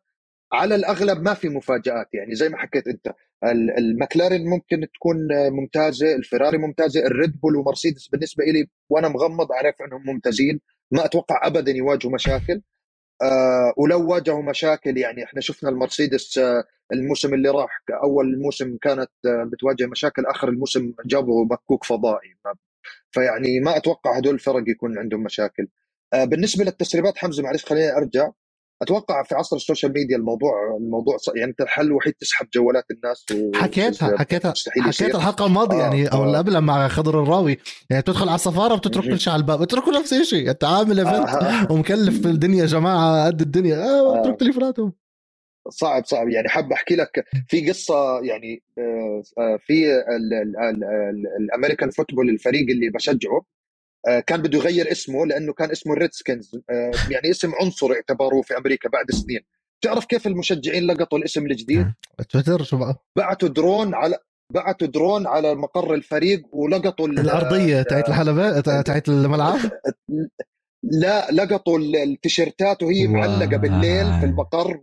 على 0.53 0.75
الأغلب 0.75 1.23
ما 1.23 1.35
في 1.35 1.49
مفاجآت. 1.49 2.09
يعني 2.15 2.35
زي 2.35 2.49
ما 2.49 2.59
حكيت 2.59 2.89
أنت 2.89 3.15
المكلارين 3.79 4.51
ممكن 4.51 4.87
تكون 4.95 5.17
ممتازة 5.51 6.15
الفيراري 6.17 6.59
ممتازة 6.59 7.07
الريد 7.07 7.41
بول 7.41 7.57
ومرسيدس 7.57 8.09
بالنسبة 8.09 8.45
لي 8.45 8.69
وأنا 8.91 9.09
مغمض 9.09 9.53
عارف 9.53 9.75
إنهم 9.83 10.03
ممتازين. 10.07 10.61
ما 10.91 11.05
أتوقع 11.05 11.47
ابدا 11.47 11.73
يواجهوا 11.73 12.15
مشاكل. 12.15 12.63
آه 13.23 13.75
ولو 13.79 14.11
واجهوا 14.11 14.43
مشاكل 14.43 14.99
يعني 14.99 15.25
إحنا 15.25 15.41
شفنا 15.41 15.71
المرسيدس 15.71 16.39
آه 16.39 16.65
الموسم 16.93 17.35
اللي 17.35 17.51
راح 17.51 17.83
أول 18.05 18.41
موسم 18.43 18.77
كانت 18.83 19.11
آه 19.27 19.45
بتواجه 19.53 19.87
مشاكل 19.87 20.27
آخر 20.27 20.49
الموسم 20.49 20.95
جابوا 21.07 21.47
مكوك 21.51 21.85
فضائي. 21.85 22.37
فيعني 23.11 23.61
ما 23.61 23.77
أتوقع 23.77 24.17
هدول 24.17 24.35
الفرق 24.35 24.63
يكون 24.69 24.99
عندهم 24.99 25.23
مشاكل. 25.23 25.69
آه 26.15 26.25
بالنسبة 26.25 26.65
للتسريبات 26.65 27.19
حمزة 27.19 27.43
معلش 27.43 27.65
خليني 27.65 27.97
أرجع. 27.97 28.31
أتوقع 28.83 29.23
في 29.23 29.35
عصر 29.35 29.57
ال 29.57 29.62
social 29.62 29.93
media 29.93 30.17
الموضوع 30.17 30.53
الموضوع 30.81 31.17
يعني 31.37 31.51
أنت 31.51 31.61
الحل 31.61 31.87
الوحيد 31.87 32.13
تسحب 32.13 32.47
جوالات 32.55 32.85
الناس 32.91 33.27
حكيتها 33.55 34.19
حكيتها 34.19 34.55
حكيت 34.81 35.15
الحلقة 35.15 35.47
الماضية 35.47 35.77
يعني 35.77 36.07
أو 36.09 36.25
اللي 36.25 36.39
قبلها 36.39 36.61
مع 36.61 36.89
خضر 36.89 37.23
الراوي. 37.23 37.59
يعني 37.91 38.03
تدخل 38.03 38.29
على 38.29 38.35
السفارة 38.35 38.75
بتترك 38.75 39.05
كل 39.05 39.21
شيء 39.21 39.33
على 39.33 39.41
الباب 39.41 39.63
اتركوا 39.63 39.93
نفس 39.93 40.13
الشيء 40.13 40.51
انت 40.51 40.65
عامل 40.65 40.99
event 41.01 41.29
آه. 41.29 41.73
ومكلف 41.73 42.21
في 42.23 42.29
الدنيا 42.29 42.61
يا 42.61 42.67
جماعة 42.67 43.27
قد 43.27 43.41
الدنيا. 43.41 43.77
آه. 43.77 44.21
اترك 44.21 44.41
تليفوناتهم. 44.41 44.93
صعب 45.69 46.05
صعب 46.05 46.29
يعني 46.29 46.49
حاب 46.49 46.73
أحكي 46.73 46.97
لك 46.97 47.25
في 47.49 47.69
قصة 47.69 48.21
يعني 48.21 48.63
آه، 48.79 49.23
آه، 49.39 49.59
في 49.67 50.05
ال 51.41 51.46
American 51.46 51.91
football 51.91 52.29
الفريق 52.31 52.71
اللي 52.71 52.91
بشجعه 52.91 53.43
آه، 54.09 54.21
كان 54.21 54.43
بده 54.43 54.59
يغير 54.59 54.93
اسمه 54.93 55.27
لأنه 55.27 55.53
كان 55.53 55.71
اسمه 55.71 55.93
الريدسكنز 55.93 56.61
يعني 57.11 57.31
اسم 57.31 57.53
عنصر 57.61 57.93
اعتبروه 57.93 58.43
في 58.43 58.57
أمريكا 58.57 58.89
بعد 58.89 59.11
سنين 59.11 59.41
تعرف 59.81 60.05
كيف 60.05 60.27
المشجعين 60.27 60.87
لقطوا 60.87 61.19
الاسم 61.19 61.47
الجديد؟ 61.47 61.93
تويتر 62.29 62.63
شو 62.63 62.77
بقى؟ 62.77 63.05
بعتوا 63.17 63.49
درون 63.49 63.95
على 63.95 64.19
بعتوا 64.55 64.87
درون 64.87 65.27
على 65.27 65.55
مقر 65.55 65.95
الفريق 65.95 66.43
ولقطوا 66.53 67.09
الأرضية 67.09 67.83
تاعت 67.83 68.09
الحلبة 68.09 68.61
تاعت 68.61 69.09
الملعب 69.09 69.59
لا 70.83 71.31
لقطوا 71.31 71.79
التيشيرتات 71.79 72.83
وهي 72.83 73.07
معلقة 73.07 73.57
بالليل 73.57 74.21
في 74.21 74.27
المقر 74.27 74.81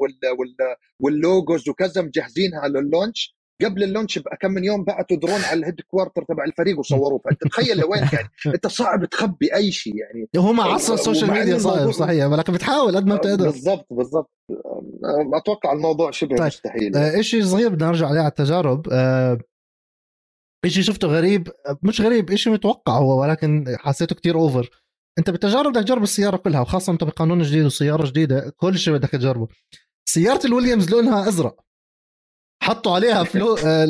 وال 1.00 1.20
logos 1.20 1.70
وكذا 1.70 2.02
مجهزينها 2.02 2.68
لل 2.68 2.85
launch 2.85 3.36
قبل 3.66 3.84
ال 3.84 3.89
launch 3.89 4.20
بكم 4.20 4.52
من 4.52 4.64
يوم 4.64 4.84
بعثوا 4.84 5.18
درون 5.18 5.42
على 5.42 5.60
ال 5.60 5.82
headquarter 5.82 6.24
تبع 6.24 6.44
الفريق 6.44 6.80
وصوروه. 6.80 7.22
فانت 7.26 7.42
تخيل 7.52 7.78
لوين 7.78 8.02
يعني 8.14 8.30
انت 8.48 8.68
صعب 8.68 9.06
تخبي 9.06 9.56
أي 9.56 9.72
شيء 9.72 9.94
يعني. 9.96 10.28
هم 10.36 10.62
عصر 10.62 10.94
ال 10.94 10.99
social 10.99 11.32
media 11.32 11.58
صعب 11.58 11.92
صحيح 11.92 12.26
ولكن 12.26 12.54
بتحاول 12.54 12.96
قد 12.96 13.06
ما 13.06 13.16
بتقدر. 13.16 13.46
بالضبط 13.50 13.88
بالضبط. 13.92 14.32
أتوقع 15.34 15.74
الموضوع 15.74 16.12
شبه 16.12 16.36
طيب. 16.36 16.48
مستحيل 16.48 16.96
آه 16.96 17.22
شيء 17.22 17.44
صغير 17.44 17.70
بدنا 17.70 17.88
نرجع 17.88 18.08
عليه 18.08 18.20
على 18.20 18.30
التجارب. 18.30 18.88
آه 18.92 19.38
شيء 20.66 20.84
شفته 20.84 21.08
غريب 21.08 21.48
مش 21.84 22.02
غريب 22.02 22.36
شيء 22.36 22.54
متوقع 22.54 22.98
هو 22.98 23.22
ولكن 23.22 23.66
حسيته 23.80 24.16
كتير 24.16 24.36
over 24.36 24.83
انت 25.20 25.30
بالتجارب 25.30 25.72
بدك 25.72 25.84
تجرب 25.84 26.04
السيارة 26.04 26.38
كلها 26.38 26.62
وخاصة 26.62 26.94
انت 26.94 27.04
بقانون 27.04 27.42
جديد 27.42 27.66
وسيارة 27.66 28.08
جديدة 28.08 28.54
كل 28.58 28.78
شيء 28.78 28.94
بدك 28.94 29.10
تجربه. 29.10 29.48
سيارة 30.06 30.48
الويليامز 30.48 30.92
لونها 30.92 31.30
أزرق. 31.30 31.62
حطوا 32.64 32.96
عليها 32.96 33.24
flow 33.34 33.56
آه، 33.58 33.84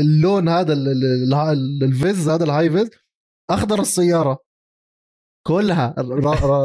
اللون 0.00 0.48
هذا 0.48 0.72
ال 1.82 1.93
viz 1.93 2.28
هذا 2.28 2.44
ال 2.44 2.70
hi-viz 2.70 2.90
أخضر 3.50 3.80
السيارة. 3.80 4.38
كلها 5.46 5.94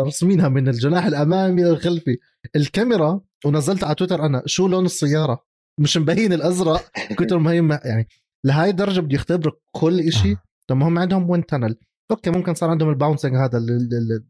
رسمينها 0.08 0.50
من 0.50 0.68
الجناح 0.68 1.06
الأمامي 1.06 1.64
للخلفي. 1.64 2.18
الكاميرا 2.56 3.22
ونزلت 3.46 3.84
على 3.84 3.96
تويتر 3.96 4.26
أنا 4.26 4.44
شو 4.46 4.68
لون 4.68 4.86
السيارة؟ 4.86 5.50
مش 5.80 5.98
مبين 5.98 6.34
الأزرق 6.34 6.92
كتر 7.20 7.38
ما 7.38 7.52
هي 7.52 7.80
يعني 7.86 8.08
لهي 8.46 8.70
الدرجة 8.70 9.00
بده 9.00 9.16
يختبر 9.16 9.60
كل 9.72 10.12
شيء 10.12 10.38
طب 10.68 10.78
ما 10.78 10.88
هم 10.88 11.00
عندهم 11.00 11.30
wind 11.30 11.46
tunnel 11.46 11.76
okay 12.12 12.30
ممكن 12.30 12.54
صار 12.54 12.70
عندهم 12.70 12.90
ال 12.90 12.95
bouncing 12.95 13.36
هذا 13.36 13.58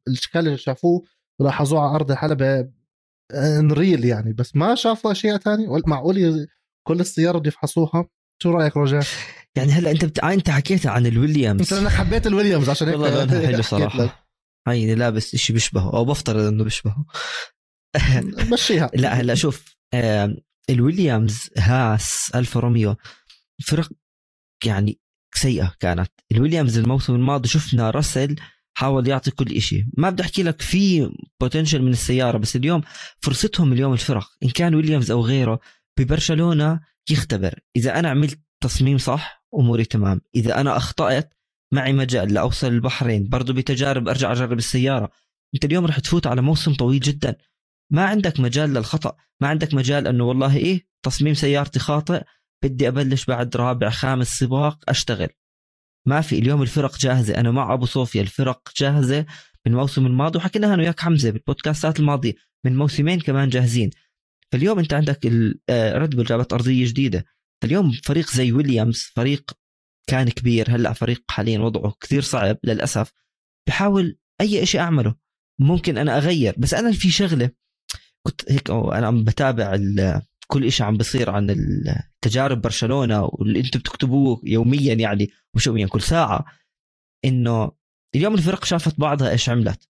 الاشكال 0.07 0.47
اللي 0.47 0.57
شافوه 0.57 1.03
ولاحظوه 1.41 1.81
على 1.81 1.95
أرض 1.95 2.11
الحلبة 2.11 2.69
in 3.33 3.57
real 3.57 4.05
يعني. 4.05 4.33
بس 4.33 4.55
ما 4.55 4.75
شافوا 4.75 5.11
أشياء 5.11 5.37
ثانية 5.37 5.67
معقول 5.87 6.47
كل 6.87 6.99
السيارة 6.99 7.37
بده 7.37 7.47
يفحصوها؟ 7.47 8.07
شو 8.43 8.51
رأيك 8.51 8.77
رجاء؟ 8.77 9.03
يعني 9.57 9.71
هلأ 9.71 9.91
أنت 9.91 10.05
بت... 10.05 10.19
أنت 10.19 10.49
حكيت 10.49 10.87
عن 10.87 11.05
الويليامز. 11.05 11.61
انت 11.61 11.73
أنا 11.73 11.89
حبيت 11.89 12.27
الويليامز 12.27 12.69
عشان 12.69 12.87
هيك 12.87 12.99
والله 12.99 13.47
حلو 13.47 13.61
صراحة. 13.77 14.27
هاي 14.67 14.95
لابس 14.95 15.35
شيء 15.35 15.53
بيشبهه 15.53 15.93
أو 15.93 16.05
بفترض 16.05 16.45
إنه 16.45 16.63
بيشبهه. 16.63 17.05
مشيها. 18.53 18.91
لا 18.93 19.13
هلأ 19.13 19.35
شوف 19.35 19.75
آه 19.93 20.37
الويليامز 20.69 21.49
هاس 21.57 22.31
الفا 22.35 22.59
روميو 22.59 22.95
فرق 23.63 23.89
يعني 24.65 24.99
سيئة 25.33 25.73
كانت. 25.79 26.11
الويليامز 26.31 26.77
الموسم 26.77 27.15
الماضي 27.15 27.47
شفنا 27.47 27.89
راسل 27.89 28.35
حاول 28.73 29.07
يعطي 29.07 29.31
كل 29.31 29.61
شيء 29.61 29.85
ما 29.97 30.09
بدي 30.09 30.23
أحكي 30.23 30.43
لك 30.43 30.61
في 30.61 31.11
potential 31.41 31.81
من 31.81 31.91
السيارة 31.91 32.37
بس 32.37 32.55
اليوم 32.55 32.81
فرصتهم 33.21 33.73
اليوم 33.73 33.93
الفرق. 33.93 34.27
إن 34.43 34.49
كان 34.49 34.75
ويليامز 34.75 35.11
أو 35.11 35.21
غيره 35.21 35.59
ببرشلونة 35.99 36.79
يختبر. 37.09 37.59
إذا 37.75 37.99
أنا 37.99 38.09
عملت 38.09 38.39
تصميم 38.63 38.97
صح 38.97 39.45
أموري 39.55 39.85
تمام. 39.85 40.21
إذا 40.35 40.61
أنا 40.61 40.77
أخطأت 40.77 41.33
معي 41.73 41.93
مجال 41.93 42.33
لأوصل 42.33 42.67
البحرين. 42.67 43.29
برضه 43.29 43.53
بتجارب 43.53 44.07
أرجع 44.07 44.31
أجرب 44.31 44.57
السيارة. 44.57 45.09
أنت 45.55 45.65
اليوم 45.65 45.85
رح 45.85 45.99
تفوت 45.99 46.27
على 46.27 46.41
موسم 46.41 46.73
طويل 46.73 46.99
جدا. 46.99 47.35
ما 47.91 48.05
عندك 48.05 48.39
مجال 48.39 48.73
للخطأ. 48.73 49.15
ما 49.41 49.47
عندك 49.47 49.73
مجال 49.73 50.07
أنه 50.07 50.23
والله 50.23 50.57
إيه 50.57 50.87
تصميم 51.03 51.33
سيارتي 51.33 51.79
خاطئ 51.79 52.23
بدي 52.63 52.87
أبلش 52.87 53.25
بعد 53.25 53.55
رابع 53.55 53.89
خامس 53.89 54.27
سباق 54.27 54.89
أشتغل. 54.89 55.29
ما 56.07 56.21
في 56.21 56.39
اليوم 56.39 56.61
الفرق 56.61 56.97
جاهزة. 56.97 57.39
أنا 57.39 57.51
مع 57.51 57.73
أبو 57.73 57.85
صوفيا 57.85 58.21
الفرق 58.21 58.69
جاهزة 58.77 59.25
من 59.65 59.71
الموسم 59.71 60.05
الماضي 60.05 60.37
وحكيناها 60.37 60.73
أنا 60.73 60.81
وياك 60.83 60.99
حمزة 60.99 61.29
بالبودكاستات 61.29 61.99
الماضية 61.99 62.33
من 62.65 62.77
موسمين 62.77 63.19
كمان 63.19 63.49
جاهزين. 63.49 63.89
فاليوم 64.51 64.79
أنت 64.79 64.93
عندك 64.93 65.25
ريد 65.25 65.59
آه، 65.69 66.05
بول 66.05 66.25
جابت 66.25 66.53
أرضية 66.53 66.87
جديدة. 66.87 67.25
فاليوم 67.61 67.91
فريق 68.03 68.29
زي 68.29 68.51
ويليامز 68.51 69.11
فريق 69.15 69.51
كان 70.09 70.29
كبير 70.29 70.75
هلأ 70.75 70.93
فريق 70.93 71.23
حاليا 71.31 71.59
وضعه 71.59 71.93
كثير 72.01 72.21
صعب 72.21 72.57
للأسف. 72.63 73.11
بحاول 73.67 74.17
أي 74.41 74.65
شيء 74.65 74.81
أعمله. 74.81 75.15
ممكن 75.59 75.97
أنا 75.97 76.17
أغير 76.17 76.55
بس 76.57 76.73
أنا 76.73 76.91
في 76.91 77.11
شغلة. 77.11 77.49
كنت 78.23 78.51
هيك 78.51 78.69
أنا 78.69 79.07
عم 79.07 79.23
بتابع 79.23 79.75
كل 80.51 80.71
شيء 80.71 80.85
عم 80.85 80.97
بصير 80.97 81.29
عن 81.29 81.55
تجارب 82.21 82.61
برشلونة 82.61 83.23
واللي 83.23 83.59
أنتم 83.59 83.79
بتكتبوه 83.79 84.41
يوميا 84.43 84.93
يعني 84.93 85.31
مش 85.55 85.67
يوميا 85.67 85.87
كل 85.87 86.01
ساعة 86.01 86.45
إنه 87.25 87.71
اليوم 88.15 88.33
الفرق 88.33 88.65
شافت 88.65 88.99
بعضها 88.99 89.31
إيش 89.31 89.49
عملت. 89.49 89.89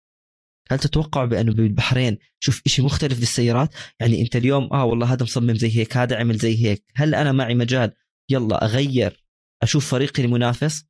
هل 0.72 0.80
تتوقع 0.80 1.26
بأنه 1.26 1.54
بالبحرين 1.54 2.18
شوف 2.40 2.62
شيء 2.68 2.86
مختلف 2.86 3.20
بالسيارات؟ 3.20 3.76
يعني 4.00 4.22
أنت 4.22 4.36
اليوم 4.36 4.74
آه 4.74 4.86
والله 4.86 5.14
هذا 5.14 5.24
مصمم 5.24 5.56
زي 5.56 5.78
هيك 5.78 5.98
هذا 5.98 6.18
عمل 6.20 6.38
زي 6.38 6.66
هيك 6.66 6.86
هل 6.96 7.16
أنا 7.16 7.32
معي 7.32 7.56
مجال؟ 7.56 7.94
يلا 8.30 8.66
أغير 8.66 9.26
أشوف 9.64 9.92
فريقي 9.92 10.24
المنافس. 10.24 10.86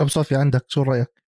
ابو 0.00 0.08
صافي 0.08 0.36
عندك 0.36 0.64
شو 0.68 0.82
رأيك؟ 0.82 1.23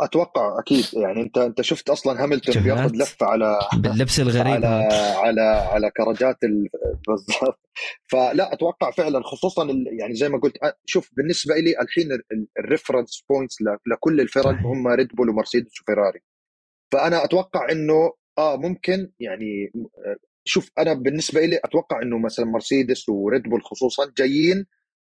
أتوقع 0.00 0.58
أكيد. 0.58 0.84
يعني 0.92 1.22
انت 1.22 1.38
أنت 1.38 1.60
شفت 1.60 1.90
أصلا 1.90 2.22
هاملتون 2.22 2.62
بياخذ 2.62 2.90
لفة 2.94 3.26
على 3.26 3.58
باللبس 3.76 4.20
الغريب 4.20 4.64
على 4.64 4.88
على 5.16 5.40
على 5.40 5.90
كرجات 5.90 6.36
بالضبط. 7.08 7.60
فلا 8.10 8.52
أتوقع 8.52 8.90
فعلا 8.90 9.22
خصوصا 9.22 9.66
يعني 10.00 10.14
زي 10.14 10.28
ما 10.28 10.38
قلت 10.38 10.56
شوف 10.84 11.10
بالنسبة 11.16 11.54
لي 11.54 11.80
الحين 11.80 12.08
ال 12.58 12.65
reference 12.65 13.24
points 13.30 13.56
لكل 13.86 14.20
الفرق 14.20 14.54
هم 14.54 14.88
ريد 14.88 15.08
بول 15.08 15.28
ومرسيدس 15.28 15.80
وفيراري. 15.80 16.20
فأنا 16.92 17.24
أتوقع 17.24 17.72
إنه 17.72 18.12
آه 18.38 18.56
ممكن 18.56 19.12
يعني 19.20 19.72
شوف 20.44 20.70
أنا 20.78 20.92
بالنسبة 20.92 21.40
لي 21.40 21.60
أتوقع 21.64 22.02
إنه 22.02 22.18
مثلا 22.18 22.44
مرسيدس 22.44 23.08
وريد 23.08 23.42
بول 23.42 23.62
خصوصا 23.62 24.12
جايين 24.18 24.66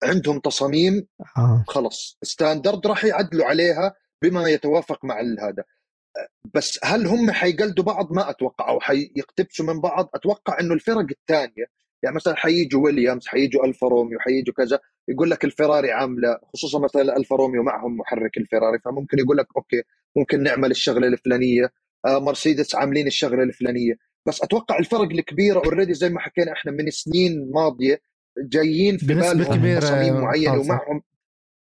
عندهم 0.05 0.41
تصاميم 0.41 1.07
آه. 1.39 1.65
خلص 1.69 2.19
standard 2.23 2.87
راح 2.87 3.05
يعدلوا 3.05 3.47
عليها 3.47 3.95
بما 4.23 4.49
يتوافق 4.49 5.05
مع 5.05 5.21
هذا. 5.21 5.65
بس 6.55 6.79
هل 6.85 7.07
هم 7.07 7.31
حيقلدوا 7.31 7.85
بعض؟ 7.85 8.13
ما 8.13 8.31
أتوقع. 8.31 8.69
أو 8.69 8.81
حيقتبسوا 8.81 9.67
من 9.67 9.81
بعض؟ 9.81 10.11
أتوقع 10.15 10.61
إنه 10.61 10.75
الفرق 10.75 11.07
الثانية 11.11 11.67
يعني 12.03 12.17
مثلا 12.17 12.37
حييجوا 12.37 12.85
ويليامز 12.85 13.27
حييجوا 13.27 13.65
ألفا 13.65 13.87
روميو 13.89 14.19
حييجوا 14.19 14.55
كذا 14.55 14.81
يقول 15.09 15.31
لك 15.31 15.45
الفراري 15.45 15.93
عامله 15.93 16.39
خصوصا 16.53 16.79
مثلا 16.79 17.17
ألفا 17.17 17.37
روميو 17.37 17.63
معهم 17.63 17.97
محرك 17.97 18.37
الفراري 18.37 18.79
فممكن 18.85 19.19
يقول 19.19 19.37
لك 19.37 19.47
okay 19.57 19.83
ممكن 20.17 20.43
نعمل 20.43 20.71
الشغلة 20.71 21.07
الفلانية 21.07 21.73
آه 22.07 22.19
مرسيدس 22.19 22.75
عاملين 22.75 23.07
الشغلة 23.07 23.43
الفلانية. 23.43 23.95
بس 24.27 24.43
أتوقع 24.43 24.79
الفرق 24.79 25.11
الكبيره 25.11 25.59
اوريدي 25.59 25.95
زي 25.95 26.09
ما 26.09 26.21
حكينا 26.21 26.53
إحنا 26.53 26.73
من 26.73 26.91
سنين 26.91 27.51
ماضية 27.55 28.01
جايين 28.39 28.99
في 28.99 29.07
بالهم 29.07 29.43
تصاميم 29.79 30.21
معينة 30.21 30.61
ومعهم 30.61 31.03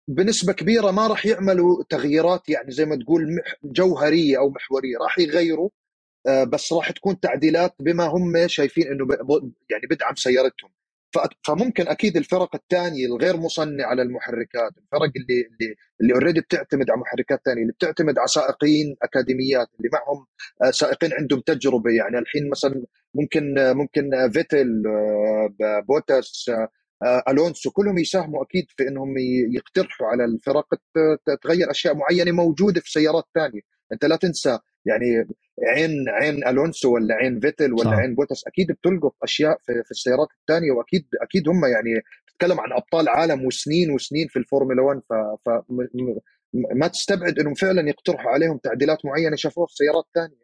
بنسبة 0.09 0.53
كبيرة 0.53 0.91
ما 0.91 1.07
راح 1.07 1.27
يعملوا 1.27 1.83
تغييرات 1.89 2.49
يعني 2.49 2.71
زي 2.71 2.85
ما 2.85 2.97
تقول 2.97 3.41
جوهرية 3.65 4.39
أو 4.39 4.51
محورية 4.51 4.99
راح 5.03 5.19
يغيروا 5.19 5.71
آه، 6.27 6.45
بس 6.45 6.73
راح 6.73 6.91
تكون 6.91 7.21
تعديلات 7.21 7.75
بما 7.81 8.05
هم 8.05 8.47
شايفين 8.49 8.87
إنه 8.87 9.07
يعني 9.71 9.87
بدعم 9.91 10.15
سيارتهم. 10.15 10.71
فممكن 11.47 11.89
أكيد 11.89 12.17
الفرق 12.17 12.55
الثانية 12.55 13.07
الغير 13.07 13.37
مصنعه 13.37 13.87
على 13.87 14.03
المحركات 14.03 14.73
الفرق 14.79 15.13
اللي 15.17 15.47
اللي 15.61 15.75
اللي 16.01 16.13
already 16.15 16.41
بتعتمد 16.41 16.91
على 16.91 17.01
محركات 17.01 17.41
ثانية 17.45 17.63
اللي 17.63 17.73
بتعتمد 17.73 18.19
على 18.19 18.29
سائقين 18.29 18.97
أكاديميات 19.03 19.69
اللي 19.79 19.91
معهم 19.93 20.27
آه، 20.65 20.71
سائقين 20.71 21.13
عندهم 21.13 21.41
تجربة 21.41 21.91
يعني 21.91 22.19
الحين 22.19 22.51
مثلا 22.51 22.85
ممكن 23.15 23.55
ممكن 23.59 24.11
فيتل 24.33 24.83
آه، 24.87 25.81
بوتاس 25.89 26.51
ألونسو 27.29 27.71
كلهم 27.71 27.99
يساهموا 27.99 28.43
أكيد 28.43 28.65
في 28.69 28.89
إنهم 28.89 29.15
يقترحوا 29.55 30.07
على 30.07 30.25
الفرق 30.25 30.67
تغير 31.43 31.71
أشياء 31.71 31.95
معينة 31.95 32.33
موجودة 32.33 32.81
في 32.81 32.91
سيارات 32.91 33.25
ثانية 33.35 33.61
أنت 33.93 34.05
لا 34.05 34.17
تنسى 34.17 34.59
يعني 34.85 35.29
عين 35.77 36.09
عين 36.09 36.47
ألونسو 36.47 36.95
ولا 36.95 37.15
عين 37.15 37.41
فيتل 37.41 37.73
ولا 37.73 37.85
صح. 37.85 37.93
عين 37.93 38.15
بوتس 38.15 38.47
أكيد 38.47 38.73
بتلقط 38.73 39.15
أشياء 39.23 39.59
في, 39.63 39.83
في 39.85 39.91
السيارات 39.91 40.29
الثانية 40.41 40.73
وأكيد 40.73 41.07
أكيد 41.23 41.49
هم 41.49 41.65
يعني 41.65 42.03
تتكلم 42.27 42.61
عن 42.61 42.73
أبطال 42.73 43.09
عالم 43.09 43.45
وسنين 43.45 43.91
وسنين 43.91 44.29
في 44.29 44.39
الفورمولا 44.39 44.83
1 44.83 45.01
ف, 45.09 45.13
ف 45.45 45.49
ما 46.75 46.87
تستبعد 46.87 47.39
إنهم 47.39 47.55
فعلا 47.55 47.89
يقترحوا 47.89 48.31
عليهم 48.31 48.59
تعديلات 48.59 49.05
معينة 49.05 49.37
شافوها 49.37 49.67
في 49.67 49.75
سيارات 49.75 50.05
ثانية 50.15 50.43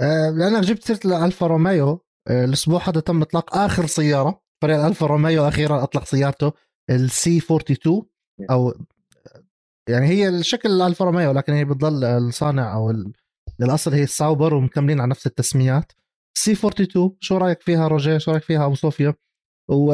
أه 0.00 0.30
لانك 0.30 0.62
جبت 0.62 0.82
سيرة 0.82 1.00
الالفا 1.04 1.46
روميو 1.46 2.04
أه 2.28 2.44
الأسبوع 2.44 2.88
هذا 2.88 3.00
تم 3.00 3.22
إطلاق 3.22 3.56
آخر 3.56 3.86
سيارة. 3.86 4.47
فريق 4.62 4.78
الالفا 4.78 5.06
روميو 5.06 5.48
أخيرا 5.48 5.82
أطلق 5.82 6.04
سيارته 6.04 6.52
ال 6.90 7.38
C42 7.38 8.02
أو 8.50 8.74
يعني 9.88 10.06
هي 10.06 10.28
الشكل 10.28 10.68
الالفا 10.68 11.04
روميو 11.04 11.32
لكن 11.32 11.52
هي 11.52 11.64
بتضل 11.64 12.04
الصانع 12.04 12.74
أو 12.74 13.04
للأصل 13.60 13.94
هي 13.94 14.02
الساوبر 14.02 14.54
ومكملين 14.54 15.00
على 15.00 15.10
نفس 15.10 15.26
التسميات. 15.26 15.92
C42 16.38 17.16
شو 17.20 17.36
رأيك 17.36 17.62
فيها 17.62 17.88
روجيه؟ 17.88 18.18
شو 18.18 18.30
رأيك 18.30 18.42
فيها 18.42 18.66
ابو 18.66 18.74
صوفيا؟ 18.74 19.14
و 19.68 19.92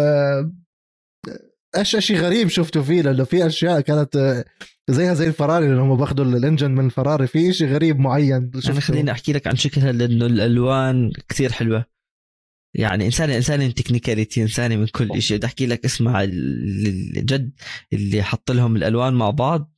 إيش 1.77 1.97
شيء 1.97 2.17
غريب 2.17 2.49
شفته 2.49 2.83
فيه 2.83 3.03
لأنه 3.03 3.25
في 3.25 3.47
أشياء 3.47 3.81
كانت 3.81 4.45
زيها 4.91 5.15
زي 5.15 5.29
الفراري 5.29 5.69
لأنه 5.69 5.83
هم 5.83 5.97
باخذوا 5.97 6.25
ال 6.25 6.31
engine 6.31 6.71
من 6.71 6.87
الفراري 6.87 7.27
في 7.27 7.53
شيء 7.53 7.69
غريب 7.69 7.99
معين 7.99 8.51
شفته. 8.59 8.81
خليني 8.81 9.11
أحكي 9.11 9.33
لك 9.33 9.47
عن 9.47 9.57
شكلها 9.57 9.93
لأنه 9.93 10.27
الألوان 10.27 11.13
كثير 11.29 11.53
حلوة. 11.53 11.94
يعني 12.75 13.07
انسان 13.07 13.31
إنسان 13.31 13.75
تكنيكاليتي 13.75 14.43
انساني 14.43 14.77
من 14.77 14.87
كل 14.87 15.23
شيء 15.23 15.37
بدي 15.37 15.47
أحكي 15.47 15.67
لك 15.67 15.85
اسمع 15.85 16.23
الجد 16.23 17.53
اللي 17.93 18.23
حط 18.23 18.51
لهم 18.51 18.77
الألوان 18.77 19.15
مع 19.15 19.31
بعض 19.31 19.73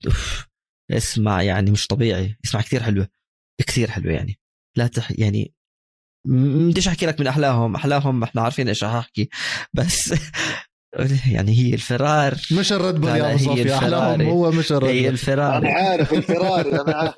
اسمع 0.91 1.43
يعني 1.43 1.71
مش 1.71 1.87
طبيعي. 1.87 2.37
اسمع 2.45 2.61
كثير 2.61 2.83
حلوة. 2.83 3.09
كثير 3.67 3.91
حلوة 3.91 4.13
يعني. 4.13 4.39
لا 4.77 4.87
تح 4.87 5.13
يعني 5.19 5.55
بديش 6.27 6.89
أحكي 6.89 7.07
لك 7.07 7.21
من 7.21 7.27
أحلاهم. 7.27 7.75
أحلاهم 7.75 8.23
إحنا 8.23 8.43
عارفين 8.43 8.69
إيش 8.69 8.85
أحكي. 8.85 9.29
بس 9.75 10.15
يعني 11.33 11.59
هي 11.59 11.75
الفرار. 11.75 12.35
مش 12.53 12.73
الريد 12.73 12.95
بول 12.95 13.11
يا 13.11 13.37
صوفي 13.37 13.75
أحلاهم 13.75 14.21
هو 14.23 14.51
مش 14.51 14.73
الريد 14.73 14.91
هي 14.91 15.09
الفرار. 15.09 15.57
أنا 15.59 15.69
عارف 15.71 16.13
الفرار 16.13 16.83
أنا 16.83 16.97
عارف. 16.97 17.15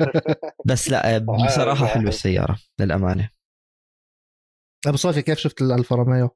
بس 0.66 0.90
لا 0.90 1.18
بصراحة 1.46 1.86
حلوة 1.86 2.08
السيارة 2.08 2.58
للأمانة. 2.80 3.37
أبو 4.86 4.96
صوفي 4.96 5.22
كيف 5.22 5.38
شفت 5.38 5.62
الالفا 5.62 5.96
روميو؟ 5.96 6.30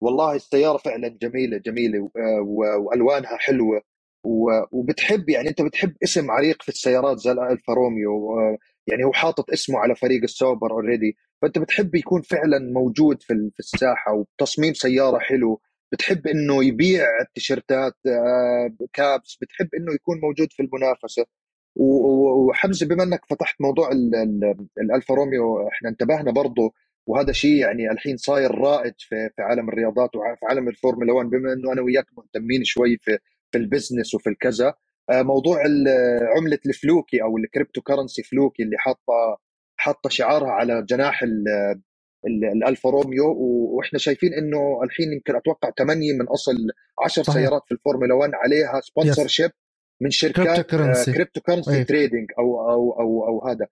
والله 0.00 0.34
السيارة 0.34 0.76
فعلا 0.76 1.08
جميلة 1.08 1.58
جميلة 1.58 2.10
وألوانها 2.78 3.36
حلوة 3.36 3.82
وبتحب 4.72 5.28
يعني 5.28 5.48
أنت 5.48 5.62
بتحب 5.62 5.96
اسم 6.04 6.30
عريق 6.30 6.62
في 6.62 6.68
السيارات 6.68 7.18
زي 7.18 7.32
الالفا 7.32 7.72
روميو 7.72 8.34
يعني 8.86 9.04
هو 9.04 9.12
حاطط 9.12 9.50
اسمه 9.50 9.78
على 9.78 9.94
فريق 9.94 10.22
الساوبر 10.22 10.70
already 10.70 11.16
فأنت 11.42 11.58
بتحب 11.58 11.94
يكون 11.94 12.22
فعلا 12.22 12.58
موجود 12.72 13.22
في 13.22 13.50
في 13.54 13.60
الساحة 13.60 14.12
وتصميم 14.12 14.74
سيارة 14.74 15.18
حلو. 15.18 15.60
بتحب 15.92 16.26
إنه 16.26 16.64
يبيع 16.64 17.04
التيشيرتات 17.20 17.94
caps 18.92 19.38
بتحب 19.42 19.68
إنه 19.74 19.94
يكون 19.94 20.20
موجود 20.20 20.52
في 20.52 20.62
المنافسة. 20.62 21.26
وحمزة 21.76 22.86
بما 22.86 23.02
إنك 23.02 23.20
فتحت 23.30 23.60
موضوع 23.60 23.90
الالفا 24.80 25.14
روميو 25.14 25.68
إحنا 25.68 25.88
انتبهنا 25.88 26.32
برضه 26.32 26.72
وهذا 27.06 27.32
شيء 27.32 27.54
يعني 27.56 27.90
الحين 27.90 28.16
صاير 28.16 28.50
رائد 28.54 28.94
في 28.98 29.30
في 29.36 29.42
عالم 29.42 29.68
الرياضات 29.68 30.16
وفي 30.16 30.46
عالم 30.50 30.68
الفورمولا 30.68 31.12
1 31.12 31.30
بما 31.30 31.52
إنه 31.52 31.72
أنا 31.72 31.82
وياك 31.82 32.06
مهتمين 32.16 32.64
شوي 32.64 32.98
في 33.02 33.18
في 33.52 33.58
ال 33.58 33.64
business 33.64 34.14
وفي 34.14 34.30
الكذا. 34.30 34.74
آه، 35.10 35.22
موضوع 35.22 35.58
عملة 36.36 36.58
الفلوكي 36.66 37.22
أو 37.22 37.38
ال 37.38 37.80
cryptocurrency 37.80 38.22
فلوكي 38.22 38.62
اللي 38.62 38.76
حاطه 38.78 39.38
حاطة 39.76 40.10
شعارها 40.10 40.50
على 40.50 40.82
جناح 40.88 41.24
الألفا 42.26 42.90
روميو 42.90 43.24
وإحنا 43.38 43.98
شايفين 43.98 44.34
إنه 44.34 44.80
الحين 44.84 45.12
يمكن 45.12 45.36
أتوقع 45.36 45.70
8 45.78 46.12
من 46.12 46.26
أصل 46.26 46.56
10 47.04 47.22
سيارات 47.22 47.62
في 47.66 47.72
الفورمولا 47.74 48.14
1 48.14 48.30
عليها 48.34 48.80
sponsorship 48.80 49.50
من 50.00 50.10
شركات 50.10 50.66
cryptocurrency 51.14 51.84
trading 51.84 52.30
أو 52.38 52.70
أو 52.70 53.00
أو 53.00 53.28
أو 53.28 53.48
هذا. 53.48 53.66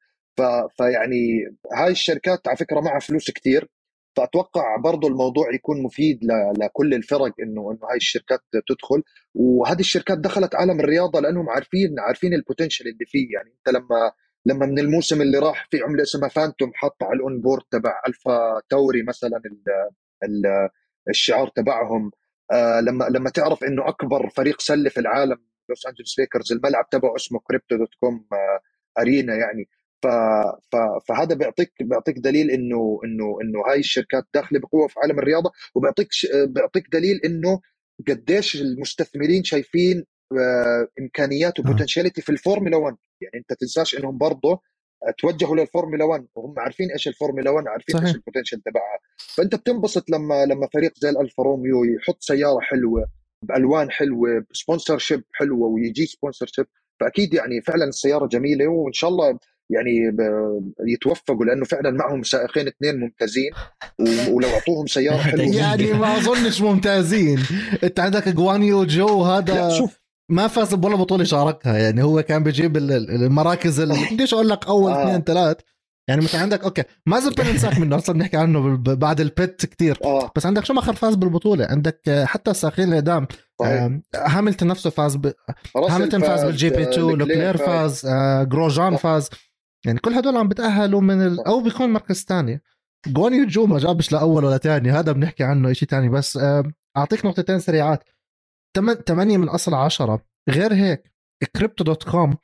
فيعني 0.78 1.44
هاي 1.72 1.90
الشركات 1.92 2.48
على 2.48 2.56
فكرة 2.56 2.80
معها 2.80 2.98
فلوس 3.00 3.30
كثير 3.30 3.68
فأتوقع 4.16 4.76
برضه 4.76 5.08
الموضوع 5.08 5.54
يكون 5.54 5.82
مفيد 5.82 6.20
لكل 6.58 6.94
الفرق 6.94 7.32
إنه 7.42 7.70
إنه 7.72 7.80
هاي 7.90 7.96
الشركات 7.96 8.40
تدخل. 8.68 9.02
وهذه 9.34 9.80
الشركات 9.80 10.18
دخلت 10.18 10.54
عالم 10.54 10.80
الرياضة 10.80 11.20
لأنهم 11.20 11.50
عارفين 11.50 12.00
عارفين 12.00 12.34
ال 12.34 12.40
potential 12.40 12.88
اللي 12.88 13.04
فيه. 13.06 13.26
يعني 13.34 13.50
أنت 13.58 13.76
لما 13.76 14.12
لما 14.46 14.66
من 14.66 14.78
الموسم 14.78 15.22
اللي 15.22 15.38
راح 15.38 15.68
في 15.70 15.82
عملة 15.82 16.02
اسمها 16.02 16.28
فانتوم 16.28 16.70
حط 16.74 17.02
على 17.02 17.12
ال 17.16 17.40
onboard 17.40 17.62
تبع 17.70 18.02
الفا 18.08 18.60
توري 18.68 19.02
مثلا 19.02 19.36
ال 19.46 19.62
ال 20.24 20.68
الشعار 21.08 21.48
تبعهم. 21.48 22.10
آه 22.52 22.80
لما 22.80 23.04
لما 23.04 23.30
تعرف 23.30 23.64
إنه 23.64 23.88
أكبر 23.88 24.28
فريق 24.30 24.60
سلة 24.60 24.90
في 24.90 25.00
العالم 25.00 25.38
لوس 25.68 25.86
انجلوس 25.86 26.18
ليكرز 26.18 26.52
الملعب 26.52 26.88
تبعه 26.90 27.16
اسمه 27.16 27.40
Crypto.com 27.44 28.26
آه 28.32 28.60
Arena 29.00 29.34
يعني. 29.34 29.68
ف... 30.04 30.08
ف... 30.72 30.76
فهذا 31.08 31.34
بيعطيك 31.34 31.72
بيعطيك 31.80 32.18
دليل 32.18 32.50
انه 32.50 33.00
انه 33.04 33.38
إنه 33.42 33.62
هاي 33.70 33.80
الشركات 33.80 34.24
داخلة 34.34 34.60
بقوة 34.60 34.88
في 34.88 35.00
عالم 35.00 35.18
الرياضة 35.18 35.52
وبيعطيك 35.74 36.08
ش... 36.12 36.26
بيعطيك 36.48 36.88
دليل 36.92 37.20
إنه 37.24 37.60
قديش 38.08 38.56
المستثمرين 38.62 39.44
شايفين 39.44 40.04
آه، 40.32 40.88
إمكانيات 41.00 41.60
و 41.60 41.65
potentiality 41.65 42.22
في 42.22 42.30
الفورمولا 42.32 42.76
1 42.76 42.96
يعني 43.22 43.36
أنت 43.36 43.60
تنساش 43.60 43.98
إنهم 43.98 44.18
برضه 44.18 44.60
توجهوا 45.18 45.56
للفورمولا 45.56 46.04
1 46.04 46.26
وهم 46.34 46.54
عارفين 46.60 46.90
إيش 46.92 47.08
الفورمولا 47.08 47.50
1 47.50 47.68
عارفين 47.68 47.94
صحيح. 47.96 48.06
إيش 48.08 48.16
ال 48.16 48.21
potential 48.21 48.62
تبعها. 48.62 48.98
فأنت 49.36 49.54
بتنبسط 49.54 50.10
لما 50.10 50.46
لما 50.46 50.68
فريق 50.74 50.92
زي 50.98 51.10
الألفا 51.10 51.42
روميو 51.42 51.84
يحط 51.84 52.22
سيارة 52.22 52.60
حلوة 52.60 53.06
بألوان 53.42 53.90
حلوة 53.90 54.44
ب 54.50 54.98
sponsorship 54.98 55.24
حلوة 55.32 55.68
ويجي 55.68 56.06
sponsorship 56.06 56.66
فأكيد 57.00 57.34
يعني 57.34 57.62
فعلا 57.62 57.84
السيارة 57.84 58.26
جميلة 58.26 58.68
وإن 58.68 58.92
شاء 58.92 59.10
الله 59.10 59.38
يعني 59.70 60.16
يتوفقوا 60.87 61.44
لأنه 61.44 61.64
فعلا 61.64 61.90
معهم 61.90 62.22
سائقين 62.22 62.66
اثنين 62.66 63.00
ممتازين 63.00 63.50
ولو 64.31 64.48
أعطوهم 64.48 64.87
سيارة 64.87 65.16
حلوة 65.31 65.57
يعني 65.57 65.92
ما 65.92 66.16
أظنش 66.16 66.61
ممتازين. 66.61 67.38
أنت 67.85 68.00
عندك 68.00 68.29
جوانيو 68.29 68.85
جو 68.85 69.22
هذا 69.22 69.68
شوف. 69.68 70.00
ما 70.31 70.46
فاز 70.46 70.74
بولا 70.74 70.96
بطولة 70.96 71.24
شاركها 71.24 71.79
يعني 71.79 72.03
هو 72.03 72.22
كان 72.22 72.42
بيجيب 72.42 72.77
المراكز 72.77 73.81
اللي 73.81 73.94
بديش 74.12 74.35
أقول 74.35 74.48
لك 74.48 74.66
أول 74.66 74.92
آه. 74.92 75.03
اثنين 75.03 75.22
ثلاث؟ 75.22 75.57
يعني 76.09 76.20
مثلا 76.22 76.40
عندك 76.40 76.64
أوكي 76.64 76.83
ما 77.07 77.20
زلت 77.20 77.40
ننساك 77.40 77.79
منه 77.79 77.96
أصلا 77.96 78.14
بنحكي 78.14 78.37
عنه 78.37 78.77
بعد 78.77 79.20
البيت 79.20 79.66
كتير. 79.66 79.98
آه. 80.05 80.31
بس 80.37 80.46
عندك 80.46 80.64
شو 80.64 80.72
ما 80.74 80.81
فاز 80.81 81.14
بالبطولة؟ 81.14 81.66
عندك 81.66 82.24
حتى 82.24 82.50
الساخين 82.50 82.92
القدام 82.92 83.27
آه 83.62 84.00
هاملتون 84.14 84.68
نفسه 84.68 84.90
فاز 84.90 85.16
ب... 85.16 85.33
هاملتون 85.77 86.20
فاز 86.20 86.44
بالجي 86.44 86.70
بي 86.70 86.83
2 86.83 87.09
لوكلير 87.09 87.57
فاز. 87.57 88.07
آه 88.07 88.42
جروجان 88.42 88.96
فاز. 88.96 89.31
يعني 89.86 89.98
كل 89.98 90.12
هدول 90.12 90.36
عم 90.36 90.48
بتأهلوا 90.48 91.00
من 91.00 91.26
ال... 91.26 91.46
أو 91.46 91.60
بيكون 91.60 91.92
مركز 91.92 92.24
ثاني 92.24 92.62
جوني 93.06 93.46
جو 93.46 93.66
ما 93.66 93.78
جابش 93.78 94.12
لأول 94.12 94.44
ولا 94.44 94.58
ثاني 94.58 94.90
هذا 94.90 95.12
بنحكي 95.12 95.44
عنه 95.44 95.72
شيء 95.72 95.88
ثاني 95.88 96.08
بس 96.08 96.38
أعطيك 96.96 97.26
نقطتين 97.26 97.58
سريعات. 97.58 98.04
8 99.06 99.36
من 99.36 99.48
أصل 99.48 99.74
10 99.74 100.22
غير 100.50 100.74
هيك 100.74 101.12
Crypto.com 101.56 102.37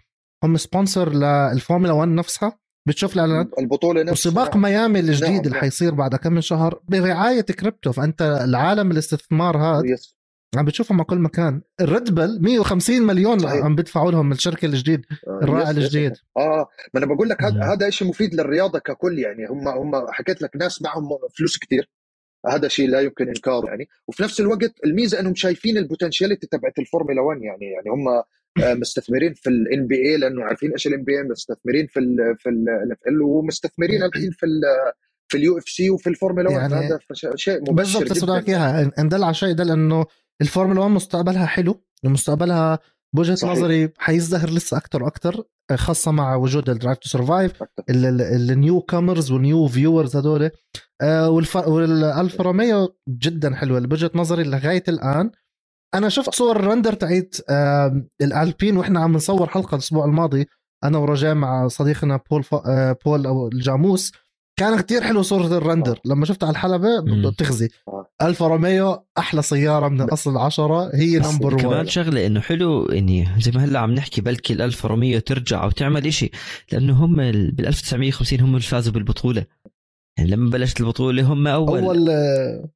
هم 0.45 0.57
sponsor 0.57 1.13
للفورمولا 1.13 1.93
1 1.93 2.09
نفسها. 2.09 2.59
بتشوف 2.89 3.15
الإعلانات؟ 3.15 3.59
البطولة 3.59 4.03
نفسها. 4.03 4.31
وسباق 4.31 4.57
ميامي 4.57 5.01
الجديد 5.01 5.31
نعم. 5.31 5.45
اللي 5.45 5.55
حيصير 5.55 5.95
بعد 5.95 6.17
كم 6.17 6.33
من 6.33 6.41
شهر. 6.41 6.81
برعاية 6.89 7.41
كريبتو 7.41 7.93
فأنت 7.93 8.23
العالم 8.23 8.91
الاستثمار 8.91 9.57
هذا 9.59 9.97
عم 10.57 10.65
بتشوفهم 10.65 10.99
على 10.99 11.05
كل 11.05 11.19
مكان. 11.19 11.63
الريد 11.81 12.15
بول 12.15 12.39
150 12.43 13.03
مليون 13.03 13.39
صحيح. 13.39 13.65
عم 13.65 13.77
بيدفعوا 13.77 14.11
لهم 14.11 14.33
الشركة 14.33 14.67
الجديد 14.67 15.05
آه، 15.29 15.41
الراعي 15.43 15.71
الجديد. 15.71 16.13
آه 16.37 16.69
ما 16.95 17.05
أنا 17.05 17.07
بقول 17.07 17.29
لك 17.29 17.43
هذا 17.43 17.65
هذا 17.65 17.91
شيء 17.91 18.09
مفيد 18.09 18.35
للرياضة 18.35 18.79
ككل 18.79 19.19
يعني. 19.19 19.47
هم 19.47 19.69
هم 19.69 20.11
حكيت 20.11 20.43
لك 20.43 20.57
ناس 20.57 20.83
معهم 20.83 21.09
فلوس 21.39 21.59
كثير 21.59 21.91
هذا 22.47 22.69
شيء 22.69 22.89
لا 22.89 23.01
يمكن 23.01 23.29
إنكاره 23.29 23.67
يعني. 23.67 23.89
وفي 24.09 24.23
نفس 24.23 24.41
الوقت 24.41 24.75
الميزة 24.85 25.21
إنهم 25.21 25.35
شايفين 25.35 25.77
ال 25.77 25.82
potentiality 25.82 26.47
تبعت 26.47 26.79
الفورمولا 26.79 27.21
1 27.23 27.43
يعني. 27.43 27.67
يعني 27.73 27.91
هم 27.91 28.09
آه، 28.65 28.75
مستثمرين 28.75 29.35
في 29.35 29.51
ال 29.51 29.87
NBA 29.87 30.17
لأنه 30.17 30.45
عارفين 30.45 30.73
إيش 30.73 30.87
ال 30.87 31.05
NBA 31.05 31.23
مستثمرين 31.23 31.87
في 31.87 32.01
ال 32.01 32.37
في 32.39 32.49
ال 32.49 32.69
ال 33.09 33.23
ومستثمرين 33.23 34.03
الحين 34.03 34.31
في 34.31 34.47
ال 34.47 34.61
في 35.31 35.37
ال 35.37 35.59
UFC 35.59 35.91
وفي 35.91 36.07
الفورمولا 36.07 36.51
1 36.51 36.71
يعني 36.71 36.87
هذا 36.87 36.99
شيء 37.35 37.61
مبشر 37.61 38.05
بالضبط 38.05 38.49
اياها 38.49 38.91
ندل 38.99 39.25
على 39.25 39.35
شيء 39.35 39.53
دل 39.53 39.71
إنه 39.71 40.07
الفورمولا 40.43 40.81
1 40.81 40.91
مستقبلها 40.91 41.47
حلو 41.47 41.85
مستقبلها 42.05 42.79
بوجهة 43.17 43.35
صحيح. 43.35 43.53
نظري 43.53 43.93
حيزدهر 43.99 44.51
لسه 44.51 44.77
أكثر 44.77 45.03
وأكثر 45.03 45.45
خاصة 45.75 46.11
مع 46.11 46.37
وجود 46.37 46.71
ال 46.71 46.76
Drive 46.76 46.99
to 46.99 47.09
Survive 47.09 47.53
ال 47.91 48.81
newcomers 48.81 49.33
وال 49.33 49.46
new 49.46 49.67
viewers 49.67 50.17
هذول. 50.17 50.51
والالفا 51.67 52.43
روميو 52.43 52.97
جدا 53.09 53.55
حلوة 53.55 53.81
بوجهه 53.81 54.11
نظري 54.15 54.45
لغاية 54.45 54.85
الآن. 54.89 55.31
أنا 55.95 56.09
شفت 56.09 56.35
صور 56.35 56.57
ال 56.57 56.62
render 56.62 56.93
تاعت 56.93 57.37
الألبين 58.23 58.77
وإحنا 58.77 59.01
عم 59.01 59.13
نصور 59.13 59.49
حلقة 59.49 59.75
الأسبوع 59.75 60.05
الماضي 60.05 60.47
أنا 60.85 60.99
ورجاء 60.99 61.35
مع 61.35 61.69
صديقنا 61.69 62.21
بول 62.31 62.43
ف... 62.43 62.55
آه، 62.55 62.97
بول 63.05 63.27
أو 63.27 63.49
الجاموس. 63.49 64.13
كان 64.61 64.81
كتير 64.81 65.03
حلو 65.03 65.23
صورة 65.23 65.47
ال 65.47 65.53
render. 65.53 65.93
آه. 65.93 66.01
لما 66.05 66.27
شفتها 66.27 66.47
على 66.47 66.53
الحلبة 66.53 66.89
بتخزي 67.31 67.69
آه. 67.89 68.11
ألفا 68.23 68.47
روميو 68.47 69.07
أحلى 69.19 69.43
سيارة 69.43 69.89
من 69.89 70.01
أصل 70.01 70.31
العشرة. 70.31 70.91
هي 70.95 71.19
number 71.19 71.55
1 71.55 71.67
كمان 71.67 71.87
شغلة 71.87 72.27
إنه 72.27 72.41
حلو 72.41 72.87
إني 72.87 73.29
زي 73.39 73.51
ما 73.55 73.65
هلأ 73.65 73.79
عم 73.79 73.91
نحكي 73.95 74.21
بلكي 74.21 74.53
الألفا 74.53 74.89
روميو 74.89 75.21
ترجع 75.21 75.63
أو 75.65 75.71
تعمل 75.71 76.11
لأنه 76.73 77.05
هم 77.05 77.17
بال 77.17 77.67
1950 77.67 78.41
هم 78.41 78.49
اللي 78.49 78.61
فازوا 78.61 78.93
بالبطولة. 78.93 79.47
يعني 80.19 80.31
لما 80.31 80.51
بلشت 80.51 80.81
البطولة 80.81 81.33
هم 81.33 81.47
أول, 81.47 81.79
أول 81.79 82.11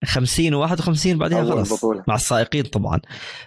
50 0.04 0.68
و51 0.68 1.06
بعدها 1.06 1.44
خلص 1.44 1.72
بطولة. 1.72 2.04
مع 2.08 2.14
السائقين 2.14 2.62
طبعا. 2.62 3.00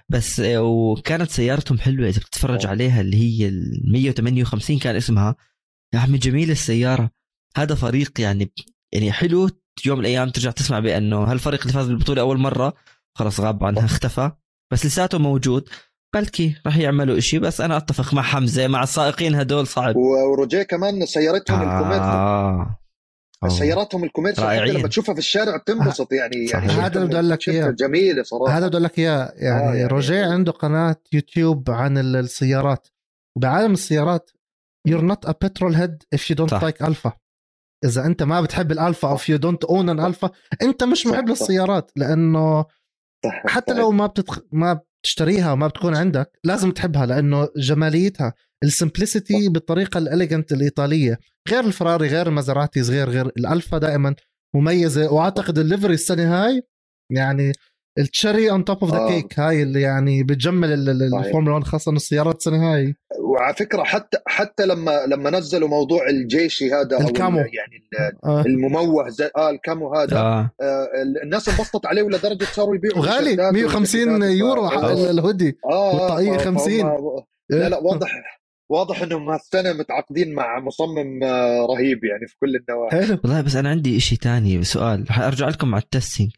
بس 0.09 0.39
آه، 0.39 0.61
وكانت 0.61 1.31
سيارتهم 1.31 1.77
حلوة 1.79 2.07
إذا 2.09 2.19
بتتفرج 2.19 2.61
أوه. 2.61 2.69
عليها 2.71 3.01
اللي 3.01 3.17
هي 3.17 3.47
ال 3.47 3.81
158 3.91 4.79
كان 4.79 4.95
اسمها. 4.95 5.35
يا 5.93 5.99
عمي 5.99 6.17
جميلة 6.17 6.51
السيارة. 6.51 7.17
هذا 7.59 7.75
فريق 7.75 8.21
يعني 8.21 8.51
يعني 8.93 9.11
حلو 9.11 9.49
يوم 9.85 9.99
من 9.99 10.05
الأيام 10.05 10.29
ترجع 10.29 10.51
تسمع 10.51 10.79
بأنه 10.79 11.23
هالفريق 11.23 11.61
اللي 11.61 11.73
فاز 11.73 11.87
بالبطولة 11.87 12.21
أول 12.21 12.37
مرة؟ 12.37 12.73
خلص 13.15 13.39
غاب 13.39 13.63
عنها 13.63 13.85
اختفى. 13.85 14.31
بس 14.73 14.85
لساته 14.85 15.17
موجود. 15.17 15.69
بلكي 16.15 16.55
راح 16.65 16.77
يعملوا 16.77 17.17
إشي. 17.17 17.39
بس 17.39 17.61
أنا 17.61 17.77
أتفق 17.77 18.13
مع 18.13 18.21
حمزة 18.21 18.67
مع 18.67 18.83
السائقين 18.83 19.35
هدول 19.35 19.67
صعب. 19.67 19.95
وروجيه 19.95 20.63
كمان 20.63 21.05
سيارتهم 21.05 21.61
آه. 21.61 21.79
ال 21.79 21.88
commercial 21.88 22.77
سياراتهم 23.47 24.03
ال 24.03 24.07
commercial 24.07 24.43
حتى 24.45 24.71
لما 24.71 24.87
تشوفها 24.87 25.13
في 25.13 25.19
الشارع 25.19 25.57
بتنبسط 25.57 26.13
يعني 26.13 26.45
يعني 26.45 26.67
هذا 26.67 26.95
اللي 26.95 27.07
بدي 27.07 27.15
أقول 27.15 27.29
لك 27.29 27.49
إياه. 27.49 27.69
جميلة 27.69 28.23
صراحة. 28.23 28.57
هذا 28.57 28.67
بدي 28.67 28.77
أقول 28.77 28.83
لك 28.83 28.99
إياه. 28.99 29.33
يعني, 29.35 29.69
آه 29.69 29.75
يعني 29.75 29.85
روجيه 29.85 30.25
عنده 30.25 30.51
قناة 30.51 30.95
يوتيوب 31.13 31.71
عن 31.71 31.97
السيارات. 31.97 32.87
وبعالم 33.37 33.73
السيارات 33.73 34.31
you're 34.89 35.03
not 35.11 35.29
a 35.29 35.33
petrol 35.33 35.73
head 35.73 36.05
if 36.15 36.21
you 36.29 36.35
don't 36.35 36.51
صح. 36.51 36.65
like 36.65 36.87
Alfa. 36.87 37.26
إذا 37.85 38.05
أنت 38.05 38.23
ما 38.23 38.41
بتحب 38.41 38.71
الألفا 38.71 39.09
أو 39.09 39.17
you 39.17 39.39
don't 39.39 39.67
own 39.69 39.89
an 39.89 39.99
Alfa 39.99 40.29
أنت 40.61 40.83
مش 40.83 41.07
محب 41.07 41.29
للسيارات 41.29 41.91
لأنه 41.95 42.65
حتى 43.25 43.73
لو 43.73 43.91
ما 43.91 44.07
بتتخ... 44.07 44.39
ما 44.51 44.79
بتشتريها 45.01 45.51
وما 45.51 45.67
بتكون 45.67 45.95
عندك 45.95 46.39
لازم 46.43 46.71
تحبها 46.71 47.05
لأنه 47.05 47.47
جماليتها 47.57 48.33
ال 48.63 48.71
simplicity 48.71 49.49
بالطريقة 49.49 49.97
ال 49.97 50.04
elegant 50.04 50.51
الإيطالية 50.51 51.19
غير 51.49 51.63
الفراري 51.63 52.07
غير 52.07 52.27
المازراتي 52.27 52.81
غير 52.81 53.09
غير 53.09 53.25
الألفا 53.25 53.77
دائما 53.77 54.15
مميزة 54.55 55.13
وأعتقد 55.13 55.57
ال 55.57 55.62
livery 55.62 55.93
السنة 55.93 56.45
هاي 56.45 56.61
يعني 57.11 57.51
ال 57.99 58.06
cherry 58.06 58.51
on 58.51 58.65
top 58.65 58.77
of 58.81 58.93
the 58.93 59.07
cake 59.07 59.39
هاي 59.39 59.63
اللي 59.63 59.81
يعني 59.81 60.23
بتجمل 60.23 60.89
الفورمولا 60.89 61.55
1 61.55 61.63
خاصة 61.63 61.91
السيارات 61.91 62.35
السنة 62.35 62.73
هاي. 62.73 62.95
وعلى 63.19 63.55
فكرة 63.55 63.83
حتى 63.83 64.17
حتى 64.27 64.65
لما 64.65 65.05
لما 65.07 65.29
نزلوا 65.29 65.69
موضوع 65.69 66.09
الجيشي 66.09 66.71
هذا 66.71 66.99
ال 66.99 67.05
camo. 67.05 67.37
يعني 67.37 67.87
آه. 68.25 68.41
المموه 68.41 69.09
زي 69.09 69.29
آه 69.37 69.49
ال 69.49 69.58
camo 69.58 69.95
هذا 69.95 70.17
آه. 70.17 70.51
آه 70.61 70.87
الناس 71.23 71.49
انبسطت 71.49 71.85
عليه 71.85 72.03
ولدرجة 72.03 72.43
صاروا 72.43 72.75
يبيعوا 72.75 73.05
غالي 73.05 73.51
150 73.51 74.23
يورو 74.23 74.67
آه. 74.67 75.11
الهودي. 75.11 75.57
آه 75.65 75.95
والطاقية 75.95 76.37
50 76.37 76.79
لا 77.49 77.69
لا 77.69 77.77
واضح 77.77 78.11
واضح 78.71 79.01
إنهم 79.01 79.29
هالسنة 79.29 79.73
متعاقدين 79.73 80.33
مع 80.33 80.59
مصمم 80.59 81.23
آه، 81.23 81.65
رهيب 81.65 82.03
يعني 82.03 82.27
في 82.27 82.35
كل 82.39 82.55
النواحي. 82.55 83.01
حلو. 83.01 83.19
والله 83.23 83.41
بس 83.41 83.55
أنا 83.55 83.69
عندي 83.69 83.99
شيء 83.99 84.17
ثاني 84.17 84.63
سؤال. 84.63 85.11
حارجع 85.11 85.47
لكم 85.47 85.67
مع 85.67 85.77
ال 85.77 85.84
testing 85.84 86.31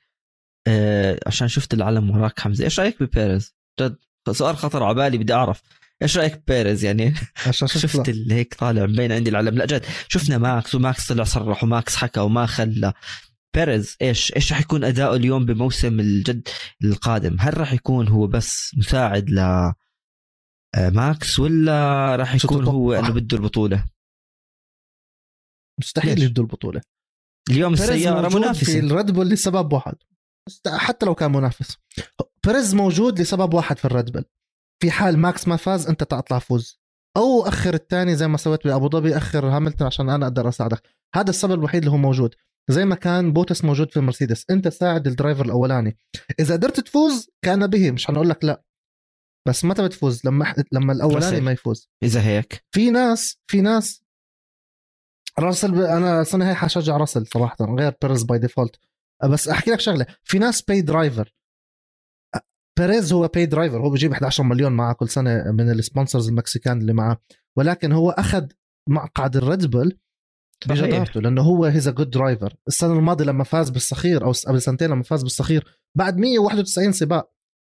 آه 0.67 1.19
عشان 1.28 1.48
شفت 1.48 1.74
العلم 1.74 2.10
وراك 2.10 2.39
حمزة. 2.39 2.63
إيش 2.63 2.80
رأيك 2.80 3.04
ببيريز؟ 3.04 3.56
جد 3.82 3.98
سؤال 4.32 4.58
خطر 4.58 4.84
على 4.84 4.95
بالي 4.95 5.17
بدي 5.17 5.34
أعرف. 5.34 5.62
إيش 6.02 6.17
رأيك 6.17 6.38
ببيريز؟ 6.38 6.84
يعني 6.86 7.13
شفت 7.52 8.10
اللي 8.10 8.34
هيك 8.34 8.54
طالع 8.54 8.86
مبين 8.86 9.12
عندي 9.12 9.30
العلم. 9.30 9.58
لا 9.58 9.65
جد 9.65 9.86
شفنا 10.08 10.38
ماكس 10.38 10.76
وماكس 10.76 11.08
طلع 11.08 11.24
صرح 11.24 11.63
وماكس 11.63 11.95
حكى 11.95 12.19
وما 12.19 12.45
خلى. 12.45 12.93
بيريز 13.56 13.98
إيش 14.02 14.36
إيش 14.36 14.52
راح 14.52 14.62
يكون 14.62 14.84
أداؤه 14.84 15.15
اليوم 15.15 15.45
بموسم 15.45 16.00
الجد 16.00 16.48
القادم؟ 16.84 17.38
هل 17.39 17.58
راح 17.58 17.74
يكون 17.74 18.08
هو 18.08 18.28
بس 18.28 18.76
مساعد 18.78 19.30
ل 19.30 19.39
آه، 20.76 20.89
ماكس 20.89 21.39
ولا 21.39 22.15
راح 22.15 22.36
يكون 22.36 22.65
هو 22.65 22.93
إنه 22.93 23.10
بده 23.10 23.38
البطولة؟ 23.38 23.86
مستحيل 25.80 26.24
يبدو 26.24 26.41
البطولة. 26.41 26.82
اليوم 27.50 27.74
السيارة 27.74 28.38
منافسة. 28.38 28.65
في 28.65 28.80
الريد 28.80 29.12
بول 29.12 29.30
لسبب 29.30 29.74
واحد. 29.74 29.95
حتى 30.67 31.05
لو 31.05 31.15
كان 31.15 31.31
منافس. 31.31 31.77
بيريز 32.45 32.75
موجود 32.75 33.21
لسبب 33.21 33.53
واحد 33.53 33.77
في 33.77 33.85
الريد 33.85 34.25
في 34.81 34.91
حال 34.91 35.17
ماكس 35.19 35.47
ما 35.47 35.55
فاز 35.55 35.88
أنت 35.88 36.03
تطلع 36.03 36.39
فوز. 36.39 36.81
أو 37.17 37.47
أخر 37.47 37.73
الثاني 37.73 38.15
زي 38.15 38.27
ما 38.27 38.38
سويت 38.38 38.67
بأبو 38.67 38.89
ظبي 38.89 39.17
أخر 39.17 39.45
هاملتون 39.45 39.88
عشان 39.88 40.09
أنا 40.09 40.25
أقدر 40.25 40.49
أساعدك. 40.49 40.81
هذا 41.15 41.29
السبب 41.29 41.53
الوحيد 41.53 41.83
اللي 41.83 41.91
هو 41.91 41.97
موجود. 41.97 42.35
زي 42.69 42.85
ما 42.85 42.95
كان 42.95 43.33
بوتس 43.33 43.63
موجود 43.63 43.91
في 43.91 43.97
المرسيدس 43.97 44.45
أنت 44.49 44.67
ساعد 44.67 45.07
ال 45.08 45.13
driver 45.13 45.45
الأولاني. 45.45 45.97
إذا 46.39 46.53
قدرت 46.53 46.79
تفوز 46.79 47.29
كان 47.45 47.67
به 47.67 47.91
مش 47.91 48.07
حنقول 48.07 48.29
لك 48.29 48.45
لا. 48.45 48.63
بس 49.47 49.65
متى 49.65 49.83
بتفوز؟ 49.83 50.21
لما 50.25 50.55
لما 50.71 50.93
الأولاني 50.93 51.41
ما 51.41 51.51
يفوز. 51.51 51.89
إذا 52.03 52.21
هيك. 52.21 52.65
في 52.71 52.91
ناس 52.91 53.38
في 53.47 53.62
ناس. 53.62 54.03
راسل 55.39 55.71
ب... 55.71 55.79
أنا 55.79 56.21
السنة 56.21 56.49
هي 56.49 56.55
حشجع 56.55 56.97
راسل 56.97 57.27
صراحة. 57.27 57.55
غير 57.62 57.95
بيريز 58.01 58.23
by 58.23 58.39
default. 58.39 58.75
بس 59.23 59.47
أحكي 59.47 59.71
لك 59.71 59.79
شغلة. 59.79 60.05
في 60.23 60.39
ناس 60.39 60.62
pay 60.62 60.82
driver 60.82 61.34
بيريز 62.79 63.13
هو 63.13 63.27
pay 63.27 63.45
driver 63.45 63.82
هو 63.82 63.89
بيجيب 63.89 64.12
11 64.12 64.43
مليون 64.43 64.71
معه 64.71 64.93
كل 64.93 65.10
سنة 65.10 65.51
من 65.51 65.71
ال 65.71 65.78
sponsors 65.78 66.29
ال 66.29 66.36
Mexican 66.36 66.82
اللي 66.82 66.93
معه. 66.93 67.21
ولكن 67.58 67.91
هو 67.91 68.10
أخذ 68.10 68.45
مقعد 68.89 69.36
الريد 69.36 69.65
بول 69.65 69.99
بجدارته 70.67 71.21
لأنه 71.21 71.41
هو 71.41 71.65
he's 71.65 71.89
good 71.89 72.10
driver 72.10 72.55
السنة 72.67 72.93
الماضية 72.93 73.25
لما 73.25 73.43
فاز 73.43 73.69
بالصخير 73.69 74.25
أو 74.25 74.32
قبل 74.47 74.62
سنتين 74.62 74.89
لما 74.89 75.03
فاز 75.03 75.23
بالصخير 75.23 75.79
بعد 75.97 76.17
191 76.17 76.91
سباق. 76.91 77.32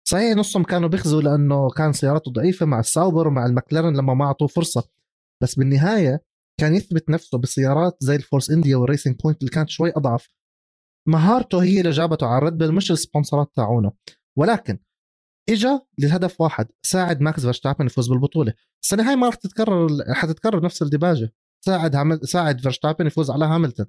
صحيح 0.08 0.36
نصهم 0.36 0.64
كانوا 0.64 0.88
بيخزوا 0.88 1.22
لأنه 1.22 1.70
كان 1.70 1.92
سيارته 1.92 2.30
ضعيفة 2.32 2.66
مع 2.66 2.80
الساوبر 2.80 3.28
ومع 3.28 3.46
المكلارن 3.46 3.96
لما 3.96 4.14
ما 4.14 4.24
أعطوه 4.24 4.48
فرصة. 4.48 4.88
بس 5.42 5.54
بالنهاية 5.54 6.22
كان 6.60 6.74
يثبت 6.74 7.10
نفسه 7.10 7.38
بسيارات 7.38 7.96
زي 8.00 8.16
الفورس 8.16 8.50
إنديا 8.50 8.76
والريسنج 8.76 9.16
بوينت 9.22 9.40
اللي 9.40 9.50
كانت 9.50 9.68
شوي 9.68 9.92
أضعف. 9.96 10.28
مهارته 11.08 11.62
هي 11.62 11.80
اللي 11.80 11.90
جابته 11.90 12.26
على 12.26 12.38
الريد 12.38 12.58
بل 12.58 12.72
مش 12.72 12.90
السبونسرات 12.90 13.50
تاعونه. 13.54 13.92
ولكن 14.38 14.78
اجى 15.48 15.78
لهدف 15.98 16.40
واحد 16.40 16.68
ساعد 16.82 17.20
ماكس 17.20 17.42
فيرستابن 17.42 17.86
يفوز 17.86 18.08
بالبطولة. 18.08 18.54
السنة 18.82 19.08
هاي 19.08 19.16
ما 19.16 19.26
راح 19.26 19.34
تتكرر 19.34 19.88
حتتكرر 20.14 20.64
نفس 20.64 20.82
الديباجة 20.82 21.32
ساعد 21.64 21.96
هامل... 21.96 22.28
ساعد 22.28 22.60
فيرستابن 22.60 23.06
يفوز 23.06 23.30
على 23.30 23.44
هاملتون. 23.44 23.86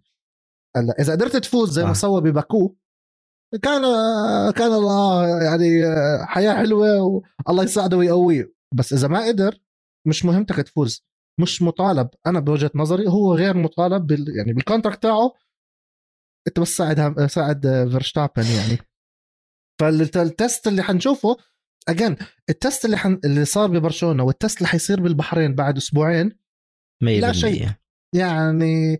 هلا 0.75 0.95
إذا 0.99 1.13
قدرت 1.13 1.35
تفوز 1.35 1.71
زي 1.71 1.85
ما 1.85 1.93
سوى 1.93 2.21
بباكو 2.21 2.75
كان 3.61 3.81
كان 4.51 4.73
الله 4.73 5.27
يعني 5.43 5.81
حياة 6.25 6.53
حلوة 6.53 7.21
والله 7.47 7.63
يساعده 7.63 7.97
ويقويه. 7.97 8.53
بس 8.75 8.93
إذا 8.93 9.07
ما 9.07 9.27
قدر 9.27 9.59
مش 10.07 10.25
مهمتك 10.25 10.55
تفوز. 10.55 11.05
مش 11.39 11.61
مطالب. 11.61 12.09
أنا 12.27 12.39
بوجهة 12.39 12.71
نظري 12.75 13.07
هو 13.07 13.35
غير 13.35 13.57
مطالب 13.57 14.07
بال 14.07 14.37
يعني 14.37 14.53
بال 14.53 14.63
contract 14.63 15.03
تاعه 15.03 15.33
انت 16.47 16.59
بس 16.59 16.67
ساعد 16.67 17.25
ساعد 17.25 17.61
فيرستابن 17.91 18.43
يعني. 18.45 18.77
فال 19.79 20.08
test 20.08 20.67
اللي 20.67 20.83
حنشوفه 20.83 21.37
again 21.87 22.15
ال 22.49 22.56
test 22.56 22.85
اللي 22.85 22.97
حن... 22.97 23.19
اللي 23.25 23.45
صار 23.45 23.67
ببرشلونة 23.69 24.23
وال 24.23 24.34
test 24.34 24.57
اللي 24.57 24.67
حيصير 24.67 25.01
بالبحرين 25.01 25.55
بعد 25.55 25.77
أسبوعين 25.77 26.37
لا 27.01 27.31
شيء. 27.33 27.69
يعني 28.15 28.93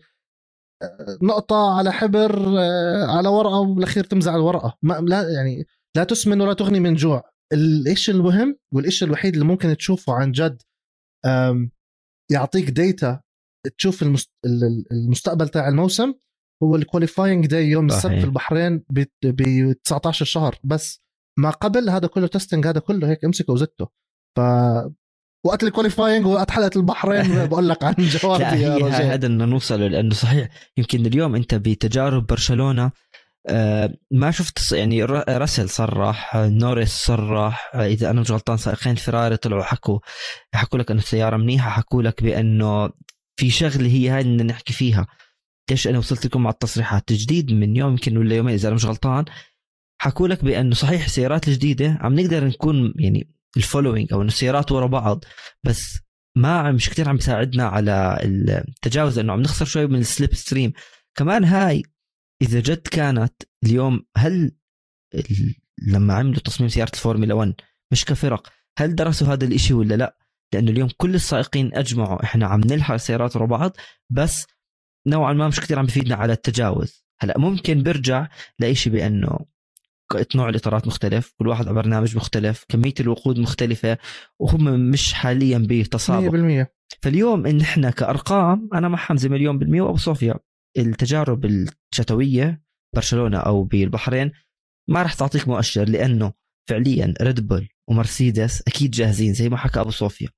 آه، 0.83 1.17
نقطة 1.23 1.77
على 1.77 1.91
حبر 1.91 2.59
آه، 2.59 3.05
على 3.17 3.29
ورقة 3.29 3.59
وبالأخير 3.59 4.03
تمزع 4.03 4.35
الورقة. 4.35 4.77
ما 4.81 4.93
لا 4.93 5.29
يعني 5.29 5.65
لا 5.97 6.03
تسمن 6.03 6.41
ولا 6.41 6.53
تغني 6.53 6.79
من 6.79 6.93
جوع. 6.93 7.23
الشيء 7.87 8.15
المهم 8.15 8.57
والشيء 8.73 9.07
الوحيد 9.07 9.33
اللي 9.33 9.45
ممكن 9.45 9.77
تشوفه 9.77 10.13
عن 10.13 10.31
جد 10.31 10.61
يعطيك 12.31 12.69
data 12.69 13.21
تشوف 13.77 14.03
المستقبل 14.91 15.49
تاع 15.49 15.67
الموسم. 15.67 16.13
هو 16.63 16.75
ال 16.75 16.82
qualifying 16.82 17.47
day 17.47 17.67
يوم 17.67 17.85
السبت 17.85 18.19
في 18.19 18.23
البحرين 18.23 18.83
ب 19.23 19.73
19 19.83 20.25
شهر 20.25 20.55
بس. 20.63 21.03
ما 21.39 21.49
قبل 21.49 21.89
هذا 21.89 22.07
كله 22.07 22.27
testing 22.27 22.67
هذا 22.67 22.79
كله 22.79 23.09
هيك 23.09 23.25
امسكه 23.25 23.53
وزته. 23.53 23.87
ف 24.37 24.39
وقت 25.45 25.63
ال 25.63 25.69
qualifying 25.69 26.25
وقت 26.25 26.51
حلقة 26.51 26.71
البحرين 26.75 27.45
بقول 27.49 27.69
لك 27.69 27.83
عن 27.83 27.95
جوابي 27.97 28.43
يا 28.43 28.75
رجال. 28.75 28.93
هذا 28.93 29.15
بدنا 29.15 29.45
نوصل 29.45 29.81
لأنه 29.81 30.13
صحيح 30.13 30.49
يمكن 30.77 31.05
اليوم 31.05 31.35
أنت 31.35 31.55
بتجارب 31.55 32.27
برشلونة 32.27 32.91
آه، 33.49 33.93
ما 34.11 34.31
شفت 34.31 34.71
يعني 34.71 35.03
راسل 35.05 35.69
صرح 35.69 36.35
نوريس 36.35 36.89
صرح 36.89 37.75
إذا 37.75 38.09
أنا 38.09 38.21
مش 38.21 38.31
غلطان 38.31 38.57
سائقين 38.57 38.95
فيراري 38.95 39.37
طلعوا 39.37 39.63
حكوا 39.63 39.99
حكوا 40.55 40.79
لك 40.79 40.91
إنه 40.91 40.99
السيارة 40.99 41.37
منيحة 41.37 41.69
حكوا 41.69 42.03
لك 42.03 42.23
بأنه 42.23 42.89
في 43.39 43.49
شغلة 43.49 43.87
هي 43.87 44.09
هاي 44.09 44.23
بدنا 44.23 44.43
نحكي 44.43 44.73
فيها. 44.73 45.07
ليش 45.71 45.87
أنا 45.87 45.97
وصلت 45.97 46.25
لكم 46.25 46.43
مع 46.43 46.49
التصريحات؟ 46.49 47.07
تجديد 47.07 47.51
من 47.51 47.75
يوم 47.75 47.91
يمكن 47.91 48.17
ولا 48.17 48.35
يومين 48.35 48.53
إذا 48.53 48.67
أنا 48.67 48.75
مش 48.75 48.85
غلطان. 48.85 49.25
حكوا 50.01 50.27
لك 50.27 50.43
بأنه 50.43 50.75
صحيح 50.75 51.03
السيارات 51.05 51.47
الجديدة 51.47 51.97
عم 52.01 52.19
نقدر 52.19 52.45
نكون 52.45 52.93
يعني 52.95 53.33
ال 53.57 53.63
following 53.63 54.13
أو 54.13 54.21
إنه 54.21 54.27
السيارات 54.27 54.71
ورا 54.71 54.87
بعض 54.87 55.25
بس 55.63 55.99
ما 56.37 56.71
مش 56.71 56.89
كثير 56.89 57.09
عم 57.09 57.15
بيساعدنا 57.15 57.63
على 57.63 58.17
التجاوز 58.23 59.19
انه 59.19 59.33
عم 59.33 59.41
نخسر 59.41 59.65
شوي 59.65 59.87
من 59.87 59.99
ال 59.99 60.33
slipstream 60.33 60.73
كمان 61.15 61.43
هاي 61.43 61.83
إذا 62.41 62.59
جد 62.59 62.87
كانت 62.87 63.33
اليوم 63.63 64.05
هل 64.17 64.51
لما 65.87 66.13
عملوا 66.13 66.39
تصميم 66.39 66.69
سيارة 66.69 66.91
الفورمولا 66.93 67.33
1 67.33 67.53
مش 67.91 68.05
كفرق 68.05 68.47
هل 68.77 68.95
درسوا 68.95 69.27
هذا 69.27 69.45
الإشي 69.45 69.73
ولا 69.73 69.95
لا؟ 69.95 70.17
لأنه 70.53 70.71
اليوم 70.71 70.89
كل 70.97 71.15
السائقين 71.15 71.75
أجمعوا 71.75 72.23
إحنا 72.23 72.47
عم 72.47 72.61
نلحق 72.61 72.93
السيارات 72.93 73.35
ورا 73.35 73.45
بعض 73.45 73.77
بس 74.09 74.45
نوعا 75.07 75.33
ما 75.33 75.47
مش 75.47 75.59
كثير 75.59 75.79
عم 75.79 75.85
بفيدنا 75.85 76.15
على 76.15 76.33
التجاوز. 76.33 77.05
هلأ 77.19 77.37
ممكن 77.37 77.83
برجع 77.83 78.27
لإشي 78.59 78.89
بأنه 78.89 79.39
نوع 80.35 80.49
الإطارات 80.49 80.87
مختلف 80.87 81.33
كل 81.39 81.47
واحد 81.47 81.67
على 81.67 81.75
برنامج 81.75 82.17
مختلف 82.17 82.65
كمية 82.69 82.93
الوقود 82.99 83.39
مختلفة 83.39 83.97
وهم 84.39 84.89
مش 84.89 85.13
حاليا 85.13 85.67
بتصابق 85.69 86.31
100% 86.65 86.67
فاليوم 87.01 87.45
إن 87.45 87.61
إحنا 87.61 87.89
كأرقام 87.89 88.69
أنا 88.73 88.87
مع 88.87 88.97
حمزه 88.97 89.29
مليون 89.29 89.59
بالمية 89.59 89.81
وأبو 89.81 89.97
صوفيا 89.97 90.35
التجارب 90.77 91.45
الشتوية 91.45 92.63
برشلونة 92.95 93.37
أو 93.37 93.63
بالبحرين 93.63 94.31
ما 94.89 95.01
راح 95.01 95.13
تعطيك 95.13 95.47
مؤشر 95.47 95.89
لأنه 95.89 96.33
فعليا 96.69 97.13
ريد 97.21 97.47
بول 97.47 97.67
ومرسيدس 97.89 98.61
أكيد 98.67 98.91
جاهزين 98.91 99.33
زي 99.33 99.49
ما 99.49 99.57
حكى 99.57 99.79
أبو 99.79 99.89
صوفيا. 99.89 100.29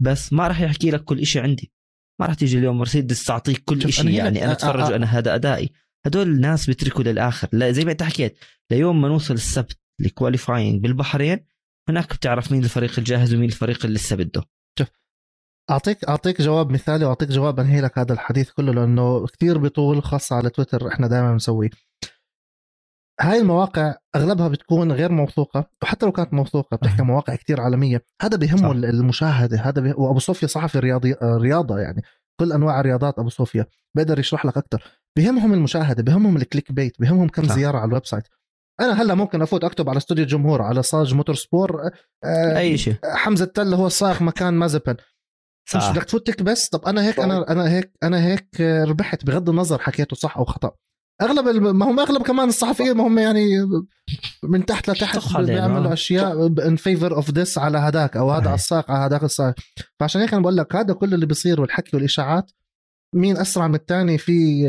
بس 0.00 0.32
ما 0.32 0.48
راح 0.48 0.60
يحكي 0.60 0.90
لك 0.90 1.04
كل 1.04 1.26
شيء 1.26 1.42
عندي. 1.42 1.72
ما 2.20 2.26
راح 2.26 2.34
تيجي 2.34 2.58
اليوم 2.58 2.78
مرسيدس 2.78 3.24
تعطيك 3.24 3.64
كل 3.64 3.92
شيء 3.92 4.10
يعني 4.10 4.44
أنا 4.44 4.52
أتفرج 4.52 4.92
أنا 4.92 5.06
هذا 5.06 5.34
أدائي. 5.34 5.70
هدول 6.06 6.28
الناس 6.28 6.66
بيتركوا 6.66 7.04
للآخر. 7.04 7.48
لا 7.52 7.72
زي 7.72 7.84
ما 7.84 7.92
أنت 7.92 8.02
حكيت 8.02 8.38
ليوم 8.70 9.00
ما 9.00 9.08
نوصل 9.08 9.34
السبت 9.34 9.78
ال 10.00 10.08
qualifying 10.08 10.82
بالبحرين 10.82 11.44
هناك 11.88 12.14
بتعرف 12.14 12.52
مين 12.52 12.64
الفريق 12.64 12.98
الجاهز 12.98 13.34
ومين 13.34 13.48
الفريق 13.48 13.84
اللي 13.84 13.96
لسه 13.96 14.16
بده. 14.16 14.42
شوف 14.78 14.88
اعطيك 15.70 16.04
أعطيك 16.04 16.42
جواب 16.42 16.70
مثالي 16.70 17.04
وأعطيك 17.04 17.28
جواب 17.28 17.60
أنهي 17.60 17.80
لك 17.80 17.98
هذا 17.98 18.12
الحديث 18.12 18.50
كله 18.50 18.72
لأنه 18.72 19.26
كثير 19.26 19.58
بيطول 19.58 20.02
خاصة 20.02 20.36
على 20.36 20.50
تويتر 20.50 20.88
إحنا 20.88 21.06
دائما 21.06 21.32
بنسويه. 21.32 21.70
هاي 23.20 23.38
المواقع 23.38 23.94
أغلبها 24.16 24.48
بتكون 24.48 24.92
غير 24.92 25.12
موثوقة 25.12 25.70
وحتى 25.82 26.06
لو 26.06 26.12
كانت 26.12 26.34
موثوقة 26.34 26.76
بتحكي 26.76 27.02
مواقع 27.02 27.34
كثير 27.34 27.60
عالمية. 27.60 28.04
هذا 28.22 28.36
بهمه 28.36 28.72
المشاهدة 28.72 29.60
هذا 29.60 29.82
به... 29.82 30.00
وأبو 30.00 30.18
صوفيا 30.18 30.48
صحفي 30.48 30.78
رياضي 30.78 31.16
رياضة 31.22 31.78
يعني 31.78 32.02
كل 32.40 32.52
أنواع 32.52 32.80
الرياضات 32.80 33.18
أبو 33.18 33.28
صوفيا 33.28 33.66
بقدر 33.96 34.18
يشرح 34.18 34.46
لك 34.46 34.56
أكثر 34.56 34.82
بهمهم 35.16 35.52
المشاهدة 35.52 36.02
بهمهم 36.02 36.36
ال 36.36 36.42
click 36.42 36.72
bait 36.72 37.00
بهمهم 37.00 37.28
كم 37.28 37.44
صح. 37.44 37.54
زيارة 37.54 37.78
على 37.78 37.88
ال 37.88 38.06
website. 38.06 38.24
أنا 38.80 39.02
هلأ 39.02 39.14
ممكن 39.14 39.42
أفوت 39.42 39.64
أكتب 39.64 39.88
على 39.88 39.96
استوديو 39.96 40.24
الجمهور 40.24 40.62
على 40.62 40.82
صاج 40.82 41.14
motorsport 41.14 41.90
آه 42.24 42.58
أي 42.58 42.78
شيء. 42.78 42.94
حمزة 43.04 43.44
التل 43.44 43.74
هو 43.74 43.86
السائق 43.86 44.22
مكان 44.22 44.54
مازبن. 44.54 44.96
مش 45.76 45.88
بدك 45.90 46.04
تفوت 46.04 46.26
تكبس 46.26 46.68
طب 46.68 46.84
أنا 46.84 47.04
هيك 47.04 47.20
أنا 47.20 47.52
أنا 47.52 47.70
هيك 47.70 47.92
أنا 48.02 48.26
هيك 48.26 48.60
ربحت 48.60 49.24
بغض 49.24 49.48
النظر 49.48 49.78
حكيته 49.78 50.16
صح 50.16 50.38
أو 50.38 50.44
خطأ. 50.44 50.70
أغلب 51.22 51.62
ما 51.62 51.90
هم 51.90 52.00
أغلب 52.00 52.22
كمان 52.22 52.48
الصحفيين 52.48 52.96
ما 52.96 53.06
هم 53.06 53.18
يعني 53.18 53.58
من 54.42 54.66
تحت 54.66 54.90
لتحت 54.90 55.36
بيعملوا 55.36 55.92
أشياء 55.92 56.46
in 56.46 56.76
favor 56.76 57.16
of 57.16 57.30
this 57.30 57.58
على 57.58 57.78
هداك 57.78 58.16
أو 58.16 58.30
هذا 58.30 58.54
الساق 58.54 58.90
على 58.90 59.04
هذاك 59.04 59.24
الساق. 59.24 59.54
فعشان 60.00 60.20
هيك 60.20 60.32
أنا 60.32 60.42
بقول 60.42 60.56
لك 60.56 60.76
هذا 60.76 60.94
كل 60.94 61.14
اللي 61.14 61.26
بيصير 61.26 61.60
والحكي 61.60 61.96
والإشاعات 61.96 62.50
مين 63.14 63.36
أسرع 63.36 63.68
من 63.68 63.74
الثاني 63.74 64.18
في 64.18 64.62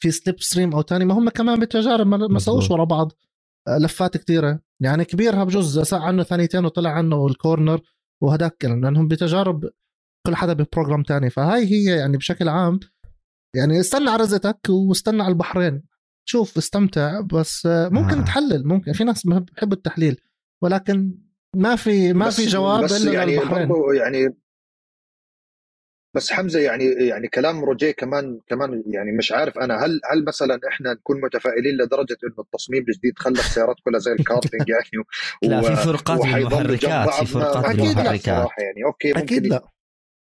في 0.00 0.10
slipstream 0.10 0.74
أو 0.74 0.82
ثاني 0.82 1.04
ما 1.04 1.14
هم 1.14 1.28
كمان 1.28 1.60
بالتجارب 1.60 2.06
ما 2.06 2.38
سووش 2.38 2.70
ورا 2.70 2.84
بعض. 2.84 3.12
لفات 3.68 4.16
كثيره 4.16 4.60
يعني 4.80 5.04
كبيرها 5.04 5.44
بجوز 5.44 5.78
ساعة 5.80 6.00
عنه 6.00 6.22
ثانيتين 6.22 6.64
وطلع 6.64 6.90
عنه 6.90 7.26
ال 7.26 7.34
corner 7.34 7.80
وهداك 8.22 8.64
لأنهم 8.64 9.08
بتجارب 9.08 9.64
كل 10.26 10.36
حدا 10.36 10.52
ب 10.52 10.58
program 10.58 11.02
تاني. 11.02 11.30
فهاي 11.30 11.66
هي 11.66 11.84
يعني 11.84 12.16
بشكل 12.16 12.48
عام 12.48 12.80
يعني 13.58 13.80
استنى 13.80 14.10
على 14.10 14.22
رزتك 14.22 14.58
واستنى 14.68 15.22
على 15.22 15.32
البحرين. 15.32 15.82
شوف 16.24 16.56
استمتع 16.58 17.20
بس 17.20 17.66
ممكن 17.66 18.18
آه. 18.18 18.24
تحلل 18.24 18.68
ممكن. 18.68 18.92
في 18.92 19.04
ناس 19.04 19.26
بحبوا 19.26 19.76
التحليل 19.76 20.20
ولكن 20.62 21.18
ما 21.56 21.76
في 21.76 22.12
ما 22.12 22.30
في 22.30 22.46
جواب 22.46 22.84
بس 22.84 23.02
إلا 23.02 23.12
يعني 23.12 23.38
البحرين. 23.38 23.68
يعني 23.96 24.36
بس 26.14 26.32
حمزة 26.32 26.60
يعني 26.60 26.84
يعني 26.84 27.28
كلام 27.28 27.64
روجيه 27.64 27.90
كمان 27.90 28.40
كمان 28.48 28.82
يعني 28.86 29.12
مش 29.18 29.32
عارف 29.32 29.58
أنا 29.58 29.84
هل 29.84 30.00
هل 30.12 30.24
مثلا 30.24 30.60
إحنا 30.68 30.92
نكون 30.92 31.20
متفائلين 31.20 31.74
لدرجة 31.74 32.16
إنه 32.24 32.34
التصميم 32.38 32.84
الجديد 32.88 33.18
خلى 33.18 33.38
السيارات 33.38 33.76
كلها 33.84 33.98
زي 33.98 34.12
الكارتنج 34.12 34.68
يعني 34.74 34.98
و... 34.98 35.48
لا 35.48 35.60
في 35.60 35.76
فرقات 35.76 36.20
بالمحركات 36.20 37.10
في 37.10 37.26
فرقات 37.26 37.76
بالمحركات 37.76 38.26
يعني. 38.58 38.84
okay 38.86 39.08
ممكن 39.08 39.20
أكيد 39.20 39.46
لا. 39.46 39.64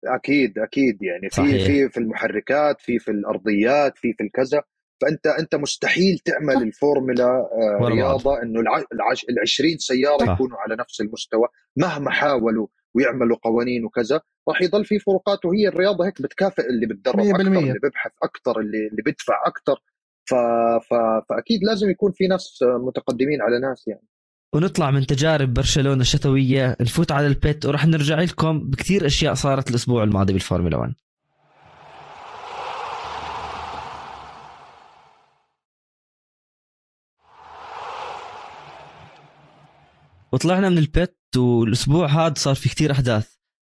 أكيد 0.04 0.58
أكيد 0.58 1.02
يعني. 1.02 1.30
في. 1.30 1.64
في 1.64 1.88
في 1.88 1.96
المحركات 1.96 2.80
في 2.80 2.98
في 2.98 3.10
الأرضيات 3.10 3.98
في 3.98 4.12
في 4.12 4.22
الكذا. 4.24 4.62
فأنت 5.02 5.26
أنت 5.26 5.54
مستحيل 5.54 6.18
تعمل 6.18 6.62
الفورمولا 6.62 7.24
آه 7.24 7.78
رياضة 7.82 8.42
إنه 8.42 8.60
ال 8.60 9.40
20 9.42 9.78
سيارة 9.78 10.32
يكونوا 10.32 10.58
على 10.58 10.76
نفس 10.76 11.00
المستوى 11.00 11.48
مهما 11.76 12.10
حاولوا 12.10 12.66
ويعملوا 12.94 13.36
قوانين 13.36 13.84
وكذا. 13.84 14.20
راح 14.48 14.62
يضل 14.62 14.84
في 14.84 14.98
فروقات 14.98 15.44
وهي 15.44 15.68
الرياضة 15.68 16.06
هيك 16.06 16.22
بتكافئ 16.22 16.66
اللي 16.66 16.86
بتدرب 16.86 17.20
أكثر 17.20 17.40
اللي 17.40 17.78
بيبحث 17.82 18.12
أكثر 18.22 18.60
اللي 18.60 18.86
اللي 18.86 19.02
بيدفع 19.02 19.42
أكثر 19.46 19.82
ف... 20.24 20.34
ف... 20.88 20.94
فأكيد 21.28 21.60
لازم 21.64 21.90
يكون 21.90 22.12
في 22.12 22.26
ناس 22.26 22.58
متقدمين 22.62 23.42
على 23.42 23.60
ناس 23.60 23.88
يعني. 23.88 24.11
ونطلع 24.54 24.90
من 24.90 25.06
تجارب 25.06 25.54
برشلونة 25.54 26.00
الشتوية 26.00 26.76
نفوت 26.80 27.12
على 27.12 27.26
البيت 27.26 27.66
وراح 27.66 27.86
نرجع 27.86 28.20
لكم 28.20 28.70
بكثير 28.70 29.06
أشياء 29.06 29.34
صارت 29.34 29.70
الأسبوع 29.70 30.02
الماضي 30.04 30.32
بالفورمولا 30.32 30.76
1 30.76 30.94
وطلعنا 40.32 40.68
من 40.68 40.78
البيت 40.78 41.18
والأسبوع 41.36 42.06
هذا 42.06 42.34
صار 42.36 42.54
في 42.54 42.68
كثير 42.68 42.92
أحداث 42.92 43.34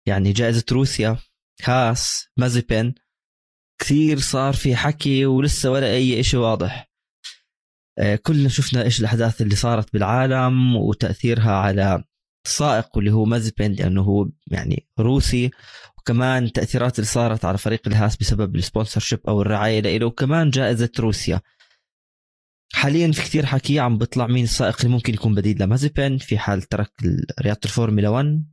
يعني 0.08 0.32
جائزة 0.32 0.66
روسيا 0.72 1.18
كاس 1.66 2.28
مازيبين 2.38 2.96
كثير 3.82 4.20
صار 4.20 4.54
في 4.54 4.76
حكي 4.76 5.26
ولسه 5.26 5.72
ولا 5.72 5.94
أي 5.94 6.24
شيء 6.24 6.40
واضح. 6.40 6.95
كلنا 8.24 8.50
شفنا 8.50 8.84
إيش 8.84 9.00
الأحداث 9.00 9.42
اللي 9.42 9.56
صارت 9.56 9.94
بالعالم 9.94 10.76
وتأثيرها 10.76 11.52
على 11.52 12.04
السائق 12.46 12.98
واللي 12.98 13.12
هو 13.12 13.26
مازبين 13.26 13.72
لأنه 13.72 14.02
هو 14.02 14.30
يعني 14.48 14.88
روسي 15.00 15.52
وكمان 15.98 16.52
تأثيرات 16.52 17.00
اللي 17.00 17.08
صارت 17.08 17.46
على 17.46 17.58
فريق 17.58 17.88
الهاس 17.88 18.18
بسبب 18.18 18.56
ال 18.56 19.02
sponsorship 19.02 19.20
أو 19.28 19.42
الرعاية 19.42 19.80
له 19.80 20.06
وكمان 20.06 20.50
جائزة 20.50 20.92
روسيا. 21.00 21.42
حاليا 22.74 23.12
في 23.12 23.22
كثير 23.22 23.46
حكي 23.46 23.80
عم 23.80 23.98
بيطلع 23.98 24.28
مين 24.28 24.44
السائق 24.44 24.76
اللي 24.82 24.92
ممكن 24.92 25.14
يكون 25.14 25.36
بديل 25.36 25.64
لمازبين 25.64 26.18
في 26.18 26.38
حال 26.38 26.62
ترك 26.62 26.92
رياضة 27.42 27.60
الفورمولا 27.66 28.10
1 28.10 28.46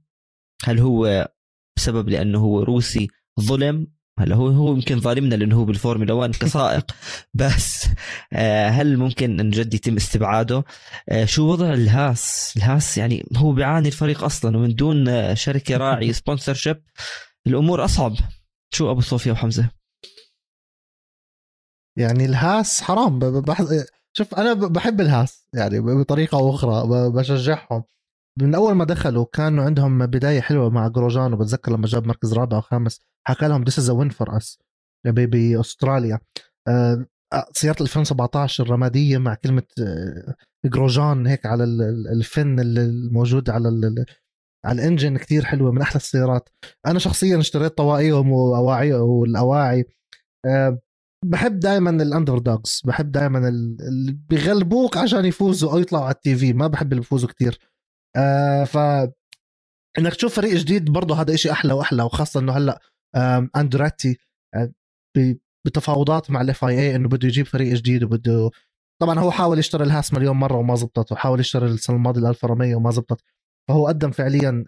هل 0.65 0.79
هو 0.79 1.29
بسبب 1.77 2.09
لأنه 2.09 2.39
هو 2.39 2.63
روسي 2.63 3.09
ظلم؟ 3.41 3.87
هلا 4.19 4.37
هو 4.37 4.49
هو 4.49 4.73
يمكن 4.75 5.01
ظالمنا 5.01 5.35
لأنه 5.35 5.57
هو 5.57 5.65
بالفورمولا 5.65 6.13
1 6.13 6.37
كسائق 6.37 6.87
بس 7.35 7.87
آه، 8.33 8.69
هل 8.69 8.97
ممكن 8.97 9.41
إن 9.41 9.51
جد 9.51 9.75
يتم 9.75 9.97
استبعاده؟ 9.97 10.65
آه، 11.09 11.25
شو 11.25 11.51
وضع 11.51 11.73
الهاس؟ 11.73 12.55
الهاس 12.57 12.99
يعني 12.99 13.27
هو 13.37 13.53
بيعاني 13.53 13.89
الفريق 13.89 14.25
أصلا 14.25 14.57
ومن 14.57 14.75
دون 14.75 15.35
شركة 15.35 15.77
راعي 15.77 16.13
sponsorship 16.13 16.83
الأمور 17.47 17.85
أصعب 17.85 18.13
شو 18.75 18.91
أبو 18.91 19.01
صوفيا 19.01 19.33
وحمزة؟ 19.33 19.71
يعني 21.99 22.25
الهاس 22.25 22.83
حرام 22.83 23.43
شوف 24.13 24.35
أنا 24.35 24.55
بحب 24.55 25.01
الهاس 25.01 25.49
يعني 25.55 25.81
بطريقة 25.81 26.39
أو 26.39 26.55
أخرى 26.55 26.83
بشجعهم 27.11 27.85
من 28.41 28.55
أول 28.55 28.75
ما 28.75 28.85
دخلوا 28.85 29.27
كانوا 29.33 29.65
عندهم 29.65 30.07
بداية 30.07 30.41
حلوة 30.41 30.71
مع 30.71 30.89
جروجان 30.89 31.33
وبتذكر 31.33 31.73
لما 31.73 31.87
جاب 31.87 32.07
مركز 32.07 32.35
رابع 32.35 32.57
وخامس 32.57 33.01
حكى 33.27 33.49
لهم 33.49 33.65
this 33.65 33.79
is 33.79 33.91
win 33.91 34.09
for 34.09 34.37
us 34.37 34.59
باستراليا 35.07 36.19
سيارة 37.53 37.83
2017 37.83 38.65
الرمادية 38.65 39.19
مع 39.19 39.35
كلمة 39.35 39.63
آه، 39.81 40.35
جروجان 40.67 41.27
هيك 41.27 41.47
على 41.47 41.65
الفن 42.13 42.61
الموجود 42.61 43.51
على 43.51 43.69
على 44.65 44.83
ال 44.83 44.88
engine 44.88 45.17
كثير 45.17 45.45
حلوة 45.45 45.73
من 45.73 45.81
أحلى 45.81 45.97
السيارات. 45.97 46.49
أنا 46.87 46.99
شخصيا 46.99 47.39
اشتريت 47.39 47.77
طواقيهم 47.77 48.33
وأواعي 48.33 48.93
والأواعي 48.93 49.85
آه، 50.47 50.79
بحب 51.25 51.61
دائما 51.61 51.91
ال 51.91 52.39
underdogs 52.39 52.83
بحب 52.85 53.13
دائما 53.13 53.49
اللي 53.49 54.13
بيغلبوك 54.29 54.97
عشان 54.97 55.25
يفوزوا 55.25 55.73
أو 55.73 55.79
يطلعوا 55.79 56.05
على 56.05 56.15
ال 56.15 56.37
TV 56.37 56.53
ما 56.53 56.67
بحب 56.67 56.93
اللي 56.93 57.01
بيفوزوا 57.01 57.29
كثير 57.29 57.59
آه 58.17 58.65
ف 58.65 58.77
إنك 59.99 60.15
تشوف 60.15 60.35
فريق 60.35 60.55
جديد 60.55 60.91
برضه 60.91 61.21
هذا 61.21 61.35
إشي 61.35 61.53
أحلى 61.53 61.73
وأحلى 61.73 62.03
وخاصة 62.03 62.41
إنه 62.41 62.53
هلأ 62.53 62.81
اندراتي 63.57 64.19
آه، 64.55 64.73
بتفاوضات 65.67 66.31
مع 66.31 66.41
ال 66.41 66.65
FIA 66.65 66.97
إنه 66.97 67.09
بده 67.09 67.29
يجيب 67.29 67.47
فريق 67.47 67.75
جديد 67.75 68.05
وبده 68.05 68.51
طبعا 69.03 69.19
هو 69.19 69.31
حاول 69.31 69.59
يشتري 69.59 69.85
الهاس 69.85 70.15
مليون 70.15 70.37
مرة 70.37 70.57
وما 70.57 70.75
زبطت 70.75 71.13
وحاول 71.13 71.41
يشتري 71.41 71.67
السنة 71.67 71.97
الماضية 71.97 72.21
الالفا 72.21 72.49
روميو 72.49 72.77
وما 72.77 72.91
زبطت 72.91 73.21
فهو 73.69 73.87
قدم 73.87 74.11
فعليا 74.11 74.65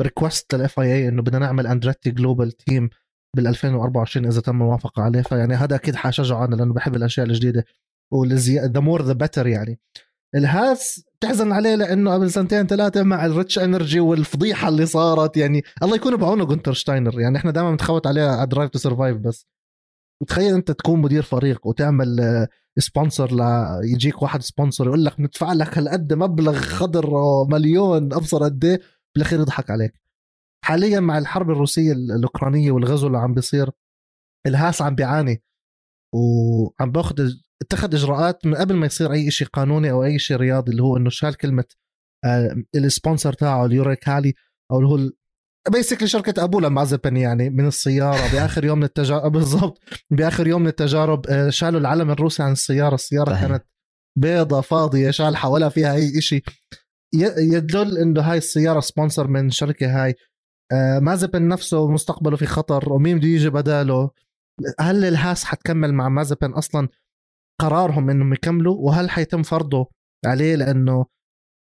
request 0.00 0.54
لل 0.54 0.80
FIA 0.80 1.08
إنه 1.08 1.22
بدنا 1.22 1.38
نعمل 1.38 1.66
Andretti 1.66 2.10
Global 2.10 2.52
team 2.52 2.90
بال 3.36 3.46
2024 3.46 4.26
إذا 4.26 4.40
تم 4.40 4.62
الموافقه 4.62 5.02
عليه 5.02 5.22
فيعني 5.22 5.54
هذا 5.54 5.76
أكيد 5.76 5.96
حشجعه 5.96 6.44
أنا 6.44 6.54
لأنه 6.54 6.74
بحب 6.74 6.96
الأشياء 6.96 7.26
الجديدة 7.26 7.64
the 8.48 8.80
more 8.80 9.02
the 9.02 9.12
better 9.12 9.46
يعني. 9.46 9.80
الهاس 10.36 11.04
تحزن 11.20 11.52
عليه 11.52 11.74
لأنه 11.74 12.14
قبل 12.14 12.30
سنتين 12.30 12.66
ثلاثة 12.66 13.02
مع 13.02 13.26
الريتش 13.26 13.58
انرجي 13.58 14.00
والفضيحة 14.00 14.68
اللي 14.68 14.86
صارت 14.86 15.36
يعني 15.36 15.62
الله 15.82 15.96
يكون 15.96 16.16
بعونه 16.16 16.44
جونتر 16.44 16.72
شتاينر. 16.72 17.20
يعني 17.20 17.38
إحنا 17.38 17.50
دائما 17.50 17.70
بنتخوت 17.70 18.06
عليه 18.06 18.22
على 18.22 18.46
درايف 18.46 18.70
تو 18.70 18.78
سرفايف 18.78 19.16
بس. 19.16 19.46
تخيل 20.28 20.54
أنت 20.54 20.70
تكون 20.70 21.00
مدير 21.00 21.22
فريق 21.22 21.66
وتعمل 21.66 22.46
sponsor 22.78 23.30
ليجيك 23.82 24.22
واحد 24.22 24.42
sponsor 24.42 24.86
يقول 24.86 25.04
لك 25.04 25.20
ندفع 25.20 25.52
لك 25.52 25.78
هالقد 25.78 26.12
مبلغ 26.12 26.54
خضر 26.56 27.10
مليون 27.50 28.12
أبصر 28.12 28.44
قد 28.44 28.64
إيه؟ 28.64 28.80
بالأخير 29.14 29.40
يضحك 29.40 29.70
عليك. 29.70 29.92
حاليا 30.64 31.00
مع 31.00 31.18
الحرب 31.18 31.50
الروسية 31.50 31.92
الأوكرانية 31.92 32.70
والغزو 32.72 33.06
اللي 33.06 33.18
عم 33.18 33.34
بيصير 33.34 33.70
الهاس 34.46 34.82
عم 34.82 34.94
بيعاني. 34.94 35.42
وعم 36.14 36.92
باخذ 36.92 37.30
اتخذ 37.62 37.94
إجراءات 37.94 38.46
من 38.46 38.54
قبل 38.54 38.74
ما 38.74 38.86
يصير 38.86 39.12
أي 39.12 39.30
شيء 39.30 39.46
قانوني 39.48 39.90
أو 39.90 40.04
أي 40.04 40.18
شيء 40.18 40.36
رياضي 40.36 40.70
اللي 40.72 40.82
هو 40.82 40.96
إنه 40.96 41.10
شال 41.10 41.36
كلمة 41.36 41.64
آه 42.24 42.56
ال 42.74 42.81
sponsor 42.81 43.32
تاعه 43.32 43.66
اليوريكالي 43.66 44.34
أو 44.72 44.78
اللي 44.78 44.88
هو 44.88 45.10
بيسكلي 45.70 46.08
شركة 46.08 46.44
أبوه 46.44 46.60
لمازبن 46.62 47.16
يعني 47.16 47.50
من 47.50 47.66
السيارة. 47.66 48.32
بآخر 48.32 48.64
يوم 48.64 48.78
من 48.78 48.84
التجارب 48.84 49.32
بالضبط. 49.36 49.78
بآخر 50.10 50.46
يوم 50.46 50.62
من 50.62 50.68
التجارب 50.68 51.26
آه 51.26 51.50
شالوا 51.50 51.80
العلم 51.80 52.10
الروسي 52.10 52.42
عن 52.42 52.52
السيارة. 52.52 52.94
السيارة 52.94 53.30
صحيح. 53.30 53.46
كانت 53.48 53.64
بيضة 54.18 54.60
فاضية 54.60 55.10
شالحة 55.10 55.48
ولا 55.48 55.68
فيها 55.68 55.94
أي 55.94 56.20
شيء 56.20 56.42
يدل 57.38 57.98
إنه 57.98 58.20
هاي 58.20 58.38
السيارة 58.38 58.80
sponsor 58.80 59.26
من 59.28 59.50
شركة 59.50 60.04
هاي. 60.04 60.14
آه 60.72 60.98
مازبن 60.98 61.48
نفسه 61.48 61.90
مستقبله 61.90 62.36
في 62.36 62.46
خطر 62.46 62.92
ومين 62.92 63.18
بده 63.18 63.28
يجي 63.28 63.50
بداله. 63.50 64.10
هل 64.80 65.04
الهاس 65.04 65.44
حتكمل 65.44 65.94
مع 65.94 66.08
مازبن 66.08 66.52
أصلا؟ 66.52 66.88
قرارهم 67.60 68.10
إنهم 68.10 68.32
يكملوا 68.32 68.76
وهل 68.78 69.10
حيتم 69.10 69.42
فرضه 69.42 69.90
عليه؟ 70.26 70.56
لأنه 70.56 71.06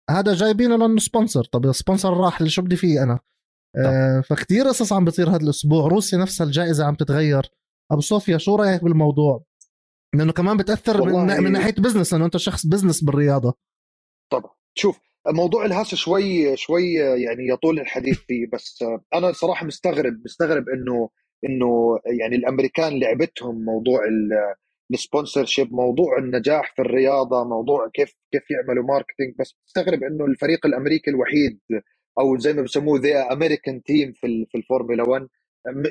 هذا 0.10 0.34
جايبينه 0.34 0.76
لأنه 0.76 0.98
sponsor 0.98 1.44
طب 1.44 1.66
ال 1.66 1.72
sponsor 1.72 2.18
راح 2.18 2.44
شو 2.44 2.62
بدي 2.62 2.76
فيه 2.76 3.04
أنا؟ 3.04 3.20
آه 3.78 4.22
فكتير 4.22 4.68
قصص 4.68 4.94
عم 4.94 5.06
بتصير 5.06 5.30
هذا 5.30 5.44
الأسبوع. 5.44 5.88
روسيا 5.88 6.18
نفسها 6.18 6.48
الجائزة 6.48 6.86
عم 6.86 6.96
تتغير. 6.96 7.52
أبو 7.92 8.02
صوفيا 8.02 8.38
شو 8.38 8.56
رأيك 8.56 8.84
بالموضوع؟ 8.84 9.44
لأنه 10.16 10.32
كمان 10.32 10.58
بتأثر 10.58 11.06
من, 11.06 11.44
من 11.44 11.52
ناحية 11.52 11.76
business 11.80 12.14
لأنه 12.14 12.26
أنت 12.26 12.38
شخص 12.38 12.66
business 12.66 13.04
بالرياضة. 13.04 13.54
طبعا. 14.32 14.52
شوف 14.78 15.00
موضوع 15.28 15.66
الهاس 15.66 15.96
شوي 15.96 16.58
شوي 16.58 16.94
يعني 16.94 17.48
يطول 17.54 17.80
الحديث 17.80 18.18
فيه 18.18 18.48
بس 18.54 18.84
أنا 19.14 19.32
صراحة 19.32 19.66
مستغرب 19.66 20.14
مستغرب 20.26 20.64
إنه 20.70 21.10
إنه 21.46 22.00
يعني 22.20 22.36
الأمريكان 22.36 23.00
لعبتهم 23.00 23.66
موضوع 23.66 24.00
ال 24.94 25.46
sponsorship 25.46 25.74
موضوع 25.74 26.18
النجاح 26.18 26.76
في 26.76 26.82
الرياضة 26.82 27.44
موضوع 27.44 27.90
كيف 27.94 28.16
كيف 28.32 28.52
يعملوا 28.52 28.84
marketing 28.84 29.36
بس 29.40 29.56
مستغرب 29.68 30.04
إنه 30.04 30.26
الفريق 30.26 30.66
الأمريكي 30.66 31.10
الوحيد 31.10 31.60
أو 32.20 32.38
زي 32.38 32.54
ما 32.54 32.62
بسموه 32.62 33.00
the 33.00 33.34
American 33.34 33.84
team 33.84 34.12
في 34.12 34.46
في 34.52 34.58
الفورمولا 34.58 35.04
1 35.04 35.28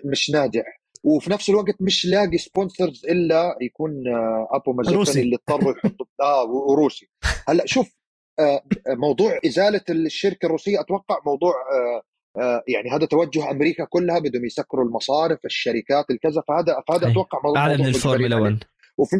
مش 0.04 0.30
ناجح. 0.30 0.82
وفي 1.04 1.30
نفس 1.30 1.50
الوقت 1.50 1.74
مش 1.80 2.06
لاقي 2.06 2.38
sponsors 2.38 3.06
إلا 3.06 3.58
يكون 3.60 4.08
آه، 4.08 4.48
أبو 4.50 4.72
مازبن 4.72 4.96
ثاني 4.96 5.20
اللي 5.22 5.36
اضطروا 5.36 5.72
يحطوا 5.72 6.06
آه 6.20 6.44
وروسي. 6.44 7.08
هلأ 7.48 7.66
شوف 7.66 7.96
آه، 8.38 8.62
موضوع 8.88 9.38
إزالة 9.46 9.80
الشركة 9.90 10.46
الروسية 10.46 10.80
أتوقع 10.80 11.20
موضوع 11.26 11.54
آه، 11.72 12.02
آه، 12.40 12.62
يعني 12.68 12.90
هذا 12.90 13.06
توجه 13.06 13.50
أمريكا 13.50 13.84
كلها 13.84 14.18
بدهم 14.18 14.44
يسكروا 14.44 14.84
المصارف 14.84 15.44
الشركات 15.44 16.10
الكذا. 16.10 16.42
فهذا 16.48 16.82
فهذا 16.88 17.10
أتوقع 17.10 17.40
موضوع 17.44 17.62
اعلى 17.62 17.76
من 17.76 17.86
الفورمولا 17.86 18.36
1 18.36 18.64
وفي 18.98 19.16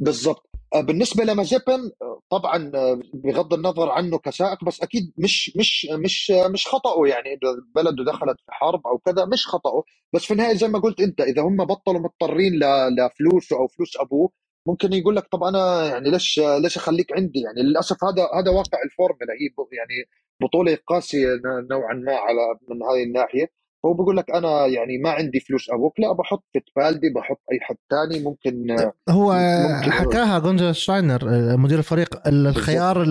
بالضبط. 0.00 0.50
بالنسبة 0.76 1.24
لمازبن 1.24 1.90
طبعا 2.30 2.70
بغض 3.14 3.54
النظر 3.54 3.90
عنه 3.90 4.18
كسائق 4.18 4.64
بس 4.64 4.82
أكيد 4.82 5.12
مش 5.18 5.56
مش 5.56 5.86
مش 5.92 6.30
مش 6.30 6.66
خطأه 6.66 7.06
يعني 7.06 7.28
اذا 7.28 7.56
بلده 7.74 8.04
دخلت 8.04 8.36
في 8.46 8.52
حرب 8.52 8.86
أو 8.86 8.98
كذا 8.98 9.24
مش 9.24 9.46
خطأه. 9.46 9.82
بس 10.12 10.24
في 10.24 10.30
النهاية 10.32 10.54
زي 10.54 10.68
ما 10.68 10.78
قلت 10.78 11.00
أنت 11.00 11.20
إذا 11.20 11.42
هم 11.42 11.56
بطلوا 11.56 12.00
مضطرين 12.00 12.52
لفلوسه 12.98 13.56
أو 13.56 13.66
فلوس 13.68 13.96
أبوه 14.00 14.30
ممكن 14.66 14.92
يقول 14.92 15.16
لك 15.16 15.26
طب 15.32 15.42
أنا 15.44 15.88
يعني 15.88 16.10
ليش 16.10 16.40
ليش 16.62 16.76
أخليك 16.76 17.12
عندي؟ 17.12 17.40
يعني 17.40 17.62
للأسف 17.62 17.96
هذا 18.04 18.22
هذا 18.34 18.50
واقع 18.50 18.78
الفورمولا 18.84 19.32
هي 19.40 19.76
يعني 19.76 20.08
بطولة 20.42 20.78
قاسية 20.86 21.28
نوعا 21.70 21.94
ما 21.94 22.16
على 22.16 22.58
من 22.68 22.82
هذه 22.82 23.02
الناحية. 23.02 23.46
هو 23.86 23.94
بقول 23.94 24.16
لك 24.16 24.30
أنا 24.30 24.66
يعني 24.66 24.98
ما 24.98 25.10
عندي 25.10 25.40
فلوس 25.40 25.70
أبوك 25.70 26.00
لا 26.00 26.12
بحط 26.12 26.44
فيتبالدي 26.52 27.12
بحط 27.16 27.40
أي 27.52 27.58
حد 27.60 27.76
ثاني 27.90 28.24
ممكن 28.24 28.76
هو 29.08 29.32
ممكن 29.68 29.92
حكاها 29.92 30.38
جونجا 30.38 30.72
شاينر 30.72 31.56
مدير 31.56 31.78
الفريق. 31.78 32.28
الخيار 32.28 33.06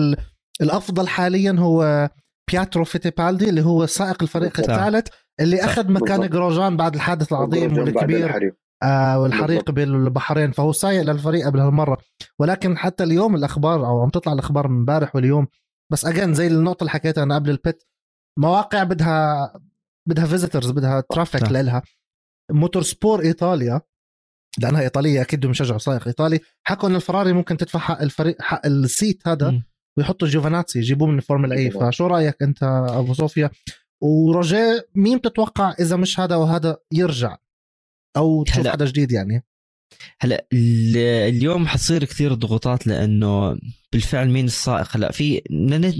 الأفضل 0.60 1.08
حاليا 1.08 1.56
هو 1.58 2.10
بييترو 2.50 2.84
فيتيبالدي 2.84 3.48
اللي 3.48 3.62
هو 3.62 3.86
سائق 3.86 4.22
الفريق 4.22 4.60
الثالث 4.60 5.08
اللي 5.40 5.64
أخذ 5.64 5.92
مكان 5.92 6.28
جروجان 6.28 6.76
بعد 6.76 6.94
الحادث 6.94 7.32
العظيم 7.32 7.78
والكبير 7.78 8.54
آه 8.82 9.20
والحريق 9.20 9.70
بالبحرين 9.70 10.50
فهو 10.50 10.72
سايق 10.72 11.02
للفريق 11.02 11.46
قبل 11.46 11.60
هالمرة. 11.60 11.98
ولكن 12.38 12.76
حتى 12.78 13.04
اليوم 13.04 13.34
الأخبار 13.34 13.86
أو 13.86 14.02
عم 14.02 14.08
تطلع 14.08 14.32
الأخبار 14.32 14.68
من 14.68 14.76
امبارح 14.76 15.16
واليوم 15.16 15.46
بس 15.92 16.04
اجين 16.04 16.34
زي 16.34 16.46
النقطة 16.46 16.80
اللي 16.82 16.90
حكيتها 16.90 17.22
أنا 17.22 17.34
قبل 17.34 17.50
البيت 17.50 17.82
مواقع 18.38 18.82
بدها 18.82 19.52
بدها 20.06 20.26
visitors 20.26 20.70
بدها 20.70 21.00
traffic. 21.00 21.42
هلا 21.42 21.82
موتور 22.52 22.82
سبورت 22.82 23.22
إيطاليا 23.22 23.80
لأنها 24.58 24.80
إيطالية 24.80 25.22
أكيد 25.22 25.38
بدهم 25.38 25.50
يشجعوا 25.50 25.78
سائق 25.78 26.06
إيطالي. 26.06 26.40
حكوا 26.62 26.88
إن 26.88 26.96
الفراري 26.96 27.32
ممكن 27.32 27.56
تدفع 27.56 27.78
حق 27.78 28.02
الفريق 28.02 28.42
حق 28.42 28.66
ال 28.66 28.78
seat 28.78 29.28
هذا 29.28 29.50
م. 29.50 29.62
ويحطوا 29.98 30.28
جوفاناتسي 30.28 30.78
يجيبوه 30.78 31.08
من 31.08 31.16
الفورمولا 31.16 31.56
إي. 31.56 31.70
فشو 31.70 32.06
رأيك 32.06 32.42
أنت 32.42 32.62
أبو 32.88 33.14
صوفيا؟ 33.14 33.50
وروجي 34.02 34.88
مين 34.94 35.18
بتتوقع 35.18 35.74
إذا 35.80 35.96
مش 35.96 36.20
هذا 36.20 36.36
وهذا 36.36 36.76
يرجع؟ 36.92 37.36
أو 38.16 38.44
تشوف 38.44 38.66
حدا 38.66 38.84
جديد 38.84 39.12
يعني؟ 39.12 39.44
هلا 40.20 40.46
اليوم 41.28 41.66
حتصير 41.66 42.04
كثير 42.04 42.34
ضغوطات 42.34 42.86
لأنه 42.86 43.58
بالفعل 43.92 44.28
مين 44.28 44.44
السائق؟ 44.44 44.96
هلا 44.96 45.12
في 45.12 45.42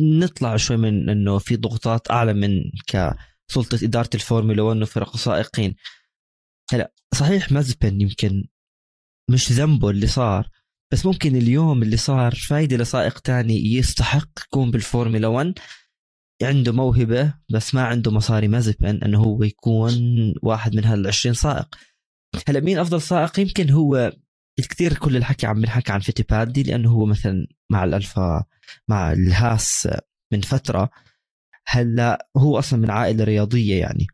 نطلع 0.00 0.56
شوي 0.56 0.76
من 0.76 1.08
إنه 1.08 1.38
في 1.38 1.56
ضغوطات 1.56 2.10
أعلى 2.10 2.34
من 2.34 2.50
كسلطه 3.48 3.84
إدارة 3.84 4.10
الفورمولا 4.14 4.62
1 4.62 4.82
وفرق 4.82 5.16
سائقين. 5.16 5.74
هلا 6.72 6.92
صحيح 7.14 7.52
مازبن 7.52 8.00
يمكن 8.00 8.44
مش 9.30 9.52
ذنبه 9.52 9.90
اللي 9.90 10.06
صار 10.06 10.48
بس 10.92 11.06
ممكن 11.06 11.36
اليوم 11.36 11.82
اللي 11.82 11.96
صار 11.96 12.34
فايدة 12.34 12.76
لسائق 12.76 13.18
تاني 13.18 13.74
يستحق 13.74 14.28
يكون 14.46 14.70
بالفورمولا 14.70 15.28
1 15.28 15.58
عنده 16.42 16.72
موهبة 16.72 17.34
بس 17.50 17.74
ما 17.74 17.82
عنده 17.84 18.10
مصاري 18.10 18.48
مازبن 18.48 19.02
إنه 19.02 19.18
هو 19.18 19.42
يكون 19.42 19.94
واحد 20.42 20.74
من 20.76 20.84
هال 20.84 21.06
20 21.06 21.34
سائق. 21.34 21.74
هلا 22.48 22.60
مين 22.60 22.78
أفضل 22.78 23.02
سائق؟ 23.02 23.40
يمكن 23.40 23.70
هو 23.70 24.12
الكثير 24.58 24.94
كل 24.94 25.16
الحكي 25.16 25.46
عم 25.46 25.60
بنحكي 25.60 25.92
عن 25.92 26.00
فيتيبالدي 26.00 26.62
لأنه 26.62 26.90
هو 26.90 27.06
مثلا 27.06 27.46
مع 27.70 27.84
الألفا 27.84 28.44
مع 28.88 29.12
الهاس 29.12 29.88
من 30.32 30.40
فترة. 30.40 30.90
هلا 31.68 32.28
هو 32.36 32.58
أصلا 32.58 32.78
من 32.78 32.90
عائلة 32.90 33.24
رياضية 33.24 33.80
يعني. 33.80 34.06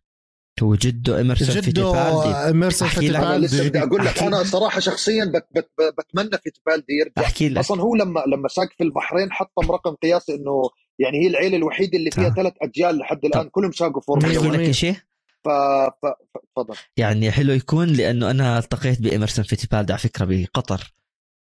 هو 0.63 0.75
جده 0.75 1.21
اميرسون 1.21 1.49
جده 1.49 1.61
فيتيبالدي 1.61 2.29
اميرسون 2.29 2.89
فيتيبالدي 2.89 3.47
لسه 3.47 3.69
بدي 3.69 3.83
أقول 3.83 4.05
لك 4.05 4.23
أنا 4.23 4.45
صراحة 4.45 4.81
شخصيا 4.81 5.25
بت 5.25 5.47
بت 5.57 5.71
بتمنى 5.99 6.39
فيتيبالدي 6.45 6.93
يرجع. 7.01 7.23
أحكي 7.23 7.49
لك. 7.49 7.59
أصلا 7.59 7.83
هو 7.83 7.95
لما 7.95 8.21
لما 8.27 8.49
ساق 8.49 8.69
في 8.79 8.85
البحرين 8.85 9.33
حطم 9.33 9.71
رقم 9.71 9.95
قياسي 9.95 10.35
إنه 10.35 10.63
يعني 10.99 11.23
هي 11.23 11.27
العيلة 11.27 11.57
الوحيدة 11.57 11.99
اللي 11.99 12.11
فيها 12.11 12.31
ثلاث 12.31 12.53
أجيال 12.63 12.99
لحد 12.99 13.25
الآن 13.25 13.49
كلهم 13.49 13.73
ساقوا 13.73 14.01
فورمولا 14.01 14.57
لك 14.57 14.71
شيء 14.71 14.97
فتفضل 15.45 16.77
يعني 16.97 17.31
حلو 17.31 17.53
يكون 17.53 17.89
لأنه 17.89 18.31
أنا 18.31 18.59
التقيت 18.59 19.01
باميرسون 19.03 19.45
فيتيبالدي 19.45 19.93
على 19.93 20.01
فكرة 20.01 20.25
بقطر 20.25 20.95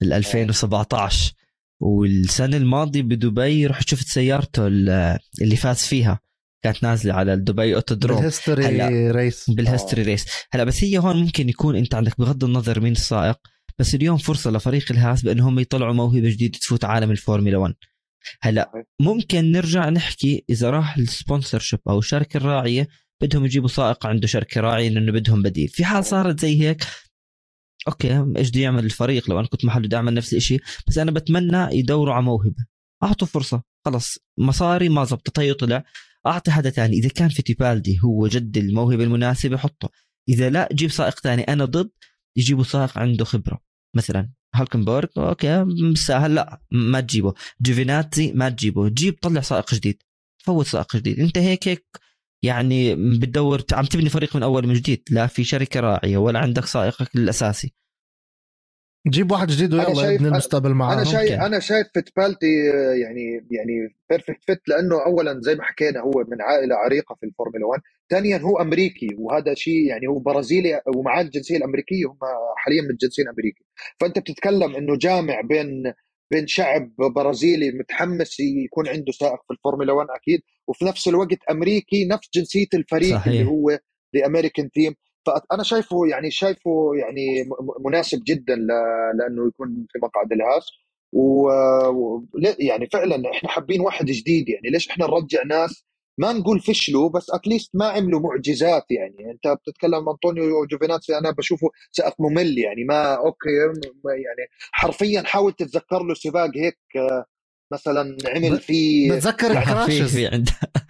بال 0.01 0.12
2017 0.12 1.34
والسنة 1.81 2.57
الماضية 2.57 3.03
بدبي 3.03 3.66
رحت 3.66 3.89
شفت 3.89 4.07
سيارته 4.07 4.66
اللي 4.66 5.57
فاز 5.57 5.79
فيها. 5.79 6.20
كانت 6.62 6.83
نازلة 6.83 7.14
على 7.14 7.37
دبي 7.37 7.74
اوتودروم 7.74 8.16
بال 8.18 8.37
historic 8.37 9.11
race 9.11 9.51
بال 9.51 9.61
historic 9.61 10.03
race 10.03 10.24
هلا 10.53 10.64
بس 10.64 10.85
هي 10.85 10.99
هون 10.99 11.16
ممكن 11.16 11.49
يكون 11.49 11.77
انت 11.77 11.95
عندك 11.95 12.18
بغض 12.18 12.45
النظر 12.45 12.81
مين 12.81 12.93
السائق 12.93 13.39
بس 13.79 13.95
اليوم 13.95 14.16
فرصة 14.16 14.51
لفريق 14.51 14.93
الهاس 14.93 15.22
بأنهم 15.22 15.59
يطلعوا 15.59 15.95
موهبة 15.95 16.29
جديدة 16.31 16.59
تفوت 16.59 16.85
عالم 16.85 17.11
الفورمولا 17.11 17.57
1 17.57 17.74
هلا 18.43 18.72
ممكن 19.01 19.53
نرجع 19.53 19.89
نحكي 19.89 20.45
إذا 20.51 20.70
راح 20.70 20.97
ال 20.97 21.59
sponsorship 21.59 21.80
أو 21.89 21.99
الشركة 21.99 22.37
الراعية 22.37 22.89
بدهم 23.20 23.45
يجيبوا 23.45 23.68
سائق 23.68 24.07
عنده 24.07 24.27
شركة 24.27 24.61
راعية 24.61 24.89
لأنه 24.89 25.12
بدهم 25.12 25.43
بديل. 25.43 25.68
في 25.68 25.85
حال 25.85 26.05
صارت 26.05 26.41
زي 26.41 26.62
هيك 26.62 26.85
okay 27.88 28.32
إيش 28.37 28.51
بده 28.51 28.61
يعمل 28.61 28.84
الفريق؟ 28.84 29.30
لو 29.30 29.41
أنا 29.41 29.49
كنت 29.49 29.64
محله 29.64 29.87
بدي 29.87 29.97
أعمل 29.97 30.14
نفس 30.14 30.34
الشيء 30.34 30.61
بس 30.89 30.99
أنا 30.99 31.11
بتمنى 31.11 31.78
يدوروا 31.78 32.14
على 32.14 32.24
موهبة. 32.24 32.66
أعطوا 33.03 33.26
فرصة. 33.26 33.62
خلص. 33.84 34.18
مصاري 34.39 34.89
ما 34.89 35.05
زبطت 35.05 35.39
هي 35.39 35.55
طلع 35.55 35.84
أعطي 36.26 36.51
حدا 36.51 36.70
ثاني 36.70 36.97
إذا 36.97 37.09
كان 37.09 37.28
فيتيبالدي 37.28 37.99
هو 38.05 38.26
جد 38.26 38.57
الموهبة 38.59 39.05
المناسبة 39.05 39.57
حطه. 39.57 39.91
إذا 40.28 40.51
لا 40.51 40.68
جيب 40.72 40.91
سائق 40.91 41.20
ثاني 41.20 41.43
أنا 41.43 41.64
ضد. 41.64 41.91
يجيبوا 42.37 42.64
سائق 42.64 42.99
عنده 42.99 43.24
خبرة. 43.24 43.61
مثلا 43.97 44.30
هولكنبرغ 44.55 45.09
okay. 45.18 45.64
سهل 45.95 46.34
لا 46.34 46.61
ما 46.70 47.01
تجيبه. 47.01 47.34
جوفيناتزي 47.61 48.32
ما 48.32 48.49
تجيبه. 48.49 48.89
جيب 48.89 49.18
طلع 49.22 49.41
سائق 49.41 49.74
جديد. 49.74 50.03
فوت 50.45 50.66
سائق 50.66 50.97
جديد. 50.97 51.20
أنت 51.20 51.39
هيك 51.39 51.68
هيك 51.68 51.87
يعني 52.43 52.95
بتدور 52.95 53.62
عم 53.72 53.84
تبني 53.84 54.09
فريق 54.09 54.37
من 54.37 54.43
أول 54.43 54.66
من 54.66 54.74
جديد 54.74 55.03
لا 55.11 55.26
في 55.26 55.45
شركة 55.45 55.80
راعية 55.80 56.16
ولا 56.16 56.39
عندك 56.39 56.64
سائقك 56.64 57.14
الأساسي. 57.14 57.74
جيب 59.09 59.32
واحد 59.32 59.49
جديد 59.49 59.74
ويلا 59.74 60.14
ابن 60.14 60.26
المستقبل 60.26 60.70
معاه 60.70 60.95
أنا 60.95 61.05
شايف 61.05 61.32
أنا 61.32 61.59
شايف 61.59 61.87
فيتيبالدي 61.94 62.47
يعني 63.03 63.47
يعني 63.51 63.97
perfect 64.11 64.44
fit 64.47 64.68
لأنه 64.68 65.07
اولا 65.07 65.41
زي 65.41 65.55
ما 65.55 65.62
حكينا 65.62 66.01
هو 66.01 66.24
من 66.28 66.43
عائلة 66.43 66.76
عريقة 66.76 67.14
في 67.14 67.26
الفورمولا 67.26 67.66
1 67.66 67.82
ثانيا 68.11 68.39
هو 68.39 68.57
أمريكي 68.61 69.09
وهذا 69.18 69.55
شيء 69.55 69.87
يعني 69.87 70.07
هو 70.07 70.18
برازيلي 70.18 70.80
ومعاه 70.97 71.22
الجنسية 71.22 71.57
الأمريكية 71.57 72.07
هم 72.07 72.18
حاليا 72.57 72.82
من 72.82 72.91
الجنسية 72.91 73.22
الأمريكية. 73.22 73.64
فأنت 74.01 74.18
بتتكلم 74.18 74.76
إنه 74.76 74.97
جامع 74.97 75.41
بين 75.41 75.93
بين 76.30 76.47
شعب 76.47 76.91
برازيلي 77.16 77.70
متحمس 77.70 78.41
يكون 78.41 78.89
عنده 78.89 79.12
سائق 79.12 79.41
في 79.47 79.51
الفورمولا 79.51 79.93
1 79.93 80.09
أكيد. 80.11 80.41
وفي 80.68 80.84
نفس 80.84 81.08
الوقت 81.08 81.38
أمريكي 81.50 82.04
نفس 82.04 82.28
جنسية 82.34 82.66
الفريق 82.74 83.14
صحيح. 83.14 83.26
اللي 83.26 83.44
هو 83.44 83.70
the 84.16 84.26
American 84.26 84.70
team 84.70 84.94
فانا 85.26 85.62
شايفه 85.62 86.06
يعني 86.10 86.30
شايفه 86.30 86.90
يعني 87.00 87.48
مناسب 87.84 88.22
جدا 88.26 88.54
لأنه 89.18 89.48
يكون 89.48 89.86
في 89.92 89.98
مقعد 90.02 90.32
الهاس. 90.32 90.66
و 91.12 91.48
يعني 92.58 92.86
فعلا 92.86 93.30
إحنا 93.30 93.48
حابين 93.48 93.80
واحد 93.80 94.04
جديد 94.06 94.48
يعني. 94.48 94.70
ليش 94.70 94.88
إحنا 94.88 95.06
نرجع 95.06 95.42
ناس؟ 95.42 95.86
ما 96.18 96.32
نقول 96.32 96.60
فشلوا 96.60 97.10
بس 97.10 97.26
at 97.30 97.42
least 97.42 97.70
ما 97.74 97.86
عملوا 97.86 98.20
معجزات 98.20 98.84
يعني. 98.90 99.30
أنت 99.30 99.56
بتتكلم 99.60 100.08
أنطونيو 100.08 100.66
جوفيناتسي 100.66 101.18
أنا 101.18 101.30
بشوفه 101.30 101.68
سائق 101.92 102.14
ممل 102.20 102.58
يعني. 102.58 102.84
ما 102.84 103.14
okay 103.14 103.49
يعني 104.04 104.50
حرفيا 104.72 105.22
حاول 105.22 105.52
تتذكر 105.52 106.02
له 106.02 106.14
سباق 106.14 106.50
هيك 106.56 106.78
مثلا 107.72 108.16
عمل 108.26 108.60
في 108.60 109.10
بتذكر 109.10 109.50
ال 109.59 109.67
crashes 109.67 110.28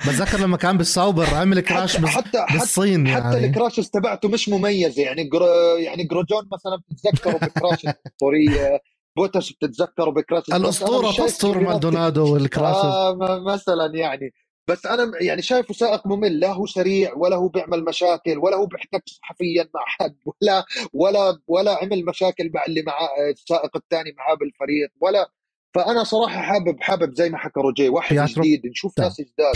بتذكر 0.07 0.41
لما 0.41 0.57
كان 0.57 0.77
بالساوبر 0.79 1.35
عمل 1.35 1.61
crash 1.61 1.97
حتى 1.97 2.09
حتى 2.09 2.59
بالصين 2.59 3.09
حتى, 3.09 3.25
يعني. 3.25 3.47
ال 3.47 3.52
crashes 3.52 3.91
تبعته 3.91 4.29
مش 4.29 4.49
مميزة. 4.49 5.03
يعني 5.03 5.25
جرو 5.25 5.47
يعني 5.77 6.05
جروجان 6.05 6.49
مثلا 6.53 6.83
بتتذكره 6.89 7.47
ب 7.47 7.53
crash 7.53 7.85
الأسطورية 7.85 8.81
بوتش 9.17 9.53
بتتذكره 9.53 10.11
ب 10.11 10.17
crash 10.17 10.49
الأسطورة 10.49 11.13
تسطر 11.13 11.61
مالدونادو 11.61 12.35
وال 12.35 12.45
crashes. 12.45 12.85
آه 12.85 13.45
مثلا 13.55 13.93
يعني. 13.95 14.33
بس 14.69 14.87
أنا 14.87 15.13
يعني 15.21 15.43
شايفه 15.43 15.75
سائق 15.75 16.07
ممل. 16.07 16.41
لا 16.41 16.53
هو 16.53 16.67
سريع 16.67 17.15
ولا 17.17 17.37
هو 17.37 17.49
بيعمل 17.49 17.85
مشاكل 17.85 18.39
ولا 18.39 18.57
هو 18.57 18.67
بيحتك 18.67 19.03
صحفيا 19.07 19.69
مع 19.75 19.81
حد 19.87 20.17
ولا 20.27 20.65
ولا 20.93 21.39
ولا 21.47 21.79
عمل 21.83 22.05
مشاكل 22.05 22.51
مع 22.55 22.65
اللي 22.69 22.83
مع 22.83 22.99
السائق 23.31 23.77
الثاني 23.77 24.15
معاه 24.19 24.35
بالفريق 24.35 24.91
ولا 25.01 25.31
فأنا 25.77 26.05
صراحة 26.05 26.41
حابب 26.43 26.81
حابب 26.81 27.15
زي 27.15 27.31
ما 27.31 27.39
حكى 27.39 27.61
روجي 27.61 27.89
واحد 27.89 28.17
جديد 28.17 28.67
نشوف 28.67 28.95
طيب. 28.95 29.05
ناس 29.05 29.21
جداد. 29.21 29.55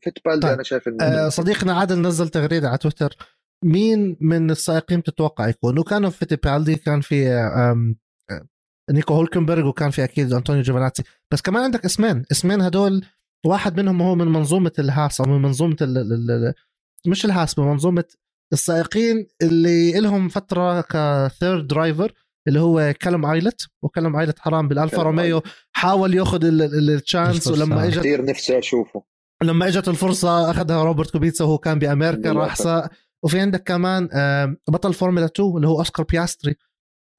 فيتيبالدي 0.00 0.40
طيب. 0.40 0.52
أنا 0.52 0.62
شايف 0.62 0.88
إنه 0.88 1.04
آه 1.04 1.28
صديقنا 1.28 1.72
عادل 1.72 2.02
نزل 2.02 2.28
تغريدة 2.28 2.68
على 2.68 2.78
تويتر. 2.78 3.16
مين 3.64 4.16
من 4.20 4.50
السائقين 4.50 5.02
تتوقع 5.02 5.48
يكون؟ 5.48 5.78
وكان 5.78 6.10
فيتيبالدي 6.10 6.76
كان 6.76 7.00
في 7.00 7.28
آه، 7.28 7.94
نيكو 8.90 9.14
هولكنبرغ 9.14 9.66
وكان 9.66 9.90
في 9.90 10.04
أكيد 10.04 10.32
أنطونيو 10.32 10.62
جوفاناتسي. 10.62 11.02
بس 11.32 11.40
كمان 11.42 11.62
عندك 11.62 11.84
إسمين. 11.84 12.24
إسمين 12.32 12.60
هدول 12.60 13.04
واحد 13.46 13.80
منهم 13.80 14.02
هو 14.02 14.14
من 14.14 14.28
منظومة 14.28 14.72
الهاس 14.78 15.20
أو 15.20 15.26
من 15.26 15.42
منظومة 15.42 15.76
ال 15.80 15.98
ال 15.98 16.30
ال 16.30 16.54
مش 17.06 17.24
الهاس 17.24 17.58
من 17.58 17.64
منظومة 17.64 18.04
السائقين 18.52 19.26
اللي 19.42 20.00
لهم 20.00 20.28
فترة 20.28 20.80
ك 20.80 20.94
third 20.94 21.66
driver 21.66 22.12
اللي 22.48 22.60
هو 22.60 22.94
كالم 23.02 23.26
ايلوت 23.26 23.68
وكالم 23.82 24.16
ايلوت 24.16 24.38
حرام 24.38 24.68
بالالفا 24.68 25.02
روميو 25.02 25.42
حاول 25.72 26.14
ياخذ 26.14 26.44
ال 26.44 26.59
chance 26.59 27.46
ولما 27.46 27.86
اجت 27.86 27.98
كثير 27.98 28.24
نفسي 28.24 28.58
أشوفه. 28.58 29.02
لما 29.42 29.68
إجت 29.68 29.88
الفرصة 29.88 30.50
أخذها 30.50 30.84
روبرت 30.84 31.10
كوبيتسا 31.10 31.44
وهو 31.44 31.58
كان 31.58 31.78
بأمريكا 31.78 32.32
راح 32.32 32.56
سا... 32.56 32.88
وفي 33.24 33.40
عندك 33.40 33.62
كمان 33.62 34.08
بطل 34.68 34.94
فورمولا 34.94 35.26
2 35.26 35.56
اللي 35.56 35.68
هو 35.68 35.78
أوسكار 35.78 36.06
بياستري. 36.06 36.56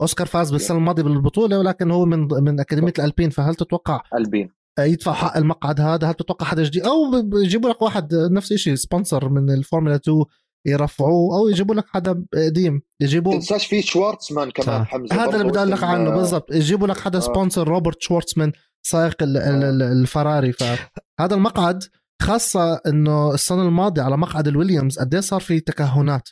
أوسكار 0.02 0.28
فاز 0.28 0.52
بالسنة 0.52 0.78
الماضية 0.78 1.04
بالبطولة 1.04 1.60
ولكن 1.60 1.92
هو 1.92 2.06
من 2.06 2.28
من 2.28 2.60
أكاديمية 2.60 2.94
الألبين. 3.00 3.30
فهل 3.30 3.56
تتوقع 3.56 4.02
ألبين. 4.18 4.50
آه، 4.80 4.84
يدفع 4.84 5.14
حق 5.14 5.38
المقعد 5.38 5.82
هذا؟ 5.82 6.10
هل 6.10 6.14
تتوقع 6.14 6.46
حدا 6.46 6.64
جديد 6.64 6.86
أو 6.86 7.22
بيجيبوا 7.22 7.70
لك 7.70 7.82
واحد 7.82 8.16
نفس 8.16 8.52
الشيء 8.52 8.76
sponsor 8.76 9.30
من 9.30 9.54
الفورمولا 9.54 9.96
2 9.96 10.24
يرفعوه 10.66 11.38
أو 11.38 11.48
يجيبوا 11.48 11.76
لك 11.76 11.86
حدا 11.88 12.26
قديم. 12.34 12.82
يجيبوا 13.02 13.34
تنساش 13.34 13.66
في 13.66 13.82
شوارتزمان 13.82 14.52
كمان 14.52 14.86
حمزة. 14.86 15.16
هذا 15.16 15.36
اللي 15.36 15.44
بدي 15.44 15.60
أقول 15.60 15.72
لك 15.72 15.84
عنه 15.84 16.10
بالضبط. 16.10 16.52
يجيبوا 16.52 16.88
لك 16.88 16.98
حدا 16.98 17.18
آه. 17.18 17.22
sponsor 17.22 17.68
روبرت 17.68 18.02
شوارتزمان 18.02 18.52
سائق 18.86 19.16
الفراري. 19.22 20.52
فهذا 20.52 21.36
المقعد 21.36 21.84
خاصة 22.22 22.82
إنه 22.88 23.34
السنة 23.34 23.62
الماضية 23.62 24.02
على 24.02 24.18
مقعد 24.18 24.48
الويليامز 24.48 25.00
قد 25.00 25.16
صار 25.16 25.40
في 25.40 25.60
تكهنات 25.60 26.30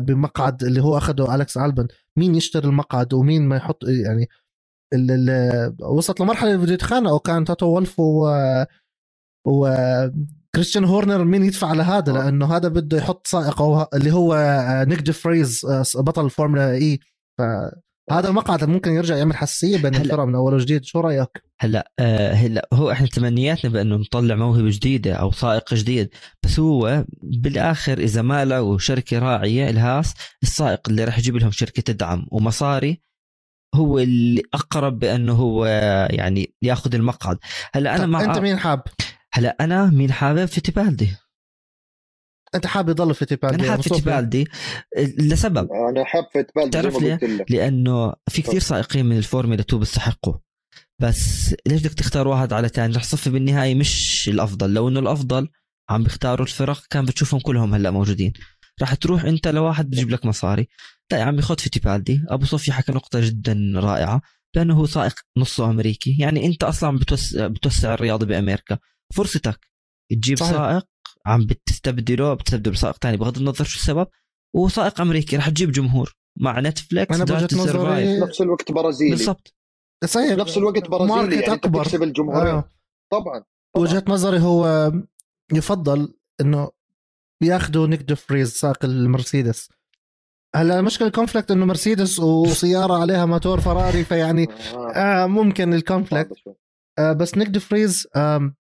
بمقعد 0.00 0.64
اللي 0.64 0.82
هو 0.82 0.96
اخذه 0.96 1.34
الكس 1.34 1.58
ألبن. 1.58 1.88
مين 2.16 2.34
يشتري 2.34 2.68
المقعد 2.68 3.14
ومين 3.14 3.48
ما 3.48 3.56
يحط 3.56 3.84
يعني 3.84 4.28
وصلت 5.80 6.20
لمرحلة 6.20 6.56
بده 6.56 6.72
يتخانقوا 6.72 7.18
كان 7.18 7.44
توتو 7.44 7.66
وولف 7.66 8.00
و 8.00 8.28
و 9.46 9.68
كريستيان 10.58 10.84
هورنر 10.84 11.24
مين 11.24 11.44
يدفع 11.44 11.66
على 11.66 11.82
هذا 11.82 12.12
آه. 12.12 12.14
لأنه 12.14 12.56
هذا 12.56 12.68
بده 12.68 12.98
يحط 12.98 13.26
سائق 13.26 13.62
اللي 13.94 14.12
هو 14.12 14.36
نيك 14.88 15.10
فريز 15.10 15.66
بطل 15.96 16.24
الفورمولا 16.24 16.72
إي 16.72 16.98
ف 17.38 17.42
هذا 18.10 18.28
المقعد 18.28 18.64
ممكن 18.64 18.92
يرجع 18.92 19.16
يعمل 19.16 19.36
حساسية 19.36 19.76
بين 19.76 19.94
الفرق 19.94 20.24
من 20.24 20.34
اول 20.34 20.54
وجديد 20.54 20.84
شو 20.84 21.00
رأيك؟ 21.00 21.28
هلا 21.60 21.92
آه 21.98 22.32
هلا 22.32 22.68
هو 22.72 22.90
إحنا 22.90 23.06
تمنياتنا 23.06 23.70
بأنه 23.70 23.96
نطلع 23.96 24.34
موهبة 24.34 24.70
جديدة 24.70 25.14
أو 25.14 25.32
سائق 25.32 25.74
جديد 25.74 26.08
بس 26.42 26.60
هو 26.60 27.04
بالآخر 27.22 27.98
إذا 27.98 28.22
ما 28.22 28.44
لقوا 28.44 28.78
شركة 28.78 29.18
راعية 29.18 29.70
إلهاس 29.70 30.14
السائق 30.42 30.88
اللي 30.88 31.04
راح 31.04 31.18
يجيب 31.18 31.36
لهم 31.36 31.50
شركة 31.50 31.82
تدعم 31.82 32.26
ومصاري 32.30 33.00
هو 33.74 33.98
اللي 33.98 34.42
أقرب 34.54 34.98
بأنه 34.98 35.32
هو 35.32 35.66
يعني 36.10 36.54
يأخذ 36.62 36.94
المقعد 36.94 37.38
هلا 37.74 37.96
أنا 37.96 38.06
مع 38.06 38.24
أنت 38.24 38.38
مين 38.38 38.58
حاب؟ 38.58 38.82
هلا 39.38 39.56
أنا 39.60 39.86
مين 39.90 40.12
حابب؟ 40.12 40.44
فيتيبالدي 40.44 41.16
أنت 42.54 42.66
حابب 42.66 42.88
يضل 42.88 43.14
فيتيبالدي 43.14 43.54
أنا 43.54 43.70
حابب 43.70 43.82
فيتيبالدي 43.82 44.48
لسبب. 45.18 45.68
أنا 45.72 46.04
حابب 46.04 46.26
فيتيبالدي 46.32 46.70
تعرف 46.70 47.02
ليه؟ 47.02 47.44
لأنه 47.50 48.14
في 48.30 48.42
كثير 48.42 48.60
سائقين 48.60 49.06
من 49.06 49.18
الفورمولا 49.18 49.60
2 49.60 49.78
بيستحقوا. 49.80 50.34
بس 50.98 51.54
ليش 51.66 51.80
بدك 51.80 51.94
تختار 51.94 52.28
واحد 52.28 52.52
على 52.52 52.68
ثاني 52.68 52.96
رح 52.96 53.04
تصفي 53.04 53.30
بالنهاية 53.30 53.74
مش 53.74 54.28
الأفضل. 54.28 54.74
لو 54.74 54.88
إنه 54.88 55.00
الأفضل 55.00 55.48
عم 55.90 56.02
بيختاروا 56.02 56.46
الفرق 56.46 56.82
كان 56.90 57.04
بتشوفهم 57.04 57.40
كلهم 57.40 57.74
هلا 57.74 57.90
موجودين. 57.90 58.32
راح 58.80 58.94
تروح 58.94 59.24
أنت 59.24 59.48
لواحد 59.48 59.90
بجيب 59.90 60.10
لك 60.10 60.26
مصاري. 60.26 60.68
لا 61.12 61.18
يا 61.18 61.24
عمي 61.24 61.42
خذ 61.42 61.58
فيتيبالدي 61.58 62.24
أبو 62.28 62.44
صوفيا 62.44 62.72
حكى 62.72 62.92
نقطة 62.92 63.20
جدا 63.20 63.72
رائعة 63.74 64.20
لأنه 64.54 64.74
هو 64.74 64.86
سائق 64.86 65.14
نصه 65.36 65.70
أمريكي. 65.70 66.16
يعني 66.20 66.46
أنت 66.46 66.64
أصلا 66.64 66.98
بتوسع, 66.98 67.46
بتوسع 67.46 67.94
الرياضة 67.94 68.26
بأمريكا. 68.26 68.78
فرصتك. 69.14 69.68
تجيب 70.10 70.38
صحيح. 70.38 70.52
سائق 70.52 70.84
عم 71.26 71.46
بتستبدله 71.46 72.34
بتستبدل 72.34 72.70
بسائق 72.70 72.96
ثاني 72.96 73.16
بغض 73.16 73.38
النظر 73.38 73.64
شو 73.64 73.78
السبب. 73.78 74.06
وسائق 74.54 75.00
أمريكي 75.00 75.36
راح 75.36 75.48
تجيب 75.48 75.72
جمهور. 75.72 76.14
مع 76.40 76.60
نتفليكس 76.60 77.14
أنا 77.14 77.24
بوجهة 77.24 77.48
نظري 77.52 78.20
نفس 78.20 78.40
الوقت 78.40 78.72
برازيلي. 78.72 79.10
بالضبط. 79.10 79.54
صحيح. 80.04 80.36
نفس 80.36 80.56
الوقت 80.56 80.88
برازيلي 80.88 81.36
يعني 81.36 81.52
أكبر. 81.52 81.84
تكسب 81.84 82.02
الجمهور 82.02 82.50
آه. 82.50 82.64
طبعا, 83.10 83.22
طبعا. 83.22 83.44
وجهه 83.76 84.04
نظري 84.08 84.40
هو 84.40 84.92
يفضل 85.52 86.14
إنه 86.40 86.70
بياخذوا 87.42 87.86
نيك 87.86 88.14
فريز 88.14 88.52
سائق 88.52 88.84
المرسيدس. 88.84 89.68
هلأ 90.54 90.78
المشكلة 90.78 91.08
ال 91.08 91.13
conflict 91.13 91.50
إنه 91.50 91.66
مرسيدس 91.66 92.20
وسيارة 92.20 92.94
عليها 92.94 93.26
موتور 93.26 93.60
فراري 93.60 94.04
فيعني 94.04 94.48
آه. 94.74 94.92
آه 94.92 95.26
ممكن 95.26 95.74
ال 95.74 95.80
conflict. 95.80 96.32
آه 96.98 97.12
بس 97.12 97.38
نيك 97.38 97.58
فريز 97.58 98.06
آه 98.16 98.54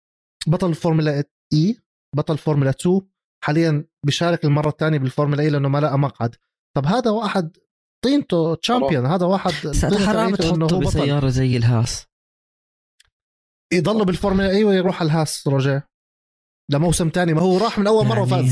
بطل 0.46 0.68
الفورمولا 0.68 1.24
إي 1.52 1.80
بطل 2.16 2.38
فورمولا 2.38 2.70
2 2.70 3.00
حاليا 3.44 3.88
بيشارك 4.06 4.44
المرة 4.44 4.68
الثانية 4.68 4.98
بالفورمولا 4.98 5.42
إي 5.42 5.50
لأنه 5.50 5.68
ما 5.68 5.78
لقى 5.78 5.98
مقعد. 5.98 6.34
طب 6.76 6.86
هذا 6.86 7.10
واحد 7.10 7.56
طينته 8.04 8.54
champion 8.54 9.06
هذا 9.06 9.26
واحد 9.26 9.52
حرام 10.06 10.34
تحطه 10.34 10.80
بسيارة 10.80 11.28
زي 11.28 11.56
الهاس. 11.56 12.06
يضل 13.72 14.04
بالفورمولا 14.04 14.50
إي 14.50 14.64
ويروح 14.64 15.00
على 15.00 15.06
الهاس 15.06 15.48
رجع 15.48 15.82
لموسم 16.72 17.10
ثاني 17.14 17.34
ما 17.34 17.40
هو 17.40 17.58
راح 17.58 17.78
من 17.78 17.86
أول 17.86 18.06
مرة 18.06 18.28
يعني... 18.28 18.50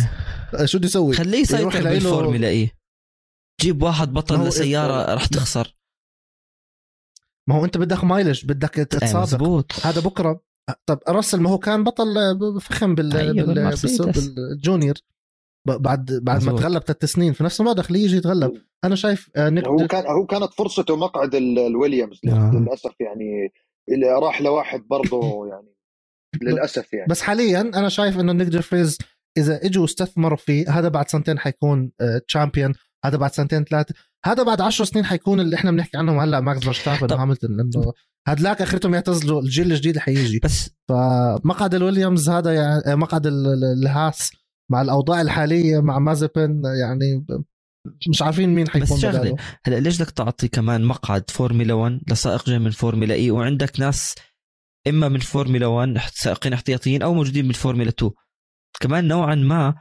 وفاز. 0.51 0.71
شو 0.71 0.79
بده 0.79 0.87
يسوي؟ 0.87 1.15
خليه 1.15 1.39
يسيطر 1.39 1.83
بالفورمولا 1.83 2.49
إي. 2.49 2.71
جيب 3.61 3.83
واحد 3.83 4.13
بطل 4.13 4.49
لسيارة 4.49 5.15
راح 5.15 5.27
تخسر. 5.27 5.77
ما 7.49 7.55
هو 7.55 7.65
أنت 7.65 7.79
بدك 7.79 8.05
mileage 8.05 8.47
بدك 8.47 8.79
إيه، 8.79 8.85
تتسابق 8.85 9.73
هذا 9.83 10.01
بكرة 10.01 10.45
طب 10.87 10.99
راسل 11.09 11.41
ما 11.41 11.51
هو 11.51 11.59
كان 11.59 11.85
بطل 11.85 12.15
فخم 12.61 12.95
بال, 12.95 13.17
أيوة 13.17 13.47
بال... 13.47 14.13
بال 14.13 14.31
junior. 14.31 14.95
بعد 15.67 16.21
بعد 16.23 16.45
ما 16.45 16.53
تغلب 16.53 16.83
ثلاث 16.83 17.05
سنين 17.05 17.33
في 17.33 17.45
نفس 17.45 17.61
الوقت 17.61 17.81
خليه 17.81 18.05
يجي 18.05 18.17
يتغلب. 18.17 18.63
أنا 18.85 18.95
شايف 18.95 19.31
آه، 19.37 19.49
نقدر... 19.49 19.71
هو 19.71 19.87
كان 19.87 20.07
هو 20.07 20.27
كانت 20.27 20.55
فرصته 20.55 20.97
مقعد 20.97 21.35
الويليامز 21.35 22.21
آه. 22.29 22.51
للأسف 22.55 23.01
يعني 23.01 23.53
اللي 23.89 24.07
راح 24.07 24.43
لواحد 24.43 24.81
برضه 24.91 25.21
يعني 25.51 25.75
للأسف 26.43 26.93
يعني. 26.93 27.07
بس 27.11 27.21
حاليا 27.21 27.61
أنا 27.61 27.89
شايف 27.89 28.21
إنه 28.21 28.33
نيك 28.33 28.61
فريز 28.61 28.99
إذا 29.37 29.67
إجوا 29.67 29.85
استثمروا 29.85 30.37
فيه 30.37 30.79
هذا 30.79 30.89
بعد 30.89 31.09
سنتين 31.09 31.39
حيكون 31.39 31.93
champion 32.29 32.71
آه، 32.71 32.77
هذا 33.05 33.17
بعد 33.17 33.33
سنتين 33.33 33.65
ثلاثة. 33.65 33.95
هذا 34.25 34.43
بعد 34.43 34.61
عشر 34.61 34.85
سنين 34.85 35.05
حيكون 35.05 35.41
اللي 35.41 35.57
إحنا 35.57 35.71
بنحكي 35.71 35.97
عنهم 35.97 36.19
هلأ 36.19 36.41
ماكس 36.41 36.61
فيرستابن 36.61 37.15
وهاملتون 37.15 37.57
لأنه 37.57 37.93
هدلاك 38.29 38.63
آخرتهم 38.63 38.95
يعتزلوا 38.95 39.43
الجيل 39.43 39.73
الجديد 39.73 39.91
اللي 39.91 40.01
حيجي. 40.01 40.41
بس 40.45 40.71
فمقعد 40.89 41.75
الويليامز 41.75 42.29
هذا 42.29 42.55
يعني 42.55 42.97
مقعد 42.97 43.27
الهاس 43.27 44.33
مع 44.71 44.83
الأوضاع 44.83 45.21
الحالية 45.21 45.81
مع 45.81 45.99
مازيبين 45.99 46.63
يعني 46.81 47.27
مش 48.09 48.23
عارفين 48.23 48.55
مين 48.55 48.69
حيكون 48.69 48.97
بس 48.97 49.03
شغله 49.03 49.37
هلأ 49.65 49.81
ليش 49.81 50.03
بدك 50.03 50.11
تعطي 50.11 50.49
كمان 50.49 50.85
مقعد 50.85 51.31
فورمولا 51.31 51.75
1 51.75 52.01
لسائق 52.11 52.47
جاي 52.47 52.59
من 52.59 52.71
فورمولا 52.71 53.15
إي؟ 53.15 53.31
وعندك 53.31 53.81
ناس 53.81 54.15
إما 54.89 55.09
من 55.09 55.21
فورمولا 55.21 55.67
1 55.67 55.99
سائقين 56.13 56.53
احتياطيين 56.53 57.03
أو 57.03 57.15
موجودين 57.15 57.47
بالفورمولا 57.47 57.89
2 57.89 58.13
كمان 58.81 59.09
نوعا 59.09 59.35
ما 59.35 59.75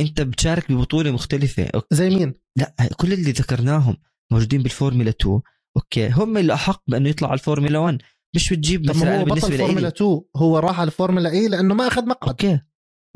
انت 0.00 0.20
بتشارك 0.20 0.72
ببطولة 0.72 1.10
مختلفة 1.10 1.70
زي 1.92 2.10
مين؟ 2.10 2.34
لا 2.56 2.74
كل 2.96 3.12
اللي 3.12 3.32
ذكرناهم 3.32 3.96
موجودين 4.32 4.62
بالفورمولا 4.62 5.10
2 5.10 5.40
أوكي؟ 5.76 6.08
هم 6.08 6.38
اللي 6.38 6.54
أحق 6.54 6.82
بأنه 6.86 7.08
يطلع 7.08 7.28
على 7.28 7.38
الفورمولا 7.38 7.78
1 7.78 8.02
مش 8.34 8.52
بتجيب 8.52 8.90
مثلا 8.90 9.20
هو 9.20 9.24
بالنسبة 9.24 9.48
الفورمولا 9.48 9.88
2 9.88 10.20
هو 10.36 10.58
راح 10.58 10.80
على 10.80 10.86
الفورمولا 10.86 11.30
اي 11.30 11.48
لأنه 11.48 11.74
ما 11.74 11.86
أخذ 11.86 12.06
مقعد. 12.06 12.28
أوكي. 12.28 12.60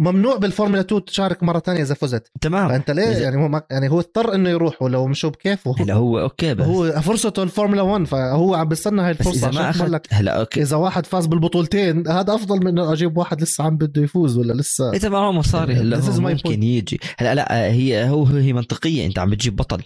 ممنوع 0.01 0.37
بالفورمولا 0.37 0.81
2 0.81 1.05
تشارك 1.05 1.43
مرة 1.43 1.59
ثانية 1.59 1.83
إذا 1.83 1.95
فزت. 1.95 2.31
تمام. 2.41 2.69
فأنت 2.69 2.91
ليه 2.91 3.03
يعني 3.03 3.37
هو 3.37 3.63
يعني 3.71 3.91
هو 3.91 4.01
اضطر 4.01 4.35
إنه 4.35 4.51
يروح 4.51 4.83
ولو 4.83 5.07
مشوا 5.07 5.31
بكيفه. 5.31 5.75
هلا 5.79 5.95
هو 5.95 6.21
أوكي 6.21 6.55
بس. 6.55 6.67
هو 6.67 7.01
فرصته 7.01 7.43
الفورمولا 7.43 7.83
1 7.83 8.05
فهو 8.05 8.55
عم 8.55 8.69
بيستنى 8.69 9.03
هاي 9.03 9.11
الفرصة 9.11 9.49
إذا 9.49 9.61
ما 9.61 9.71
اخذ 9.71 9.87
لك 9.87 10.07
هلا 10.11 10.41
أوكي. 10.41 10.63
إذا 10.63 10.77
واحد 10.77 11.07
فاز 11.07 11.27
بالبطولتين 11.27 12.09
هذا 12.09 12.35
أفضل 12.35 12.61
من 12.61 12.69
إنه 12.69 12.93
أجيب 12.93 13.17
واحد 13.17 13.43
لسه 13.43 13.65
عم 13.65 13.77
بده 13.77 14.03
يفوز 14.03 14.39
ولا 14.39 14.53
لسه؟ 14.53 14.93
إذا 14.93 15.09
معه 15.09 15.33
مصاري 15.33 15.75
هلا 15.75 15.99
هو 15.99 16.21
ممكن 16.21 16.63
يجي. 16.63 17.01
هلا 17.19 17.35
لا 17.35 17.65
هي 17.65 18.09
هو 18.09 18.25
هي 18.25 18.53
منطقية. 18.53 19.07
أنت 19.07 19.19
عم 19.19 19.31
بتجيب 19.31 19.57
بطل. 19.57 19.83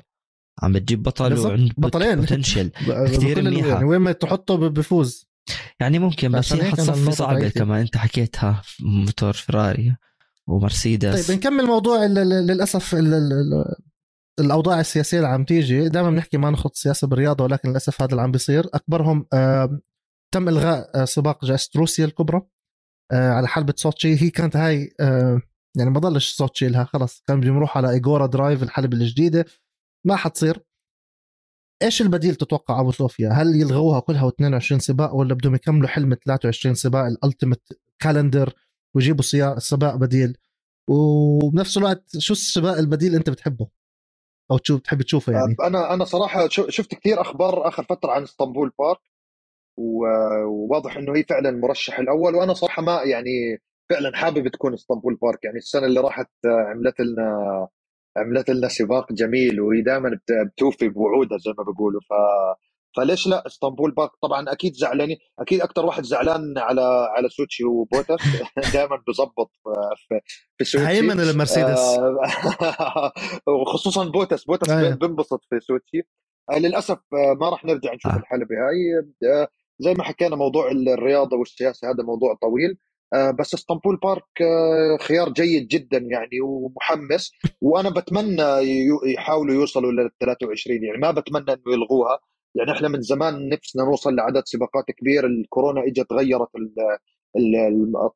عم 0.62 0.72
بتجيب 0.72 1.02
بطل 1.02 1.38
وعنده 1.38 1.74
بطلين. 1.78 2.14
بوتنشل 2.20 2.70
كثير 2.86 3.42
منيحة. 3.42 3.68
يعني 3.68 3.84
وين 3.84 4.00
ما 4.00 4.12
تحطه 4.12 4.56
بفوز. 4.56 5.31
يعني 5.80 5.98
ممكن 5.98 6.32
بس 6.32 6.52
هي 6.52 6.70
حتصفي 6.70 7.12
صعبة 7.12 7.48
كمان. 7.48 7.80
أنت 7.80 7.96
حكيتها 7.96 8.62
موتور 8.80 9.32
فراري 9.32 9.96
ومرسيدس. 10.46 11.26
طيب 11.26 11.38
نكمل 11.38 11.64
موضوع 11.64 12.04
للأسف 12.04 12.94
الأوضاع 14.40 14.80
السياسية 14.80 15.16
اللي 15.16 15.28
عم 15.28 15.44
تيجي. 15.44 15.88
دائما 15.88 16.10
بنحكي 16.10 16.38
ما 16.38 16.50
نخط 16.50 16.74
سياسة 16.74 17.06
بالرياضة 17.06 17.44
ولكن 17.44 17.68
للأسف 17.70 18.02
هذا 18.02 18.10
اللي 18.10 18.22
عم 18.22 18.30
بيصير. 18.30 18.66
أكبرهم 18.74 19.26
تم 20.34 20.48
إلغاء 20.48 21.02
آه، 21.02 21.04
سباق 21.04 21.44
جائزه 21.44 21.70
روسيا 21.76 22.04
الكبرى 22.04 22.42
آه، 23.12 23.30
على 23.30 23.48
حلبة 23.48 23.74
سوتشي. 23.76 24.22
هي 24.22 24.30
كانت 24.30 24.56
هاي 24.56 24.94
يعني 25.76 25.90
ما 25.90 26.00
ضلش 26.00 26.32
سوتشي 26.32 26.68
لها 26.68 26.84
خلص. 26.84 27.22
كان 27.28 27.42
يروحوا 27.42 27.82
على 27.82 27.90
ايجورا 27.90 28.26
درايف 28.26 28.62
الحلبة 28.62 28.96
الجديدة. 28.96 29.44
ما 30.06 30.16
حتصير. 30.16 30.62
إيش 31.82 32.02
البديل 32.02 32.34
تتوقع 32.34 32.80
أبو 32.80 32.90
صوفيا؟ 32.90 33.28
هل 33.28 33.60
يلغوها 33.60 34.00
كلها 34.00 34.30
و22 34.30 34.78
سباق 34.78 35.14
ولا 35.14 35.34
بدهم 35.34 35.54
يكملوا 35.54 35.88
حلم 35.88 36.14
23 36.24 36.74
سباق 36.74 37.04
ال 37.04 37.12
ultimate 37.12 37.68
calendar 37.98 38.52
ويجيبوا 38.94 39.58
سباق 39.58 39.96
بديل 39.96 40.36
وبنفس 40.88 41.78
الوقت 41.78 42.18
شو 42.18 42.32
السباق 42.32 42.76
البديل 42.78 43.14
أنت 43.14 43.30
بتحبه؟ 43.30 43.68
أو 44.50 44.58
تشوف 44.58 44.80
تحب 44.80 45.02
تشوفه 45.02 45.32
يعني؟ 45.32 45.56
أنا 45.64 45.94
أنا 45.94 46.04
صراحة 46.04 46.48
شفت 46.48 46.94
كثير 46.94 47.20
أخبار 47.20 47.68
آخر 47.68 47.82
فترة 47.84 48.10
عن 48.10 48.22
إسطنبول 48.22 48.72
بارك 48.78 49.00
وواضح 49.78 50.96
إنه 50.96 51.16
هي 51.16 51.24
فعلا 51.24 51.48
المرشح 51.48 51.98
الأول 51.98 52.34
وأنا 52.34 52.54
صراحة 52.54 52.82
ما 52.82 53.02
يعني 53.02 53.62
فعلا 53.90 54.16
حابب 54.16 54.48
تكون 54.48 54.74
إسطنبول 54.74 55.14
بارك 55.22 55.44
يعني 55.44 55.56
السنة 55.56 55.86
اللي 55.86 56.00
راحت 56.00 56.30
عملت 56.44 57.00
لنا 57.00 57.68
عملت 58.16 58.50
لنا 58.50 58.68
سباق 58.68 59.12
جميل 59.12 59.60
وهي 59.60 59.82
دائما 59.82 60.18
بتوفي 60.46 60.88
بوعودها 60.88 61.38
زي 61.38 61.54
ما 61.58 61.64
بيقولوا. 61.64 62.00
ف 62.00 62.12
فليش 62.96 63.26
لا؟ 63.26 63.46
إسطنبول 63.46 63.90
بارك. 63.90 64.10
طبعا 64.22 64.52
أكيد 64.52 64.74
زعلانين 64.74 65.16
أكيد 65.38 65.60
أكثر 65.60 65.86
واحد 65.86 66.04
زعلان 66.04 66.58
على 66.58 66.82
على 67.16 67.28
سوتشي 67.28 67.64
وبوتاس. 67.64 68.22
دائما 68.74 69.02
بظبط 69.08 69.50
في 69.64 70.20
في 70.58 70.64
سوتشي. 70.64 70.88
هي 70.88 71.02
من 71.02 71.20
المرسيدس. 71.20 71.78
آه، 71.78 73.12
وخصوصا 73.62 74.04
بوتاس. 74.04 74.44
بوتاس 74.44 74.70
بنبسط 74.72 75.40
في 75.50 75.60
سوتشي. 75.60 76.02
آه، 76.50 76.58
للأسف 76.58 76.98
آه، 77.12 77.34
ما 77.40 77.48
راح 77.50 77.64
نرجع 77.64 77.94
نشوف 77.94 78.16
الحلبة 78.16 78.54
هاي. 78.54 79.06
زي 79.78 79.94
ما 79.94 80.04
حكينا 80.04 80.36
موضوع 80.36 80.70
الرياضة 80.70 81.36
والسياسة 81.36 81.90
هذا 81.90 82.02
موضوع 82.04 82.34
طويل. 82.42 82.78
بس 83.38 83.54
اسطنبول 83.54 83.96
بارك 83.96 84.24
خيار 85.02 85.28
جيد 85.32 85.68
جدا 85.68 85.98
يعني 85.98 86.40
ومحمس. 86.42 87.32
وأنا 87.60 87.90
بتمنى 87.90 88.42
يحاولوا 89.14 89.54
يوصلوا 89.54 89.92
لل 89.92 90.10
23 90.20 90.84
يعني 90.84 90.98
ما 90.98 91.10
بتمنى 91.10 91.52
إنه 91.52 91.62
يلغوها. 91.74 92.18
يعني 92.54 92.72
إحنا 92.72 92.88
من 92.88 93.00
زمان 93.02 93.48
نفسنا 93.48 93.84
نوصل 93.84 94.14
لعدد 94.16 94.42
سباقات 94.44 94.84
كبير. 94.90 95.26
الكورونا 95.26 95.82
إجت 95.86 96.12
غيرت 96.12 96.48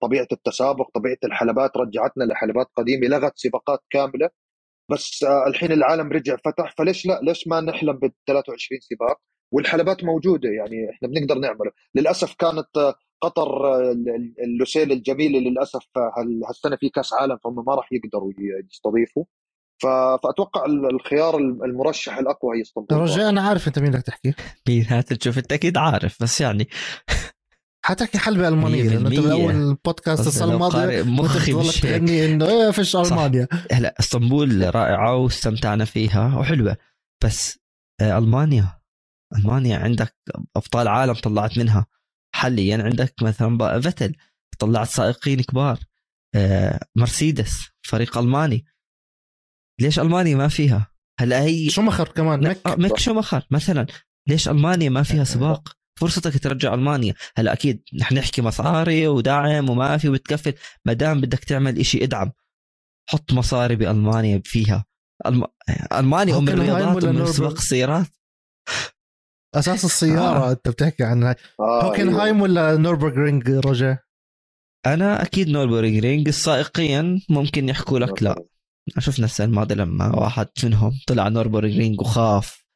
طبيعة 0.00 0.26
التسابق 0.32 0.90
طبيعة 0.94 1.16
الحلبات 1.24 1.76
رجعتنا 1.76 2.24
لحلبات 2.24 2.66
قديمة 2.76 3.06
لغت 3.08 3.32
سباقات 3.36 3.80
كاملة. 3.90 4.30
بس 4.90 5.24
آه، 5.24 5.46
الحين 5.46 5.72
العالم 5.72 6.08
رجع 6.12 6.36
فتح 6.44 6.74
فليش 6.78 7.06
لا؟ 7.06 7.20
ليش 7.22 7.48
ما 7.48 7.60
نحلم 7.60 7.92
بال 7.92 8.12
23 8.26 8.80
سباق؟ 8.80 9.20
والحلبات 9.52 10.04
موجودة 10.04 10.48
يعني 10.48 10.90
إحنا 10.90 11.08
بنقدر 11.08 11.38
نعمله. 11.38 11.70
للأسف 11.94 12.34
كانت 12.34 12.76
آه، 12.76 12.94
قطر 13.20 13.74
آه، 13.74 13.94
اللوسيل 14.44 14.92
الجميله 14.92 15.38
للأسف 15.38 15.86
هالسنة 16.48 16.76
في 16.76 16.88
كأس 16.88 17.12
عالم 17.12 17.36
فهم 17.44 17.64
ما 17.66 17.74
راح 17.74 17.88
يقدروا 17.92 18.32
يستضيفوا. 18.72 19.24
فأتوقع 19.82 20.64
الخيار 20.66 21.36
المرشح 21.38 22.18
الأقوى 22.18 22.56
هي 22.56 22.62
اسطنبول 22.62 22.98
رجاء 22.98 23.28
أنا 23.28 23.42
عارف 23.42 23.68
أنت 23.68 23.78
مين 23.78 23.90
بدك 23.90 24.02
تحكي. 24.02 24.34
مين؟ 24.68 24.84
هتشوف 24.88 25.38
أنت 25.38 25.52
أكيد 25.52 25.76
عارف 25.76 26.22
بس 26.22 26.40
يعني. 26.40 26.68
حتحكي 27.84 28.18
حلبة 28.18 28.48
ألمانية 28.48 28.82
لأنه 28.82 29.08
أنت 29.08 29.20
بالأول 29.20 29.50
البودكاست 29.50 30.26
السنة 30.26 30.54
الماضية 30.54 31.02
مخي 31.02 31.52
مش 31.52 31.80
تغني 31.80 32.24
إنه 32.24 32.48
إيه 32.48 32.70
فيش 32.70 32.96
ألمانيا. 32.96 33.48
هلا 33.72 33.94
إسطنبول 34.00 34.74
رائعة 34.74 35.16
واستمتعنا 35.16 35.84
فيها 35.84 36.38
وحلوة. 36.38 36.76
بس 37.24 37.58
آه، 38.00 38.18
ألمانيا. 38.18 38.75
ألمانيا 39.36 39.78
عندك 39.78 40.16
أبطال 40.56 40.88
عالم 40.88 41.14
طلعت 41.14 41.58
منها. 41.58 41.86
حاليا 42.34 42.82
عندك 42.82 43.14
مثلا 43.22 43.80
فتل 43.80 44.14
طلعت 44.58 44.88
سائقين 44.88 45.42
كبار. 45.42 45.78
آه، 46.34 46.80
مرسيدس 46.96 47.68
فريق 47.82 48.18
ألماني. 48.18 48.64
ليش 49.80 49.98
ألمانيا 49.98 50.36
ما 50.36 50.48
فيها؟ 50.48 50.90
هلا 51.20 51.42
هي 51.42 51.70
شومخر 51.70 52.08
كمان 52.08 52.48
مك 52.48 52.60
مك 52.66 52.98
شومخر 52.98 53.46
مثلا. 53.50 53.86
ليش 54.28 54.48
ألمانيا 54.48 54.88
ما 54.88 55.02
فيها 55.02 55.24
سباق؟ 55.24 55.76
فرصتك 56.00 56.42
ترجع 56.42 56.74
ألمانيا. 56.74 57.14
هلا 57.36 57.52
أكيد 57.52 57.82
نحن 58.00 58.14
نحكي 58.14 58.42
مصاري 58.42 59.08
ودعم 59.08 59.70
وما 59.70 59.98
في 59.98 60.08
وتكفل. 60.08 60.54
ما 60.84 60.92
دام 60.92 61.20
بدك 61.20 61.44
تعمل 61.44 61.78
إشي 61.78 62.04
إدعم 62.04 62.32
حط 63.08 63.32
مصاري 63.32 63.76
بألمانيا 63.76 64.42
فيها. 64.44 64.84
ألم... 65.26 65.44
ألمانيا 65.92 66.38
أم 66.38 66.48
الرياضات 66.48 67.04
ام 67.04 67.26
سباق 67.26 67.52
السيارات. 67.52 68.06
أساس 69.58 69.84
السيارة 69.84 70.48
آه. 70.48 70.50
أنت 70.50 70.68
بتحكي 70.68 71.04
عن 71.04 71.24
آه 71.24 71.36
هوكنهايم 71.60 72.34
أيوه. 72.34 72.42
ولا 72.42 72.76
نوربرغرينج 72.76 73.50
روجر؟ 73.50 73.96
أنا 74.86 75.22
أكيد 75.22 75.48
نوربرغرينج 75.48 76.28
السائقين 76.28 77.20
ممكن 77.28 77.68
يحكوا 77.68 77.98
لك 77.98 78.22
لا. 78.22 78.44
شفنا 78.98 79.24
السنة 79.24 79.46
الماضية 79.46 79.74
لما 79.74 80.16
واحد 80.16 80.46
منهم 80.64 80.92
طلع 81.06 81.28
نوربرغرينج 81.28 82.00
وخاف. 82.00 82.66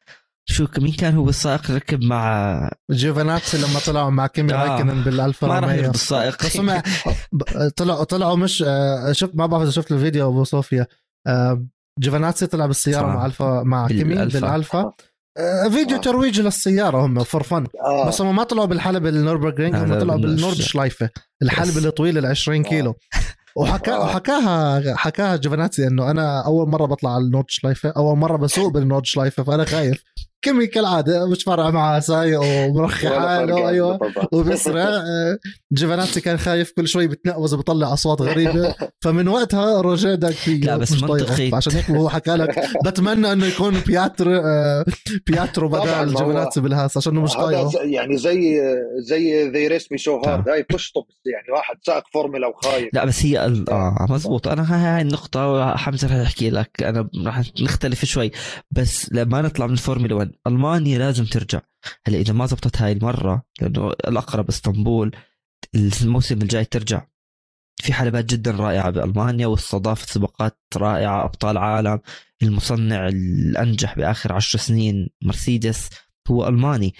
شو 0.44 0.66
مين 0.78 0.92
كان 0.92 1.14
هو 1.14 1.28
السائق 1.28 1.70
ركب 1.70 2.02
مع 2.02 2.70
جيوفينازي 2.90 3.58
لما 3.58 3.80
طلعوا 3.86 4.10
مع 4.10 4.26
كيمي 4.26 4.54
آه. 4.54 4.56
رايكنن 4.56 5.04
بالألفا 5.04 5.46
ما 5.46 5.58
راح 5.58 5.76
بالسائق 5.76 6.44
بس 6.44 6.56
هم 6.56 6.82
طلعوا 7.76 8.04
طلعوا 8.04 8.36
مش 8.36 8.64
آه، 8.66 9.12
شفت 9.12 9.36
ما 9.36 9.46
بعرف 9.46 9.62
إذا 9.62 9.70
شفت 9.70 9.92
الفيديو 9.92 10.28
أبو 10.28 10.44
صوفيا. 10.44 10.86
آه، 11.26 11.66
جيفاناتسي 12.00 12.46
طلع 12.46 12.66
بالسيارة 12.66 13.06
مع 13.06 13.26
الفا 13.26 13.62
مع 13.62 13.88
كيمي 13.88 14.14
بالألفا. 14.14 14.78
آه، 14.78 14.94
فيديو 15.70 15.96
آه. 15.96 16.00
ترويج 16.00 16.40
للسيارة 16.40 17.06
هم 17.06 17.24
for 17.24 17.42
fun 17.42 17.66
آه. 17.84 18.08
بس 18.08 18.20
هم 18.20 18.36
ما 18.36 18.44
طلعوا 18.44 18.66
بالحلبة 18.66 19.08
النوربرغرينج 19.08 19.76
هم 19.76 20.00
طلعوا 20.00 20.18
بالنورد 20.20 20.54
شلايفة. 20.56 21.10
الحلبة 21.42 21.88
الطويلة 21.88 22.20
ال 22.20 22.26
20 22.26 22.62
كيلو. 22.62 22.94
وحكا 23.56 23.94
آه. 23.94 24.00
وحكاها 24.00 24.96
حكاها 24.96 25.36
جوفاناتسي 25.36 25.86
إنه 25.86 26.10
أنا 26.10 26.46
أول 26.46 26.68
مرة 26.68 26.86
بطلع 26.86 27.14
على 27.14 27.24
النورد 27.24 27.44
شلايفة 27.48 27.92
أول 27.96 28.18
مرة 28.18 28.36
بسوق 28.36 28.72
بالنورد 28.72 29.06
شلايفة 29.06 29.42
فأنا 29.42 29.64
خايف. 29.64 30.04
كمي 30.42 30.66
كالعادة 30.66 31.26
مش 31.26 31.44
فارقه 31.44 31.70
معاه 31.70 32.00
سايق 32.00 32.40
ومرخي 32.42 33.08
حاله 33.08 33.68
أيوه 33.68 33.98
وبيسرع 34.32 35.02
جيفاناتسي 35.72 36.20
كان 36.20 36.36
خايف 36.38 36.72
كل 36.72 36.88
شوي 36.88 37.06
بتنقوز 37.06 37.54
وبطلع 37.54 37.92
أصوات 37.92 38.22
غريبة. 38.22 38.74
فمن 39.02 39.28
وقتها 39.28 39.80
روجيه 39.80 40.14
داك 40.14 40.34
فيه 40.34 40.60
لا 40.60 40.76
بس 40.76 41.02
منطقي. 41.02 41.50
عشان 41.54 41.72
هيك 41.72 41.90
هو 41.90 42.08
حكى 42.08 42.30
لك 42.30 42.68
بتمنى 42.84 43.32
إنه 43.32 43.46
يكون 43.46 43.80
بياترو 43.86 44.32
آه، 44.36 44.84
بياترو 45.26 45.68
بدل 45.68 46.08
جيفاناتسي 46.08 46.60
بالهاس 46.60 46.96
عشان 46.96 47.14
مش 47.14 47.32
طايقه. 47.32 47.82
يعني 47.82 48.16
زي 48.16 48.60
زي 48.98 49.50
ذي 49.50 49.68
ريس 49.68 49.92
مي 49.92 49.98
شو 49.98 50.16
هارد 50.26 50.48
هاي 50.48 50.62
بتشطب 50.62 51.04
يعني 51.26 51.52
واحد 51.52 51.76
سائق 51.82 52.04
فورمولا 52.14 52.46
وخايف. 52.46 52.88
لا 52.92 53.04
بس 53.04 53.24
هي 53.24 53.38
آه 53.70 54.06
مزبوط. 54.10 54.48
أنا 54.48 54.96
هاي 54.96 55.02
النقطة 55.02 55.76
حمزة 55.76 56.08
رح 56.08 56.26
احكي 56.26 56.50
لك. 56.50 56.82
أنا 56.82 57.08
رح 57.26 57.42
نختلف 57.62 58.04
شوي. 58.04 58.30
بس 58.70 59.12
لما 59.12 59.42
نطلع 59.42 59.66
من 59.66 59.72
الفورمولا 59.72 60.14
1 60.14 60.29
ألمانيا 60.46 60.98
لازم 60.98 61.24
ترجع. 61.24 61.60
هلا 62.06 62.18
إذا 62.18 62.32
ما 62.32 62.46
زبطت 62.46 62.82
هاي 62.82 62.92
المرة 62.92 63.42
لأنه 63.60 63.90
الأقرب 63.90 64.48
إسطنبول 64.48 65.16
الموسم 65.74 66.42
الجاي 66.42 66.64
ترجع. 66.64 67.06
في 67.82 67.92
حلبات 67.92 68.24
جدا 68.24 68.50
رائعة 68.50 68.90
بألمانيا 68.90 69.46
واستضافت 69.46 70.08
سباقات 70.08 70.58
رائعة 70.76 71.24
أبطال 71.24 71.58
عالم 71.58 72.00
المصنع 72.42 73.08
الأنجح 73.08 73.96
بآخر 73.96 74.32
عشر 74.32 74.58
سنين 74.58 75.08
مرسيدس 75.22 75.90
هو 76.30 76.48
ألماني. 76.48 76.94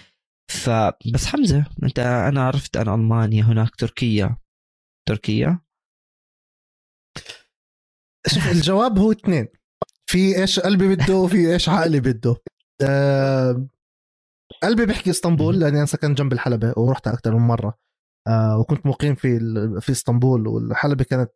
فبس 0.51 1.26
حمزة 1.26 1.66
أنت 1.83 1.99
أنا 1.99 2.47
عرفت 2.47 2.76
أنا 2.76 2.95
ألمانيا 2.95 3.43
هناك 3.43 3.76
تركيا 3.76 4.37
تركيا 5.09 5.61
الجواب 8.53 8.99
هو 8.99 9.12
اثنين. 9.12 9.49
في 10.07 10.41
إيش 10.41 10.61
قلبي 10.61 10.97
بده 10.97 11.16
وفي 11.16 11.53
إيش 11.53 11.68
عقلي 11.68 12.01
بده. 12.01 12.37
أه 12.83 13.66
قلبي 14.62 14.87
بيحكي 14.87 15.11
اسطنبول 15.11 15.61
لأني 15.61 15.78
أنا 15.78 15.87
سكنت 15.87 16.18
جنب 16.18 16.33
الحلبة 16.33 16.74
ورحت 16.76 17.09
أكثر 17.09 17.35
من 17.35 17.47
مرة. 17.47 17.78
أه 18.28 18.59
وكنت 18.59 18.87
مقيم 18.87 19.14
في 19.14 19.39
في 19.81 19.93
اسطنبول 19.93 20.47
والحلبة 20.47 21.05
كانت 21.05 21.31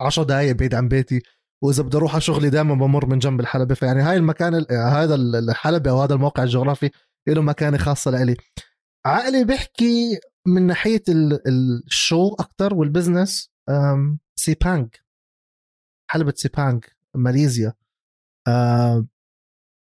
10 0.00 0.22
دقائق 0.22 0.56
بعيد 0.56 0.74
عن 0.74 0.88
بيتي. 0.88 1.22
وإذا 1.64 1.82
بدي 1.82 1.96
أروح 1.96 2.12
على 2.12 2.20
شغلي 2.20 2.50
دائما 2.50 2.74
بمر 2.74 3.06
من 3.06 3.18
جنب 3.18 3.40
الحلبة. 3.40 3.74
فيعني 3.74 4.02
هاي 4.02 4.16
المكان 4.16 4.66
هذا 4.70 5.14
الحلبة 5.14 5.90
أو 5.90 6.02
هذا 6.02 6.14
الموقع 6.14 6.42
الجغرافي 6.42 6.90
له 7.28 7.42
مكانة 7.42 7.78
خاصة 7.78 8.10
لإلي. 8.10 8.36
عقلي 9.06 9.44
بيحكي 9.44 10.20
من 10.46 10.66
ناحية 10.66 11.02
ال 11.88 11.97
show 11.97 12.34
أكثر 12.34 12.74
وال 12.74 12.88
business. 12.88 13.50
سيبانج 14.36 14.88
حلبة 16.10 16.32
سيبانج 16.36 16.84
ماليزيا. 17.16 17.74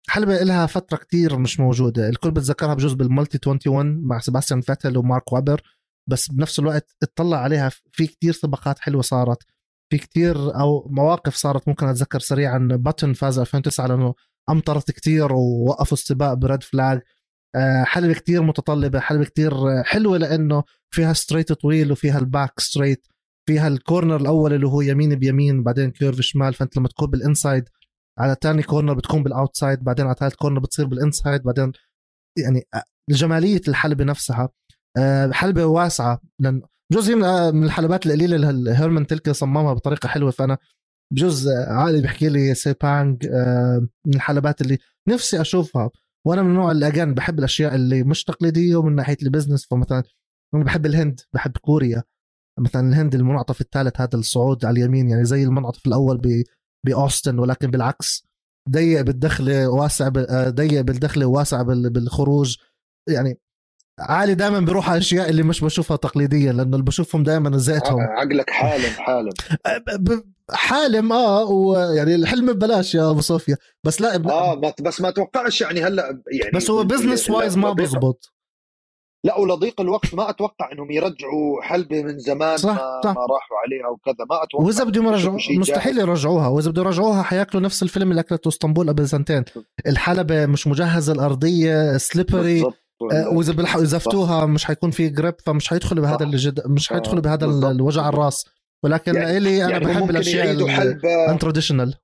حلبة 0.10 0.38
لها 0.44 0.66
فترة 0.66 0.98
كتير 0.98 1.38
مش 1.38 1.60
موجودة. 1.60 2.10
الكل 2.10 2.32
بتذكرها 2.32 2.74
بجوز 2.74 2.94
بال 2.94 3.10
multi 3.10 3.50
21 3.50 4.02
مع 4.08 4.20
سباستيان 4.20 4.62
فاتل 4.62 4.98
ومارك 4.98 5.34
وابر 5.34 5.62
بس 6.10 6.32
بنفس 6.32 6.60
الوقت 6.60 6.96
اطلع 7.04 7.38
عليها 7.38 7.70
في 7.92 8.08
كتير 8.08 8.34
سباقات 8.34 8.80
حلوة 8.80 9.02
صارت 9.02 9.44
في 9.92 9.98
كتير 9.98 10.60
أو 10.60 10.88
مواقف 10.92 11.36
صارت 11.36 11.68
ممكن 11.68 11.88
أتذكر 11.88 12.20
سريعا. 12.20 12.58
باتن 12.72 13.14
فاز 13.14 13.40
2009 13.40 13.88
لأنه 13.88 14.14
أمطرت 14.50 14.92
كتير 14.92 15.34
ووقفوا 15.34 15.98
السباق 15.98 16.34
ب 16.34 16.41
red 16.41 16.64
flag 16.64 17.02
آه، 17.56 17.84
حلبة 17.84 18.14
كتير 18.14 18.44
متطلبة 18.44 19.00
حلبة 19.00 19.26
كتير 19.26 19.84
حلوة 19.84 20.18
لأنه 20.18 20.64
فيها 20.90 21.14
straight 21.14 21.54
طويل 21.54 21.92
وفيها 21.92 22.20
ال 22.20 22.28
back 22.28 22.60
straight 22.60 23.08
فيها 23.48 23.68
ال 23.68 23.75
corner 23.75 24.16
الأول 24.16 24.54
اللي 24.54 24.68
هو 24.68 24.82
يمين 24.82 25.16
بيمين 25.16 25.64
بعدين 25.64 25.92
curve 25.92 26.22
شمال 26.22 26.54
فأنت 26.54 26.78
لما 26.78 26.88
تكون 26.88 27.10
بال 27.10 27.25
inside 27.25 27.70
على 28.20 28.36
تاني 28.36 28.64
corner 28.64 28.94
بتكون 28.94 29.24
بال 29.24 29.37
outside 29.37 29.84
بعدين 29.84 30.06
على 30.06 30.16
ثالث 30.20 30.36
corner 30.36 30.60
بتصير 30.60 30.86
بال 30.86 31.00
inside 31.00 31.44
بعدين 31.44 31.72
يعني 32.38 32.64
آه، 32.74 32.84
جماليه 33.10 33.62
الحلبة 33.68 34.04
نفسها 34.04 34.50
آه، 34.98 35.32
حلبة 35.32 35.66
واسعة. 35.66 36.22
لأن 36.40 36.62
بجوز 36.92 37.10
هي 37.10 37.16
من 37.52 37.64
الحلبات 37.64 38.06
القليلة 38.06 38.50
اللي 38.50 38.72
هيرمان 38.72 39.08
تلك 39.08 39.32
صممها 39.32 39.74
بطريقة 39.74 40.08
حلوة. 40.08 40.32
فأنا 40.32 40.58
بجوز 41.14 41.48
عقلي 41.48 42.02
بيحكي 42.02 42.30
لي 42.30 42.54
سيبانج 42.54 43.28
من 44.06 44.16
الحلبات 44.16 44.62
اللي 44.62 44.78
نفسي 45.10 45.42
أشوفها. 45.42 45.90
وأنا 46.26 46.42
من 46.42 46.50
النوع 46.50 46.72
اللي 46.72 46.88
again 46.88 47.14
بحب 47.14 47.40
الأشياء 47.40 47.76
اللي 47.76 48.04
مش 48.04 48.24
تقليدية 48.24 48.76
ومن 48.76 48.96
ناحية 48.96 49.18
ال 49.24 49.29
business 49.29 49.66
فمثلا 49.66 50.04
أنا 50.56 50.64
بحب 50.64 50.86
الهند 50.86 51.22
بحب 51.34 51.58
كوريا. 51.58 52.04
مثلا 52.60 52.90
الهند 52.90 53.16
المنعطف 53.16 53.62
الثالث 53.62 54.02
هذا 54.02 54.16
الصعود 54.16 54.66
على 54.66 54.80
اليمين 54.80 55.10
يعني 55.10 55.26
زي 55.26 55.44
المنعطف 55.44 55.88
الأول 55.88 56.18
بأوستن 56.86 57.40
ولكن 57.40 57.72
بالعكس 57.72 58.28
ضيق 58.70 59.02
بالدخله 59.02 59.68
واسع 59.68 60.10
ضيق 60.50 60.82
بالدخله 60.82 61.26
وواسع 61.26 61.62
بالخروج. 61.62 62.58
يعني 63.10 63.40
عقلي 64.00 64.36
دائما 64.36 64.60
بروح 64.60 64.90
على 64.90 64.98
الأشياء 64.98 65.30
اللي 65.30 65.44
مش 65.44 65.64
بشوفها 65.64 65.98
تقليديا 65.98 66.52
لأنه 66.52 66.74
اللي 66.74 66.84
بشوفهم 66.84 67.24
دائما 67.24 67.50
ذاتهم 67.50 68.02
عقلك 68.02 68.50
حالم 68.50 68.90
حالم. 68.90 69.32
حالم 70.52 71.14
آه 71.14 71.44
ويعني 71.44 72.16
الحلم 72.16 72.54
ببلاش 72.54 72.96
يا 72.96 73.12
أبو 73.12 73.22
صوفيا. 73.22 73.58
بس 73.84 74.02
لا 74.02 74.16
آه 74.16 74.74
بس 74.82 75.02
ما 75.02 75.10
توقعش 75.10 75.62
يعني 75.62 75.84
هلأ 75.84 76.22
يعني 76.32 76.52
بس 76.56 76.70
هو 76.70 76.84
business 76.84 77.30
wise 77.30 77.58
ما 77.58 77.74
بزبط 77.74 78.34
لا 79.24 79.38
ولضيق 79.38 79.82
الوقت 79.82 80.16
ما 80.16 80.30
أتوقع 80.30 80.72
إنهم 80.72 80.92
يرجعوا 80.92 81.62
حلبه 81.62 82.04
من 82.04 82.20
زمان 82.20 82.58
صح 82.58 82.70
ما, 82.70 83.02
صح. 83.04 83.10
ما 83.10 83.22
راحوا 83.22 83.58
عليها 83.66 83.88
وكذا. 83.88 84.26
ما 84.30 84.44
أتوقع 84.44 84.66
وإذا 84.66 84.84
بدهم 84.84 85.08
يرجعوا 85.08 85.40
مستحيل 85.58 86.00
يرجعوها. 86.00 86.48
وإذا 86.48 86.72
بدهم 86.72 86.86
يرجعوها 86.86 87.24
حياكلوا 87.24 87.64
نفس 87.64 87.84
الفيلم 87.84 88.12
اللي 88.12 88.22
أكلته 88.22 88.48
اسطنبول 88.48 88.90
قبل 88.90 89.08
سنتين. 89.08 89.44
الحلبة 89.88 90.46
مش 90.46 90.68
مجهزة 90.68 91.14
الأرضية 91.14 91.98
slippery 91.98 92.64
آه، 93.12 93.30
وإذا 93.30 93.54
بلحقوا 93.54 93.84
يزفتوها 93.84 94.46
مش 94.46 94.66
حيكون 94.66 94.92
في 94.92 95.10
grip 95.10 95.34
فمش 95.46 95.70
حيدخلوا 95.70 96.04
بهذا 96.04 96.24
الجد 96.24 96.68
مش 96.68 96.90
حيدخلوا 96.90 97.22
بهذا 97.22 97.46
الوجع 97.46 98.10
الراس. 98.10 98.46
ولكن 98.84 99.16
يعني, 99.16 99.38
إلي 99.38 99.66
أنا 99.66 99.72
يعني 99.72 99.86
بحب 99.86 100.10
الأشياء 100.10 100.52
ال 100.52 100.62
untraditional 100.62 101.96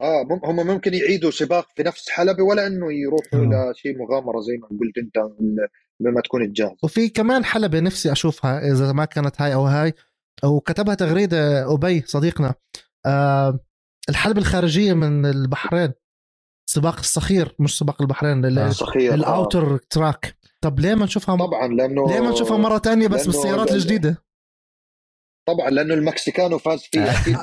آه 0.00 0.40
هم 0.44 0.66
ممكن 0.66 0.94
يعيدوا 0.94 1.30
سباق 1.30 1.68
في 1.76 1.82
نفس 1.82 2.08
حلبة 2.10 2.42
ولا 2.42 2.66
إنه 2.66 2.92
يروحوا 2.92 3.54
آه. 3.54 3.72
لشيء 3.72 3.98
مغامرة 3.98 4.40
زي 4.40 4.56
ما 4.56 4.68
قلت 4.68 4.98
أنت 4.98 5.16
لما 6.00 6.20
تكون 6.20 6.52
جاهز 6.52 6.76
وفي 6.82 7.08
كمان 7.08 7.44
حلبة 7.44 7.80
نفسي 7.80 8.12
أشوفها 8.12 8.72
إذا 8.72 8.92
ما 8.92 9.04
كانت 9.04 9.42
هاي 9.42 9.54
أو 9.54 9.66
هاي 9.66 9.92
وكتبها 10.44 10.94
تغريدة 10.94 11.74
أبي 11.74 12.02
صديقنا. 12.06 12.54
آه 13.06 13.60
الحلبة 14.08 14.40
الخارجية 14.40 14.92
من 14.92 15.26
البحرين 15.26 15.92
سباق 16.70 16.98
الصخير 16.98 17.56
مش 17.58 17.78
سباق 17.78 18.02
البحرين 18.02 18.44
الصخير 18.44 19.14
ال 19.14 19.24
outer 19.24 19.74
آه. 19.74 19.80
track 19.90 20.36
طب 20.64 20.80
ليه 20.80 20.94
ما 20.94 21.04
نشوفها 21.04 21.36
طبعا 21.36 21.68
لأنه 21.68 22.08
ليه 22.08 22.20
ما 22.20 22.30
نشوفها 22.30 22.56
مرة 22.56 22.78
تانية 22.78 23.08
بس 23.08 23.26
بالسيارات 23.26 23.72
الجديدة؟ 23.72 24.24
طبعا 25.48 25.70
لأنه 25.70 25.94
المكسيكانو 25.94 26.58
فاز 26.58 26.82
فيه 26.82 27.10
أكيد 27.10 27.36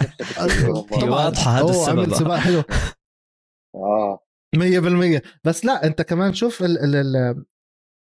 واضحة 1.04 1.52
هذا 1.52 1.70
السبب. 1.70 2.00
عمل 2.00 2.16
سباق 2.16 2.38
حلو. 2.38 2.64
آه. 3.76 4.20
100% 4.56 5.22
بس 5.44 5.66
لا 5.66 5.86
أنت 5.86 6.02
كمان 6.02 6.34
شوف 6.34 6.62
ال 6.64 6.80
ال 6.80 6.96
ال 6.96 7.46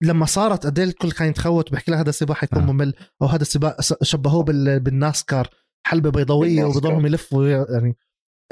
لما 0.03 0.26
صارت 0.26 0.66
قد 0.66 0.78
الكل 0.78 1.12
كان 1.12 1.28
يتخوت 1.28 1.70
بيحكي 1.70 1.90
لها 1.90 2.01
هذا 2.01 2.09
السباق 2.09 2.36
حيكون 2.36 2.62
آه. 2.62 2.72
ممل 2.72 2.94
أو 3.22 3.26
هذا 3.26 3.42
السباق 3.42 3.76
شبهوه 4.03 4.44
بالناسكار 4.78 5.48
حلبة 5.86 6.11
بيضاوية 6.11 6.64
وبضلهم 6.64 7.07
يلفوا 7.07 7.48
يعني 7.48 7.96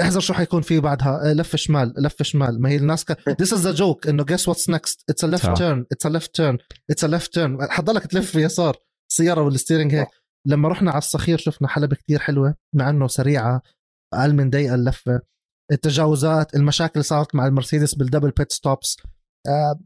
احذر 0.01 0.21
شو 0.21 0.35
حيكون 0.35 0.63
فيه 0.63 0.81
بعدها. 0.81 1.35
لف 1.35 1.57
شمال 1.57 1.95
لف 1.99 2.23
شمال. 2.23 2.63
ما 2.63 2.69
هي 2.69 2.77
الناسكار. 2.77 3.17
this 3.41 3.53
is 3.53 3.67
a 3.67 3.73
joke 3.73 4.07
إنه 4.07 4.25
guess 4.25 4.49
what's 4.49 4.71
next 4.71 5.05
it's 5.11 5.25
a 5.25 5.27
left 5.27 5.57
turn 5.57 5.87
it's 5.93 6.07
a 6.07 6.09
left 6.09 6.35
turn 6.35 6.59
it's 6.91 7.05
a 7.05 7.09
left 7.09 7.35
turn 7.35 7.59
حضلك 7.71 8.07
تلف 8.07 8.35
يسار 8.35 8.77
السياره 9.11 9.43
وال 9.43 9.53
steering 9.53 9.95
هيك. 9.95 10.09
لما 10.47 10.69
رحنا 10.69 10.91
على 10.91 10.99
الصخير 10.99 11.39
شفنا 11.39 11.69
حلبة 11.69 11.97
كتير 11.97 12.19
حلوة 12.19 12.55
مع 12.75 12.91
إنه 12.91 13.07
سريعة 13.07 13.63
أقل 14.15 14.35
من 14.35 14.51
دقيقة 14.51 14.75
اللفة. 14.75 15.21
التجاوزات 15.73 16.55
المشاكل 16.55 16.93
اللي 16.95 17.03
صارت 17.03 17.35
مع 17.35 17.47
المرسيدس 17.47 17.95
بال 17.95 18.04
double 18.04 18.31
pit 18.31 18.53
stops 18.53 18.97
آه 19.49 19.81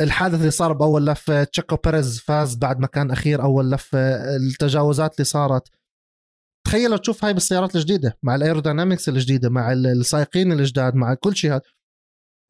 الحادث 0.00 0.34
اللي 0.40 0.50
صار 0.50 0.72
بأول 0.72 1.06
لفه 1.06 1.44
تشيكو 1.44 1.76
بيريز 1.76 2.18
فاز 2.20 2.54
بعد 2.54 2.80
ما 2.80 2.86
كان 2.86 3.10
أخير 3.10 3.42
أول 3.42 3.70
لفه 3.70 3.98
التجاوزات 4.36 5.14
اللي 5.14 5.24
صارت. 5.24 5.68
تخيل 6.66 6.98
تشوف 6.98 7.24
هاي 7.24 7.32
بالسيارات 7.32 7.76
الجديدة 7.76 8.18
مع 8.22 8.34
ال 8.34 8.40
aerodynamics 8.40 9.08
الجديدة 9.08 9.50
مع 9.50 9.72
السائقين 9.72 10.52
الجداد 10.52 10.94
مع 10.94 11.14
كل 11.14 11.36
شيء 11.36 11.50
هذا. 11.50 11.62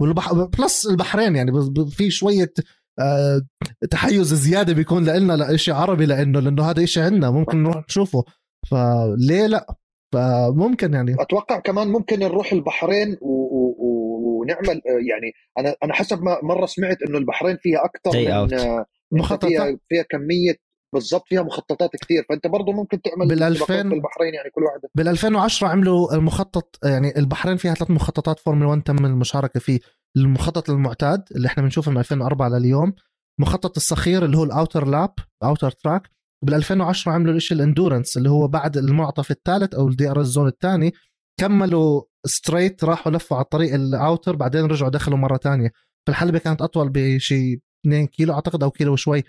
والبح... 0.01 0.32
plus 0.32 0.86
البحرين 0.86 1.36
يعني 1.36 1.53
في 1.90 2.11
شوية 2.11 2.53
آه 3.01 3.42
تحيز 3.90 4.34
زيادة 4.34 4.72
بيكون 4.72 5.05
لنا 5.05 5.53
لشيء 5.53 5.74
عربي 5.74 6.07
لإنه 6.07 6.40
لإنه 6.40 6.70
هذا 6.70 6.84
شيء 6.84 7.03
عندنا 7.03 7.30
ممكن 7.30 7.62
نروح 7.62 7.84
نشوفه. 7.88 8.24
فليه 8.70 9.47
لا؟ 9.47 9.76
فممكن 10.14 10.95
يعني. 10.95 11.16
أتوقع 11.20 11.59
كمان 11.59 11.88
ممكن 11.88 12.18
نروح 12.18 12.53
البحرين 12.53 13.16
و... 13.20 13.28
و... 13.28 14.03
ونعمل 14.25 14.77
آه، 14.77 15.01
يعني 15.11 15.33
أنا 15.59 15.77
أنا 15.85 15.95
حسب 15.95 16.22
ما 16.22 16.39
مرة 16.43 16.66
سمعت 16.66 17.03
إنه 17.03 17.18
البحرين 17.18 17.57
فيها 17.57 17.85
أكثر 17.85 18.18
من 18.18 18.55
آه، 18.55 18.87
مخططات 19.12 19.51
فيها, 19.51 19.79
فيها 19.89 20.03
كمية 20.03 20.55
بالضبط 20.95 21.29
فيها 21.29 21.43
مخططات 21.43 21.91
كثير 21.97 22.25
فأنت 22.29 22.47
برضه 22.47 22.72
ممكن 22.72 23.03
تعمل 23.03 23.29
بال 23.29 23.43
2000 23.43 23.66
في 23.66 23.95
البحرين 23.95 24.35
يعني 24.35 24.51
كل 24.51 24.62
واحدة. 24.62 24.89
بال 24.95 25.09
2010 25.09 25.68
عملوا 25.68 26.14
المخطط 26.14 26.79
يعني 26.85 27.18
البحرين 27.18 27.57
فيها 27.57 27.75
ثلاث 27.75 27.91
مخططات 27.91 28.39
فورمولا 28.39 28.68
1 28.68 28.83
تم 28.83 29.07
المشاركة 29.07 29.61
فيه. 29.61 29.81
المخطط 30.16 30.70
المعتاد 30.70 31.25
اللي 31.37 31.49
إحنا 31.49 31.62
بنشوفه 31.62 31.91
من 31.91 31.99
2004 31.99 32.49
لليوم. 32.49 32.93
مخطط 33.41 33.77
الصخير 33.77 34.25
اللي 34.25 34.37
هو 34.37 34.45
الأوتر 34.45 34.87
لاب 34.87 35.14
outer 35.45 35.70
track. 35.70 36.11
بال 36.45 36.55
2010 36.55 37.12
عملوا 37.12 37.35
الشيء 37.35 37.57
ال 37.57 37.62
endurance 37.62 38.16
اللي 38.16 38.31
هو 38.31 38.49
بعد 38.49 38.77
المنعطف 38.76 39.30
الثالث 39.31 39.75
أو 39.75 39.89
ال 39.88 40.11
DRS 40.11 40.20
zone 40.20 40.49
الثاني. 40.49 40.93
كملوا 41.41 42.03
straight 42.26 42.84
راحوا 42.85 43.12
لفوا 43.12 43.37
على 43.37 43.45
الطريق 43.45 43.74
ال 43.74 43.85
outer 43.85 44.36
بعدين 44.37 44.64
رجعوا 44.64 44.91
دخلوا 44.91 45.18
مرة 45.18 45.37
ثانية 45.37 45.70
فالحلبه 46.07 46.39
كانت 46.39 46.62
أطول 46.62 46.89
بشيء 46.89 47.61
2 47.87 48.07
كيلو 48.07 48.35
أعتقد 48.35 48.62
أو 48.62 48.70
كيلو 48.70 48.93
وشوي. 48.93 49.24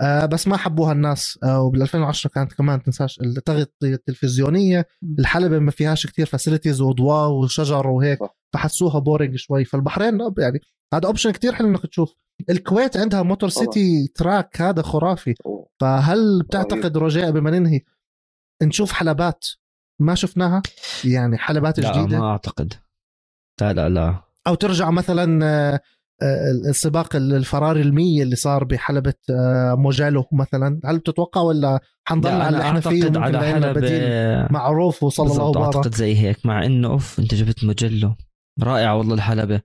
آه 0.00 0.26
بس 0.26 0.48
ما 0.48 0.56
حبوها 0.56 0.92
الناس. 0.92 1.38
آه 1.44 1.62
وبال 1.62 1.82
2010 1.82 2.30
كانت 2.30 2.52
كمان 2.52 2.82
تنساش 2.82 3.20
التغطية 3.20 3.94
التلفزيونية. 3.94 4.86
الحلبة 5.18 5.58
ما 5.58 5.70
فيهاش 5.70 6.06
كثير 6.06 6.26
facilities 6.26 6.80
وضواء 6.80 7.30
وشجر 7.30 7.86
وهيك 7.86 8.18
فحسوها 8.54 8.98
boring 8.98 9.36
شوي. 9.36 9.64
فالبحرين 9.64 10.18
يعني 10.38 10.60
هذا 10.94 11.06
option 11.06 11.30
كثير 11.30 11.52
حلو 11.52 11.68
إنك 11.68 11.86
تشوف. 11.86 12.14
الكويت 12.50 12.96
عندها 12.96 13.22
موتور 13.22 13.48
سيتي 13.48 14.08
track 14.14 14.60
هذا 14.60 14.82
خرافي. 14.82 15.34
فهل 15.80 16.42
بتعتقد 16.42 16.98
رجاء 16.98 17.30
قبل 17.30 17.45
ما 17.45 17.50
ننهي 17.50 17.80
نشوف 18.62 18.92
حلبات. 18.92 19.44
ما 19.98 20.14
شفناها؟ 20.14 20.62
يعني 21.04 21.38
حلبات 21.38 21.78
لا 21.80 21.92
جديدة؟ 21.92 22.18
ما 22.18 22.30
أعتقد. 22.30 22.72
لا 23.60 23.72
لا 23.72 23.88
لا. 23.88 24.22
أو 24.46 24.54
ترجع 24.54 24.90
مثلا 24.90 25.44
آه، 25.44 25.80
آه، 26.22 26.50
السباق 26.68 27.16
الفراري 27.16 27.82
المية 27.82 28.22
اللي 28.22 28.36
صار 28.36 28.64
بحلبة 28.64 29.14
آه، 29.30 29.74
موجالو 29.74 30.24
مثلا. 30.32 30.80
هل 30.84 30.98
بتتوقع 30.98 31.40
ولا 31.40 31.80
حنضل 32.04 32.30
على 32.30 32.48
اللي 32.48 32.62
إحنا 32.62 32.80
فيه 32.80 33.10
على 33.18 33.40
حلبة 33.40 34.48
معروف 34.50 35.02
وصلى 35.02 35.32
الله 35.32 35.44
وبارك. 35.44 35.76
أعتقد 35.76 35.94
زي 35.94 36.16
هيك 36.18 36.46
مع 36.46 36.64
إنه 36.66 36.88
أوف 36.88 37.18
أنت 37.18 37.34
جبت 37.34 37.64
موجلو 37.64 38.14
رائعة 38.62 38.96
والله 38.96 39.14
الحلبة. 39.14 39.60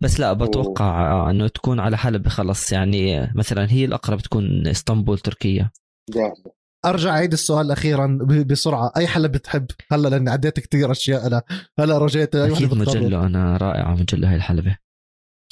بس 0.00 0.20
لا 0.20 0.32
بتوقع 0.32 1.30
إنه 1.30 1.48
تكون 1.48 1.80
على 1.80 1.96
حلبة 1.98 2.30
خلص. 2.30 2.72
يعني 2.72 3.32
مثلا 3.34 3.72
هي 3.72 3.84
الأقرب 3.84 4.20
تكون 4.20 4.66
إسطنبول 4.66 5.18
تركيا. 5.18 5.70
جاهزة 6.10 6.61
أرجع 6.84 7.10
أعيد 7.10 7.32
السؤال 7.32 7.70
أخيرا 7.70 8.18
بسرعة. 8.22 8.92
أي 8.96 9.06
حلبة 9.06 9.38
بتحب؟ 9.38 9.66
هلا 9.92 10.08
لأني 10.08 10.30
عديت 10.30 10.60
كثير 10.60 10.92
أشياء 10.92 11.26
أنا. 11.26 11.42
هلا 11.78 11.98
رجيت 11.98 12.34
أي 12.36 12.52
أكيد 12.52 12.74
مجلة. 12.74 13.26
أنا 13.26 13.56
رائعه 13.56 13.94
مجله 13.94 14.30
هاي 14.30 14.36
الحلبة. 14.36 14.76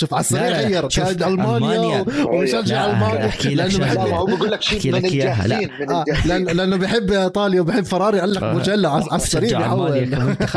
شوف 0.00 0.14
على 0.14 0.20
السريع 0.20 0.60
غير. 0.60 0.88
كان 0.88 1.22
ألمانيا 1.22 2.04
ويشجع 2.28 2.90
ألمانيا. 2.90 3.28
أحكي 3.28 3.54
لك 3.54 3.68
شغلة. 3.68 4.02
هو 4.02 4.26
بقول 4.26 4.50
لك 4.50 4.62
شيء 4.62 4.92
من 4.92 5.04
الجاهزين 5.04 5.70
آه 5.90 6.04
لأنه 6.38 6.76
بحب 6.76 7.10
إيطاليا 7.10 7.60
وبحب 7.60 7.84
فراري 7.84 8.20
قال 8.20 8.34
لك. 8.34 8.42
مجلة 8.42 8.88
على 8.88 9.16
السريع 9.16 9.74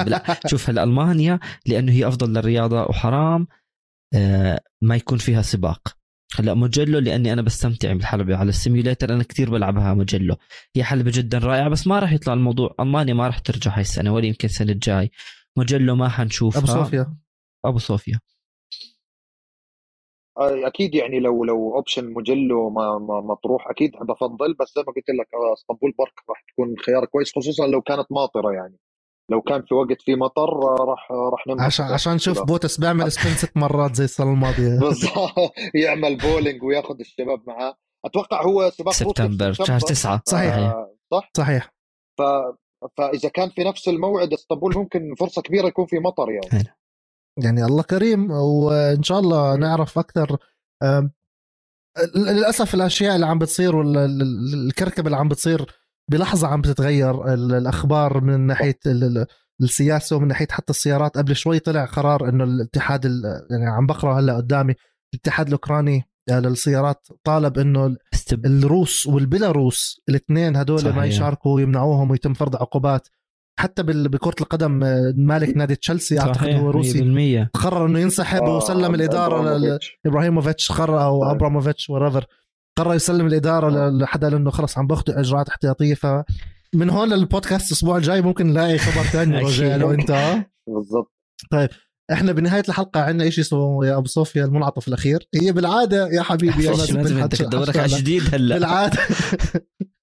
لا. 0.07 0.23
شوف 0.51 0.69
هلا 0.69 0.83
ألمانيا 0.83 1.39
لأنه 1.65 1.91
هي 1.91 2.07
أفضل 2.07 2.33
للرياضة 2.33 2.83
وحرام 2.83 3.47
آه 4.13 4.59
ما 4.81 4.95
يكون 4.95 5.17
فيها 5.17 5.41
سباق. 5.41 6.02
هلا 6.35 6.53
موجلو 6.53 6.99
لأني 6.99 7.33
أنا 7.33 7.41
بستمتع 7.41 7.93
بالحلبة 7.93 8.37
على 8.37 8.49
ال 8.49 8.55
simulator. 8.55 9.13
أنا 9.13 9.23
كثير 9.23 9.49
بلعبها 9.49 9.93
موجلو 9.93 10.35
هي 10.75 10.83
حلبة 10.83 11.11
جدا 11.13 11.37
رائعة 11.37 11.69
بس 11.69 11.87
ما 11.87 11.99
راح 11.99 12.11
يطلع 12.11 12.33
الموضوع. 12.33 12.75
ألمانيا 12.79 13.13
ما 13.13 13.27
راح 13.27 13.39
ترجع 13.39 13.71
هاي 13.71 13.81
السنة 13.81 14.13
ولا 14.13 14.25
يمكن 14.25 14.47
السنة 14.47 14.71
الجاي. 14.71 15.11
موجلو 15.57 15.95
ما 15.95 16.09
حنشوفها. 16.09 16.59
أبو 16.59 16.67
صوفيا. 16.67 17.17
أبو 17.65 17.77
صوفيا. 17.77 18.19
آه، 20.37 20.67
أكيد 20.67 20.95
يعني 20.95 21.19
لو 21.19 21.43
لو 21.43 21.75
option 21.75 22.13
مجلو 22.13 22.69
ما 22.69 22.97
ما 22.99 23.21
مطروح 23.21 23.69
أكيد 23.69 23.91
بفضل. 23.91 24.53
بس 24.53 24.73
زي 24.75 24.83
ما 24.87 24.93
قلت 24.93 25.09
لك 25.09 25.27
آه، 25.33 25.53
إسطنبول 25.53 25.93
بارك 25.99 26.13
راح 26.29 26.43
تكون 26.53 26.75
خيار 26.85 27.05
كويس 27.05 27.31
خصوصا 27.35 27.67
لو 27.67 27.81
كانت 27.81 28.11
ماطرة 28.11 28.51
يعني. 28.51 28.77
لو 29.29 29.41
كان 29.41 29.61
في 29.61 29.73
وقت 29.73 30.01
في 30.01 30.15
مطر 30.15 30.49
راح 30.79 31.11
راح 31.11 31.47
نمشي 31.47 31.63
عشان 31.63 31.85
عشان 31.85 32.13
نشوف 32.13 32.41
بوتاس 32.41 32.79
بيعمل 32.79 33.11
spin 33.11 33.33
ست 33.33 33.57
مرات 33.57 33.95
زي 33.95 34.03
السنة 34.03 34.31
الماضية. 34.33 34.79
بالضبط. 34.83 35.53
يعمل 35.73 36.17
بولينج 36.17 36.63
وياخذ 36.63 36.99
الشباب 36.99 37.41
معاه. 37.47 37.75
أتوقع 38.05 38.43
هو 38.43 38.69
سباق 38.69 38.93
سبتمبر 38.93 39.53
شهر 39.53 39.79
تسعة. 39.79 40.21
صحيح. 40.25 40.73
صح؟ 41.11 41.31
صحيح. 41.37 41.73
ف 42.17 42.21
فاذا 42.97 43.29
كان 43.29 43.49
في 43.49 43.63
نفس 43.63 43.87
الموعد 43.87 44.33
إسطنبول 44.33 44.77
ممكن 44.77 45.15
فرصة 45.19 45.41
كبيرة 45.41 45.67
يكون 45.67 45.85
في 45.85 45.99
مطر 45.99 46.29
يعني. 46.29 46.49
هنا. 46.51 46.75
يعني 47.37 47.65
الله 47.65 47.83
كريم. 47.83 48.31
وإن 48.31 49.03
شاء 49.03 49.19
الله 49.19 49.55
نعرف 49.55 49.99
أكثر. 49.99 50.37
للأسف 52.15 52.73
الأشياء 52.73 53.15
اللي 53.15 53.25
عم 53.25 53.39
بتصير 53.39 53.75
والكركبه 53.75 55.05
اللي 55.05 55.17
عم 55.17 55.27
بتصير 55.27 55.82
بلحظة 56.11 56.47
عم 56.47 56.61
بتتغير 56.61 57.33
الأخبار 57.33 58.21
من 58.21 58.39
ناحية 58.39 58.79
السياسة 59.61 60.15
ومن 60.15 60.27
ناحية 60.27 60.47
حتى 60.51 60.69
السيارات. 60.69 61.17
قبل 61.17 61.35
شوي 61.35 61.59
طلع 61.59 61.85
قرار 61.85 62.29
إنه 62.29 62.43
الاتحاد 62.43 63.05
يعني 63.51 63.65
عم 63.69 63.85
بقرأ 63.85 64.19
هلأ 64.19 64.35
قدامي 64.37 64.73
الاتحاد 65.13 65.47
الأوكراني 65.47 66.03
آه، 66.29 66.39
للسيارات 66.39 67.07
طالب 67.23 67.59
إنه 67.59 67.95
الروس 68.45 69.07
والبيلاروس 69.07 70.01
الاثنين 70.09 70.55
هدول 70.55 70.93
ما 70.93 71.05
يشاركوا 71.05 71.55
ويمنعوهم 71.55 72.11
ويتم 72.11 72.33
فرض 72.33 72.55
عقوبات. 72.55 73.07
حتى 73.59 73.83
بكرة 73.83 74.35
القدم 74.41 74.83
آه، 74.83 75.13
مالك 75.17 75.57
نادي 75.57 75.75
تشيلسي 75.75 76.19
أعتقد 76.19 76.49
هو 76.49 76.69
روسي 76.69 77.47
قرر 77.53 77.85
إنه 77.85 77.99
ينسحب 77.99 78.43
آه 78.43 78.57
وسلم 78.57 78.95
الإدارة 78.95 79.59
لابراهيموفيتش 80.05 80.71
قرر 80.71 81.03
أو. 81.03 81.31
أبراموفيتش 81.31 81.89
وريفر 81.89 82.25
قرر 82.79 82.93
يسلم 82.93 83.27
الإدارة 83.27 83.89
لحدا 83.89 84.29
لأنه 84.29 84.51
خلص 84.51 84.77
عم 84.77 84.87
باخذوا 84.87 85.19
إجراءات 85.19 85.49
احتياطية 85.49 85.93
ف 85.93 86.07
من 86.75 86.89
هون 86.89 87.13
للبودكاست 87.13 87.67
الأسبوع 87.67 87.97
الجاي 87.97 88.21
ممكن 88.21 88.47
نلاقي 88.47 88.77
خبر 88.77 89.03
ثاني 89.13 89.39
رجاء 89.39 89.77
لو 89.77 89.91
انت 89.91 90.11
بالضبط. 90.67 91.13
طيب 91.51 91.69
إحنا 92.11 92.31
بنهاية 92.31 92.63
الحلقة 92.69 93.01
عندنا 93.01 93.29
شيء 93.29 93.43
اسمه 93.43 93.85
يا 93.85 93.97
أبو 93.97 94.07
صوفيا 94.07 94.45
المنعطف 94.45 94.87
الأخير. 94.87 95.27
هي 95.35 95.51
بالعادة 95.51 96.07
يا 96.07 96.21
حبيبي 96.21 96.67
لازم 96.67 96.99
أنت 96.99 97.35
تدورك 97.35 97.77
على 97.77 97.87
جديد 97.87 98.35
هلأ. 98.35 98.55
بالعادة. 98.55 98.99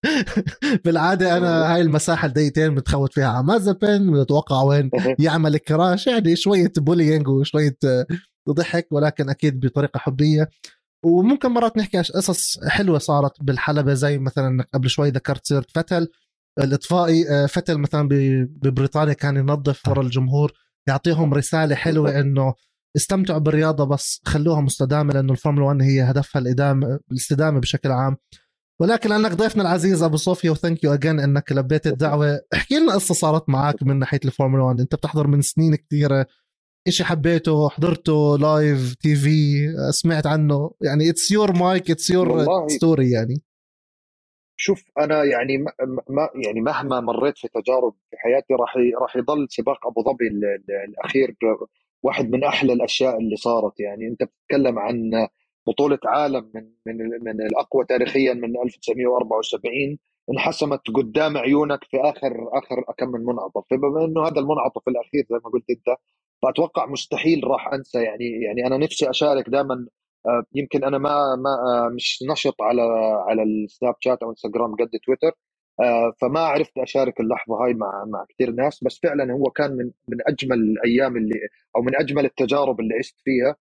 بالعادة 0.85 1.37
أنا 1.37 1.75
هاي 1.75 1.81
المساحة 1.81 2.27
الدقيقتين 2.27 2.71
متخوت 2.71 3.13
فيها 3.13 3.27
على 3.27 3.45
مازبن 3.45 4.23
بتوقع 4.23 4.63
وين 4.63 4.91
يعمل 5.19 5.57
كراش 5.57 6.07
يعني 6.07 6.37
شوية 6.37 6.73
بولينج 6.77 7.29
وشوية 7.29 7.77
ضحك 8.51 8.87
ولكن 8.91 9.31
أكيد 9.31 9.61
بطريقة 9.61 9.99
حبية. 9.99 10.49
وممكن 11.05 11.49
مرات 11.49 11.77
نحكي 11.77 11.99
قصص 11.99 12.65
حلوة 12.69 12.99
صارت 12.99 13.33
بالحلبة 13.43 13.95
زي 13.95 14.19
مثلا 14.19 14.65
قبل 14.75 14.91
شوي 14.91 15.11
ذكرت 15.11 15.47
سيرة 15.47 15.67
فتل. 15.75 16.09
الإطفائي 16.59 17.29
آه، 17.31 17.47
فتل 17.47 17.79
مثلا 17.79 18.09
ببريطانيا 18.63 19.13
كان 19.13 19.37
ينظف 19.37 19.89
ورا 19.89 20.03
الجمهور 20.03 20.53
يعطيهم 20.89 21.35
رسالة 21.35 21.75
حلوة 21.75 22.21
إنه 22.21 22.55
استمتعوا 22.97 23.39
بالرياضة 23.39 23.85
بس 23.85 24.21
خلوها 24.25 24.61
مستدامة 24.61 25.13
لأنه 25.15 25.33
الفورمولا 25.33 25.67
1 25.67 25.83
هي 25.83 26.03
هدفها 26.03 26.43
الادامه 26.43 27.01
الاستدامة 27.13 27.61
بشكل 27.61 27.91
عام. 27.91 28.17
ولكن 28.81 29.13
انك 29.13 29.33
ضيفنا 29.33 29.63
العزيز 29.63 30.03
أبو 30.03 30.17
صوفيا 30.17 30.51
و 30.51 30.57
thank 30.57 30.85
you 30.85 30.95
again 30.95 31.21
إنك 31.21 31.53
لبيت 31.53 31.87
الدعوة. 31.87 32.41
احكي 32.55 32.75
لنا 32.79 32.95
قصة 32.95 33.15
صارت 33.15 33.49
معك 33.49 33.83
من 33.83 33.99
ناحية 33.99 34.21
الفورمولا 34.25 34.63
1 34.63 34.81
أنت 34.81 34.95
بتحضر 34.95 35.27
من 35.27 35.43
سنين 35.43 35.75
كثيرة 35.75 36.27
إشي 36.89 37.05
حبيته 37.05 37.69
حضرته 37.69 38.39
live 38.39 38.95
TV 38.95 39.31
سمعت 39.91 40.27
عنه. 40.27 40.71
يعني 40.83 41.11
it's 41.11 41.31
your 41.31 41.53
mic 41.53 41.91
it's 41.91 42.11
your 42.11 42.47
story 42.69 43.11
يعني. 43.11 43.43
شوف 44.57 44.85
أنا 44.99 45.25
يعني 45.25 45.59
ما 46.09 46.29
يعني 46.45 46.61
مهما 46.61 47.01
مريت 47.01 47.39
في 47.39 47.49
تجارب 47.49 47.95
في 48.11 48.17
حياتي 48.19 48.55
راح 48.55 48.75
راح 49.03 49.17
يضل 49.17 49.47
سباق 49.51 49.87
أبو 49.87 50.03
ظبي 50.03 50.29
الأخير 50.89 51.37
واحد 52.03 52.31
من 52.31 52.45
أحلى 52.45 52.73
الأشياء 52.73 53.19
اللي 53.19 53.37
صارت. 53.37 53.81
يعني 53.81 54.09
أنت 54.09 54.23
بتتكلم 54.23 54.79
عن 54.79 55.11
بطولة 55.69 55.99
عالم 56.07 56.51
من 56.55 56.65
من 56.87 56.97
من 57.25 57.43
الأقوى 57.47 57.85
تاريخيا 57.85 58.35
من 58.35 58.57
1974 58.65 59.99
انحسمت 60.33 60.81
قدام 60.95 61.37
عيونك 61.39 61.85
في 61.85 61.97
آخر 62.01 62.49
آخر 62.59 62.85
كم 62.99 63.09
من 63.09 63.25
منعطف. 63.25 63.65
فبما 63.71 64.05
إنه 64.05 64.23
هذا 64.29 64.41
المنعطف 64.41 64.89
الأخير 64.89 65.27
زي 65.31 65.37
ما 65.45 65.51
قلت 65.53 65.71
أنت 65.71 65.89
فأتوقع 66.43 66.87
مستحيل 66.87 67.41
راح 67.45 67.69
أنسى. 67.75 68.03
يعني 68.03 68.43
يعني 68.43 68.67
أنا 68.67 68.77
نفسي 68.79 69.11
أشارك 69.11 69.49
دائما 69.51 69.87
آه، 70.27 70.45
يمكن 70.55 70.85
أنا 70.85 70.99
ما 70.99 71.37
ما 71.37 71.51
آه، 71.87 71.89
مش 71.95 72.21
نشط 72.31 72.63
على 72.63 72.83
على 73.29 73.43
السناب 73.43 73.95
شات 74.01 74.23
أو 74.23 74.31
انستغرام 74.31 74.75
قد 74.77 74.91
تويتر 75.07 75.33
آه، 75.81 76.13
فما 76.21 76.41
عرفت 76.41 76.79
أشارك 76.79 77.21
اللحظة 77.21 77.65
هاي 77.65 77.75
مع 77.75 78.05
مع 78.09 78.27
كثير 78.31 78.51
ناس. 78.53 78.85
بس 78.85 79.01
فعلا 79.03 79.33
هو 79.33 79.45
كان 79.51 79.73
من 79.77 79.85
من 80.09 80.19
أجمل 80.29 80.59
الأيام 80.59 81.17
اللي 81.17 81.35
أو 81.77 81.83
من 81.83 81.97
أجمل 81.97 82.25
التجارب 82.25 82.81
اللي 82.81 82.95
عشت 82.95 83.17
فيها. 83.25 83.57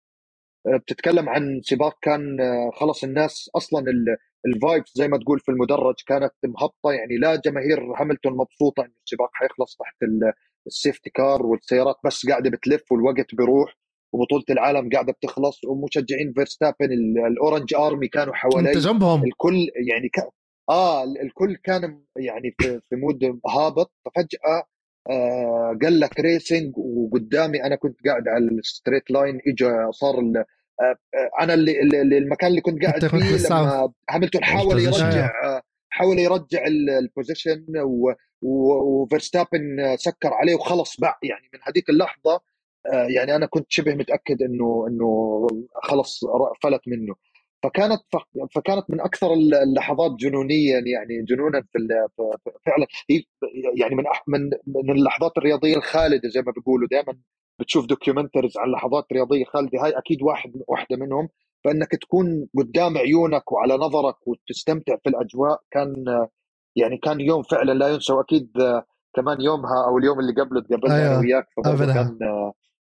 بتتكلم 0.67 1.29
عن 1.29 1.61
سباق 1.63 1.99
كان 2.01 2.37
خلص 2.73 3.03
الناس 3.03 3.49
أصلا 3.55 3.85
ال 4.47 4.55
vibes 4.55 4.91
زي 4.95 5.07
ما 5.07 5.17
تقول 5.17 5.39
في 5.39 5.51
المدرج 5.51 5.95
كانت 6.07 6.33
مهبطة. 6.45 6.91
يعني 6.91 7.17
لا 7.17 7.35
جماهير 7.35 7.79
هاملتون 8.01 8.33
مبسوطة 8.37 8.81
إنه 8.81 8.93
السباق 9.05 9.29
حيخلص 9.33 9.77
تحت 9.77 9.95
ال 10.67 10.73
safety 10.73 11.09
car 11.09 11.45
والسيارات 11.45 11.95
بس 12.05 12.25
قاعدة 12.25 12.49
بتلف 12.49 12.91
والوقت 12.91 13.35
بيروح 13.35 13.77
وبطولة 14.13 14.43
العالم 14.49 14.89
قاعدة 14.89 15.13
بتخلص 15.13 15.63
ومشجعين 15.63 16.33
فيرستابن 16.33 16.91
ال 17.27 17.34
orange 17.34 17.73
army 17.73 18.07
كانوا 18.07 18.33
حوالي 18.33 18.69
انت 18.69 18.77
جنبهم. 18.77 19.23
الكل 19.23 19.67
يعني 19.89 20.09
ك... 20.09 20.19
آه 20.69 21.03
الكل 21.03 21.55
كان 21.63 22.01
يعني 22.17 22.55
في, 22.61 22.81
في 22.89 22.95
mood 22.95 23.39
هابط. 23.47 23.91
ففجاه 24.05 24.63
آه 25.09 25.77
قال 25.83 25.99
لك 25.99 26.19
racing 26.19 26.73
وقدامي 26.77 27.63
أنا 27.63 27.75
كنت 27.75 28.07
قاعد 28.07 28.27
على 28.27 28.45
ال 28.45 28.53
straight 28.53 29.11
line 29.11 29.39
اجى 29.47 29.91
صار 29.91 30.15
آه 30.19 30.45
آه 30.81 31.43
أنا 31.43 31.53
اللي, 31.53 31.81
اللي 31.81 32.17
المكان 32.17 32.49
اللي 32.49 32.61
كنت 32.61 32.85
قاعد 32.85 33.07
فيه 33.07 33.47
لما 33.47 33.93
هاملتون 34.09 34.43
حاول 34.43 34.79
يرجع 34.79 35.31
آه 35.45 35.61
حاول 35.89 36.19
يرجع 36.19 36.65
ال 37.01 37.08
position 37.08 37.65
وفيرستابن 38.41 39.95
سكر 39.97 40.33
عليه 40.33 40.55
وخلص 40.55 40.99
باع. 40.99 41.19
يعني 41.23 41.49
من 41.53 41.59
هذيك 41.63 41.89
اللحظة 41.89 42.41
آه، 42.93 43.07
يعني 43.09 43.35
أنا 43.35 43.45
كنت 43.45 43.65
شبه 43.69 43.95
متأكد 43.95 44.41
إنه 44.41 44.85
إنه 44.89 45.47
خلص 45.83 46.21
فلت 46.63 46.81
منه. 46.87 47.15
فكانت 47.63 48.01
فكانت 48.55 48.85
من 48.89 49.01
أكثر 49.01 49.33
اللحظات 49.33 50.11
جنونيا 50.19 50.79
يعني 50.79 51.23
جنونا 51.23 51.61
في 51.61 51.79
فعلا. 52.65 52.87
يعني 53.75 53.95
من 53.95 54.03
من 54.27 54.49
من 54.67 54.91
اللحظات 54.97 55.37
الرياضية 55.37 55.75
الخالدة 55.75 56.29
زي 56.29 56.41
ما 56.41 56.51
بيقولوا. 56.51 56.87
دائما 56.91 57.17
بتشوف 57.59 57.85
documentaries 57.85 58.57
عن 58.57 58.71
لحظات 58.71 59.05
رياضية 59.13 59.45
خالدة. 59.45 59.83
هاي 59.83 59.91
أكيد 59.91 60.21
واحد 60.23 60.51
واحدة 60.67 60.97
منهم. 60.97 61.29
فإنك 61.63 61.91
تكون 61.91 62.47
قدام 62.57 62.97
عيونك 62.97 63.51
وعلى 63.51 63.73
نظرك 63.73 64.27
وتستمتع 64.27 64.95
في 65.03 65.09
الأجواء 65.09 65.61
كان 65.71 66.05
يعني 66.77 66.97
كان 66.97 67.21
يوم 67.21 67.43
فعلا 67.43 67.71
لا 67.71 67.87
ينسى 67.87 68.13
وأكيد 68.13 68.51
كمان 69.15 69.41
يومها 69.41 69.85
أو 69.87 69.97
اليوم 69.97 70.19
اللي 70.19 70.41
قبله 70.41 70.61
تقابلنا 70.61 70.95
أيوة. 70.95 71.19
وياك 71.19 71.45
كان 71.93 72.17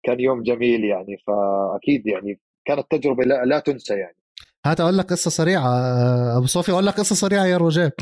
كان 0.04 0.20
يوم 0.20 0.44
جميل 0.44 0.84
يعني. 0.84 1.18
فأكيد 1.28 2.08
يعني 2.08 2.42
كانت 2.66 2.86
تجربة 2.92 3.24
لا, 3.24 3.46
لا 3.46 3.60
تنسى 3.60 3.94
يعني. 3.94 4.18
هات 4.66 4.82
أقول 4.82 4.98
لك 4.98 5.06
قصة 5.06 5.30
سريعة 5.30 5.68
أبو 6.38 6.46
صوفي 6.46 6.72
أقول 6.72 6.86
لك 6.86 6.94
قصة 6.94 7.16
سريعة 7.16 7.46
يا 7.46 7.58
روجيه 7.58 7.94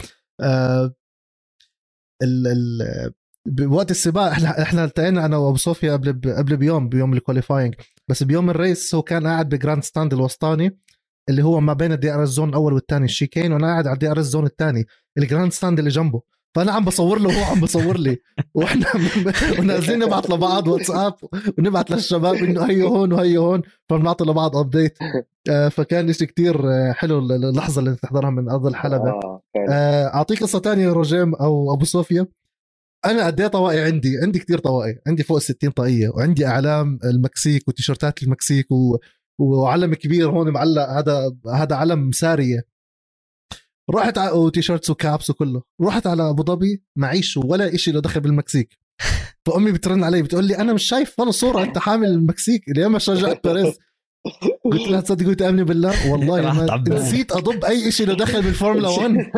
أه 0.42 0.94
ال 2.24 2.48
ال 2.48 3.14
بوقت 3.46 3.92
السباق 3.92 4.24
إحنا 4.32 4.62
إحنا 4.62 4.84
التقينا 4.84 5.26
أنا 5.26 5.38
وأبو 5.38 5.58
صوفيا 5.58 5.94
قبل 5.94 6.34
قبل 6.38 6.58
بيوم 6.58 6.90
بيوم 6.90 7.14
الكواليفاينج 7.14 7.76
بس 8.08 8.24
بيوم 8.24 8.50
ال 8.50 8.59
race 8.59 8.96
هو 8.96 9.02
كان 9.02 9.28
قاعد 9.28 9.50
ب 9.50 9.84
grandstand 9.84 10.14
الوسطاني. 10.14 10.80
اللي 11.30 11.44
هو 11.44 11.60
ما 11.60 11.74
بين 11.74 11.92
ال 11.92 12.14
DRS 12.14 12.30
zone 12.30 12.50
الأول 12.50 12.74
والثاني 12.74 13.06
ال 13.06 13.12
chicane 13.12 13.54
وأنا 13.54 13.68
قاعد 13.68 13.88
على 13.88 13.94
ال 13.94 14.12
DRS 14.12 14.26
zone 14.26 14.46
الثاني 14.46 14.86
ال 15.18 15.52
grandstand 15.52 15.80
اللي 15.80 15.92
جنبه. 15.92 16.22
فأنا 16.56 16.72
عم 16.72 16.86
بصور 16.86 17.20
له 17.20 17.28
وهو 17.28 17.44
عم 17.44 17.60
بصور 17.60 17.98
لي. 17.98 18.18
وإحنا 18.56 18.86
ونازلين 19.60 20.00
نبعث 20.00 20.32
لبعض 20.32 20.68
واتساب 20.68 21.14
ونبعث 21.58 21.92
للشباب 21.92 22.36
إنه 22.36 22.64
هي 22.64 22.84
هون 22.84 23.14
وهي 23.14 23.38
هون 23.38 23.62
فبنعطي 23.90 24.24
لبعض 24.26 24.58
update 24.58 24.98
آه، 25.50 25.70
فكان 25.70 26.14
شيء 26.14 26.28
كتير 26.28 26.58
حلو 26.94 27.20
اللحظة 27.20 27.80
اللي 27.80 27.96
تحضرها 27.96 28.30
من 28.30 28.50
أرض 28.50 28.66
الحلبة. 28.68 29.10
آه، 29.10 29.42
آه، 29.70 30.06
أعطيك 30.06 30.44
قصة 30.44 30.60
ثانية 30.60 30.90
روجيم 30.90 31.36
أو 31.36 31.74
أبو 31.74 31.86
صوفيا. 31.86 32.28
أنا 33.06 33.26
قد 33.26 33.42
إيه 33.42 33.48
طواقي 33.48 33.82
عندي؟ 33.82 34.18
عندي 34.24 34.40
كثير 34.40 34.60
طواقي. 34.60 35.00
عندي 35.08 35.24
فوق 35.24 35.38
ال 35.38 35.44
60 35.44 35.72
طاقية 35.72 36.10
وعندي 36.10 36.48
أعلام 36.48 37.00
المكسيك 37.04 37.68
وتيشرتات 37.68 38.24
المكسيك. 38.24 38.68
وعلم 39.40 39.94
كبير 39.94 40.30
هون 40.30 40.50
معلق 40.50 40.90
هذا 40.90 41.32
هذا 41.54 41.76
علم 41.76 42.12
سارية. 42.12 42.68
رحت 43.92 44.18
على 44.18 44.32
و 44.32 44.38
T-shirts 44.38 44.90
و 44.90 44.98
caps 44.98 45.30
وكله. 45.30 45.62
رحت 45.82 46.08
على 46.08 46.30
أبو 46.30 46.44
ظبي 46.44 46.84
معيش 46.96 47.38
ولا 47.38 47.78
شيء 47.78 47.94
له 47.94 48.00
دخل 48.00 48.20
بالمكسيك. 48.20 48.78
فأمي 49.46 49.72
بترن 49.72 50.04
علي 50.04 50.22
بتقول 50.22 50.46
لي 50.46 50.58
أنا 50.58 50.74
مش 50.74 50.84
شايف 50.84 51.20
ولا 51.20 51.32
صورة 51.32 51.64
أنت 51.64 51.78
حامل 51.78 52.08
المكسيك. 52.08 52.70
اليوم 52.70 52.92
ما 52.92 53.00
شجعت 53.00 53.48
بيريز 53.48 53.74
قلت 54.64 54.88
لها 54.88 55.02
تصدق 55.02 55.34
تامني 55.34 55.64
بالله؟ 55.64 56.12
والله 56.12 56.66
نسيت 56.90 57.32
أضب 57.32 57.66
أي 57.66 57.92
شيء 57.92 58.08
له 58.08 58.14
دخل 58.14 58.42
بالفورمولا 58.42 58.90
1 59.00 59.32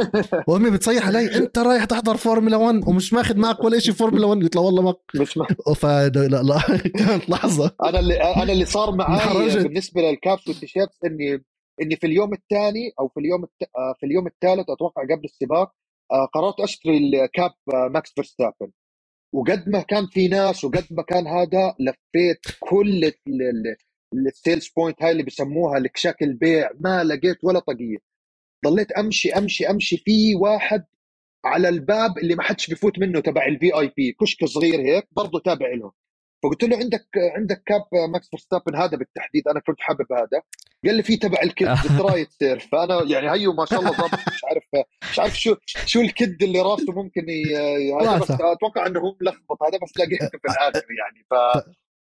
وأمي 0.47 0.69
بتصيح 0.69 1.07
علي 1.07 1.36
أنت 1.36 1.57
رايح 1.59 1.86
تحضر 1.86 2.17
فورمولا 2.17 2.57
1 2.57 2.88
ومش 2.88 3.13
ماخذ 3.13 3.38
معك 3.38 3.63
ولا 3.63 3.79
شيء 3.79 3.93
فورمولا 3.93 4.25
1 4.27 4.41
قلت 4.41 4.55
لها 4.55 4.63
والله 4.63 4.81
ما 4.81 4.95
مش 5.21 5.38
ما 5.38 5.45
ف 5.81 5.86
لا 5.86 6.43
لا 6.43 6.77
كانت 6.97 7.29
لحظة. 7.29 7.71
أنا 7.83 7.99
اللي 7.99 8.13
أنا 8.15 8.51
اللي 8.51 8.65
صار 8.65 8.95
معي 8.95 9.55
بالنسبة 9.63 10.01
لل 10.01 10.17
caps 10.17 10.47
وال 10.47 10.57
T-shirt 10.57 10.89
اني 11.05 11.43
إني 11.81 11.95
في 11.95 12.07
اليوم 12.07 12.33
الثاني 12.33 12.91
أو 12.99 13.07
في 13.07 13.19
اليوم 13.19 13.43
الت... 13.43 13.63
آه، 13.63 13.93
في 13.99 14.05
اليوم 14.05 14.27
الثالث 14.27 14.69
أتوقع 14.69 15.03
قبل 15.03 15.23
السباق 15.23 15.71
آه، 16.11 16.25
قررت 16.33 16.59
أشتري 16.59 16.97
ال 16.97 17.11
cap 17.11 17.51
آه، 17.73 17.88
ماكس 17.93 18.11
فيرستابن. 18.15 18.71
وقد 19.33 19.69
ما 19.69 19.81
كان 19.81 20.07
في 20.07 20.27
ناس 20.27 20.63
وقد 20.65 20.86
ما 20.91 21.03
كان 21.03 21.27
هذا 21.27 21.75
لفيت 21.79 22.39
كل 22.59 23.11
ال 24.28 24.34
sales 24.34 24.67
point 24.78 25.03
هاي 25.03 25.11
اللي 25.11 25.24
بسموها 25.24 25.78
الأكشاك 25.78 26.23
البيع 26.24 26.70
ما 26.80 27.03
لقيت 27.03 27.38
ولا 27.43 27.59
طاقية 27.59 27.97
ضليت 28.66 28.91
أمشي 28.91 29.34
أمشي 29.34 29.70
أمشي 29.70 29.97
في 29.97 30.36
واحد 30.36 30.86
على 31.45 31.70
الباب 31.70 32.18
اللي 32.18 32.36
ما 32.36 32.43
حدش 32.43 32.70
بفوت 32.70 32.99
منه 32.99 33.20
تبع 33.20 33.45
ال 33.45 33.80
VIP 33.80 34.11
كشك 34.22 34.45
صغير 34.45 34.82
هيك 34.82 35.07
برضه 35.11 35.39
تابع 35.39 35.68
لهم 35.74 35.91
فقلت 36.43 36.63
له 36.63 36.78
عندك 36.78 37.07
عندك 37.36 37.63
كاب 37.66 37.82
ماكس 38.13 38.30
فيرستابن 38.30 38.76
هذا 38.76 38.97
بالتحديد 38.97 39.47
أنا 39.47 39.59
كنت 39.59 39.80
حابب 39.80 40.13
هذا. 40.13 40.41
قال 40.86 40.95
لي 40.95 41.03
في 41.03 41.18
تبع 41.18 41.41
الكد 41.43 41.76
درايت 41.97 42.32
سيرف 42.32 42.68
فأنا 42.72 43.03
يعني 43.03 43.32
هيو 43.32 43.53
ما 43.53 43.66
شاء 43.66 43.80
الله 43.80 43.91
ضبط 43.91 44.20
مش 44.28 44.43
عارف 44.43 44.86
مش 45.11 45.20
عارف 45.20 45.39
شو 45.39 45.55
شو 45.86 46.01
الكد 46.01 46.43
اللي 46.43 46.61
راسه 46.61 46.93
ممكن 46.93 47.26
هذا 48.01 48.18
بس 48.18 48.32
أتوقع 48.32 48.88
إنه 48.88 48.99
هو 48.99 49.16
ملخبط 49.22 49.63
هذا 49.63 49.80
بس 49.84 49.97
لقيته 49.97 50.38
في 50.38 50.47
الآخر 50.49 50.86
يعني. 50.99 51.26
ف 51.30 51.34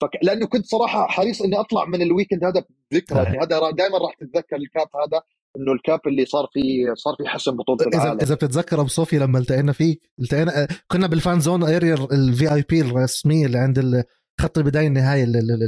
فك... 0.07 0.19
لأنه 0.23 0.47
كنت 0.47 0.67
صراحة 0.67 1.07
حريص 1.07 1.43
إني 1.43 1.61
أطلع 1.61 1.85
من 1.85 2.03
الويكند 2.03 2.45
هذا 2.45 2.65
بذكرى. 2.91 3.23
يعني 3.23 3.39
هذا 3.39 3.71
دائما 3.71 3.99
راح 3.99 4.15
تتذكر 4.21 4.57
الكاب 4.57 4.87
هذا 5.07 5.23
إنه 5.57 5.73
الكاب 5.73 6.01
اللي 6.07 6.25
صار 6.25 6.47
فيه 6.53 6.95
صار 6.95 7.15
فيه 7.19 7.29
حسم 7.29 7.57
بطولة 7.57 7.89
إذا 7.89 8.03
العالم. 8.03 8.21
إذا 8.21 8.35
بتتذكر 8.35 8.81
أبو 8.81 8.89
صوفي 8.89 9.19
لما 9.19 9.39
التقينا 9.39 9.73
فيه 9.73 9.97
التقينا 10.21 10.67
كنا 10.89 11.07
بالفان 11.07 11.41
زون 11.41 11.63
اريا 11.63 11.95
الفي 12.13 12.55
اي 12.55 12.65
بي 12.71 12.81
الرسمية 12.81 13.47
اللي 13.47 13.59
عند 13.59 14.05
خط 14.41 14.59
البداية 14.59 14.87
النهايه 14.87 15.25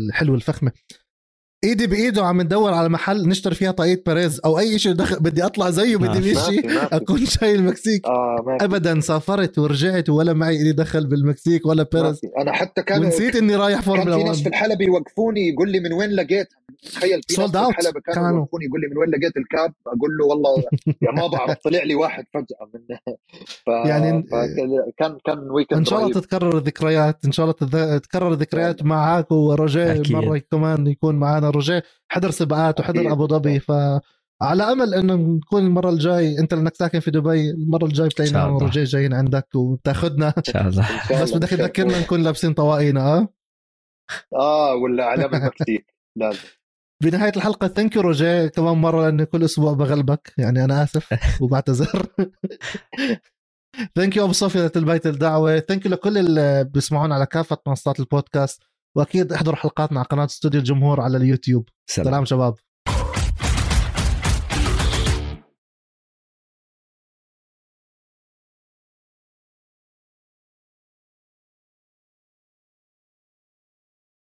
الحلوه 0.09 0.37
الفخمة. 0.37 0.73
ايدي 1.65 1.87
بايده 1.87 2.25
عم 2.25 2.41
ندور 2.41 2.73
على 2.73 2.89
محل 2.89 3.29
نشتري 3.29 3.55
فيها 3.55 3.71
طاقية 3.71 4.03
بيريز 4.07 4.41
أو 4.45 4.59
اي 4.59 4.79
شيء 4.79 4.93
دخل 4.93 5.17
بدي 5.21 5.45
اطلع 5.47 5.71
زيه 5.71 5.97
بدي 5.97 6.19
مشي 6.31 6.61
اكون 6.93 7.27
شاي 7.27 7.55
المكسيك. 7.55 8.07
آه 8.07 8.59
ابدا 8.61 9.01
سافرت 9.01 9.59
ورجعت 9.59 10.09
ولا 10.09 10.33
معي 10.33 10.57
ايدي 10.57 10.73
دخل 10.73 11.07
بالمكسيك 11.07 11.67
ولا 11.67 11.87
بيريز. 11.93 12.21
أنا 12.39 12.53
حتى 12.53 12.83
كان 12.83 13.05
ونسيت 13.05 13.37
إني 13.37 13.57
رايح 13.57 13.81
فورمولا 13.81 14.17
1 14.17 14.19
كان 14.19 14.25
في 14.25 14.29
ناس 14.29 14.43
في 14.43 14.49
الحلبة 14.49 14.85
يوقفوني 14.85 15.49
يقول 15.49 15.71
لي 15.71 15.81
من 15.81 15.93
وين 15.93 16.11
لقيتها 16.11 16.59
تخيل 16.83 17.21
في 17.29 17.41
ناس 17.41 17.51
في 17.51 17.59
الحلبة 17.59 18.01
كانوا 18.15 18.39
يوقفوني 18.39 18.65
يقول 18.65 18.81
لي 18.81 18.87
من 18.91 18.99
وين 18.99 19.11
لقيت 19.11 19.37
الكاب. 19.37 19.73
أقول 19.87 20.17
له 20.19 20.27
والله 20.27 20.63
يا 21.03 21.11
ما 21.13 21.27
بعرف 21.27 21.59
طلع 21.65 21.83
لي 21.83 21.95
واحد 21.95 22.25
فجأة 22.35 22.69
من 22.75 22.81
ف... 23.67 23.69
يعني 23.89 24.23
كان 24.99 25.19
كان 25.27 25.39
weekend 25.51 25.79
إن 25.79 25.85
شاء 25.85 25.99
الله 25.99 26.13
تتكرر 26.13 26.59
الذكريات 26.59 27.25
إن 27.25 27.33
شاء 27.33 27.47
الله 27.47 27.97
تتكرر 27.99 28.33
الذكريات 28.33 28.83
معك 28.83 29.33
وروجيه 29.33 30.03
مرة 30.11 30.43
كمان 30.51 30.87
يكون 30.87 31.15
معنا 31.15 31.46
روجيه 31.51 31.83
حضر 32.09 32.31
سباقات 32.31 32.81
وحضر 32.81 33.13
أبو 33.13 33.27
ظبي. 33.27 33.61
ف 33.61 33.73
على 34.43 34.63
أمل 34.63 34.95
إنه 34.95 35.15
نكون 35.15 35.63
المرة 35.67 35.91
الجاي 35.91 36.39
أنت 36.39 36.55
لأنك 36.55 36.75
ساكن 36.75 37.01
في 37.01 37.11
دبي 37.11 37.51
المرة 37.51 37.85
الجاي 37.85 38.09
بتلاقينا 38.09 38.47
وروجيه 38.47 38.85
جايين 38.85 39.15
عندك 39.15 39.55
وبتاخذنا 39.55 40.35
إن 40.39 40.43
شاء 40.45 40.69
الله. 40.69 40.87
بس 41.23 41.35
بدك 41.35 41.49
تذكرنا 41.49 42.01
نكون 42.01 42.23
لابسين 42.23 42.55
طواقينا 42.55 43.01
آه؟ 43.01 43.29
آه 44.35 44.75
ولا 44.75 45.15
المكسيك 45.15 45.95
لازم. 46.19 46.39
بنهاية 47.03 47.33
الحلقة 47.37 47.69
thank 47.69 47.97
you 47.97 48.03
روجيه 48.03 48.47
كمان 48.47 48.77
مرة 48.77 49.03
لاني 49.05 49.27
كل 49.27 49.45
أسبوع 49.45 49.73
بغلبك. 49.73 50.33
يعني 50.39 50.65
أنا 50.65 50.83
آسف 50.83 51.09
وبعتذر. 51.43 52.07
thank 53.97 54.17
you 54.17 54.25
أبو 54.25 54.33
صوفيا 54.33 54.67
لتلبيت 54.67 55.07
الدعوة. 55.07 55.59
thank 55.59 55.87
you 55.87 55.93
لكل 55.93 56.19
اللي 56.19 56.65
بيسمعونا 56.65 57.15
على 57.15 57.27
كافة 57.27 57.59
منصات 57.67 58.01
البودكاست. 58.01 58.63
وأكيد 58.97 59.33
احضروا 59.33 59.57
حلقاتنا 59.57 59.99
على 59.99 60.07
قناة 60.11 60.25
استوديو 60.25 60.61
الجمهور 60.61 61.01
على 61.01 61.17
اليوتيوب. 61.17 61.69
سلام, 61.87 62.07
سلام 62.07 62.25
شباب. 62.25 62.55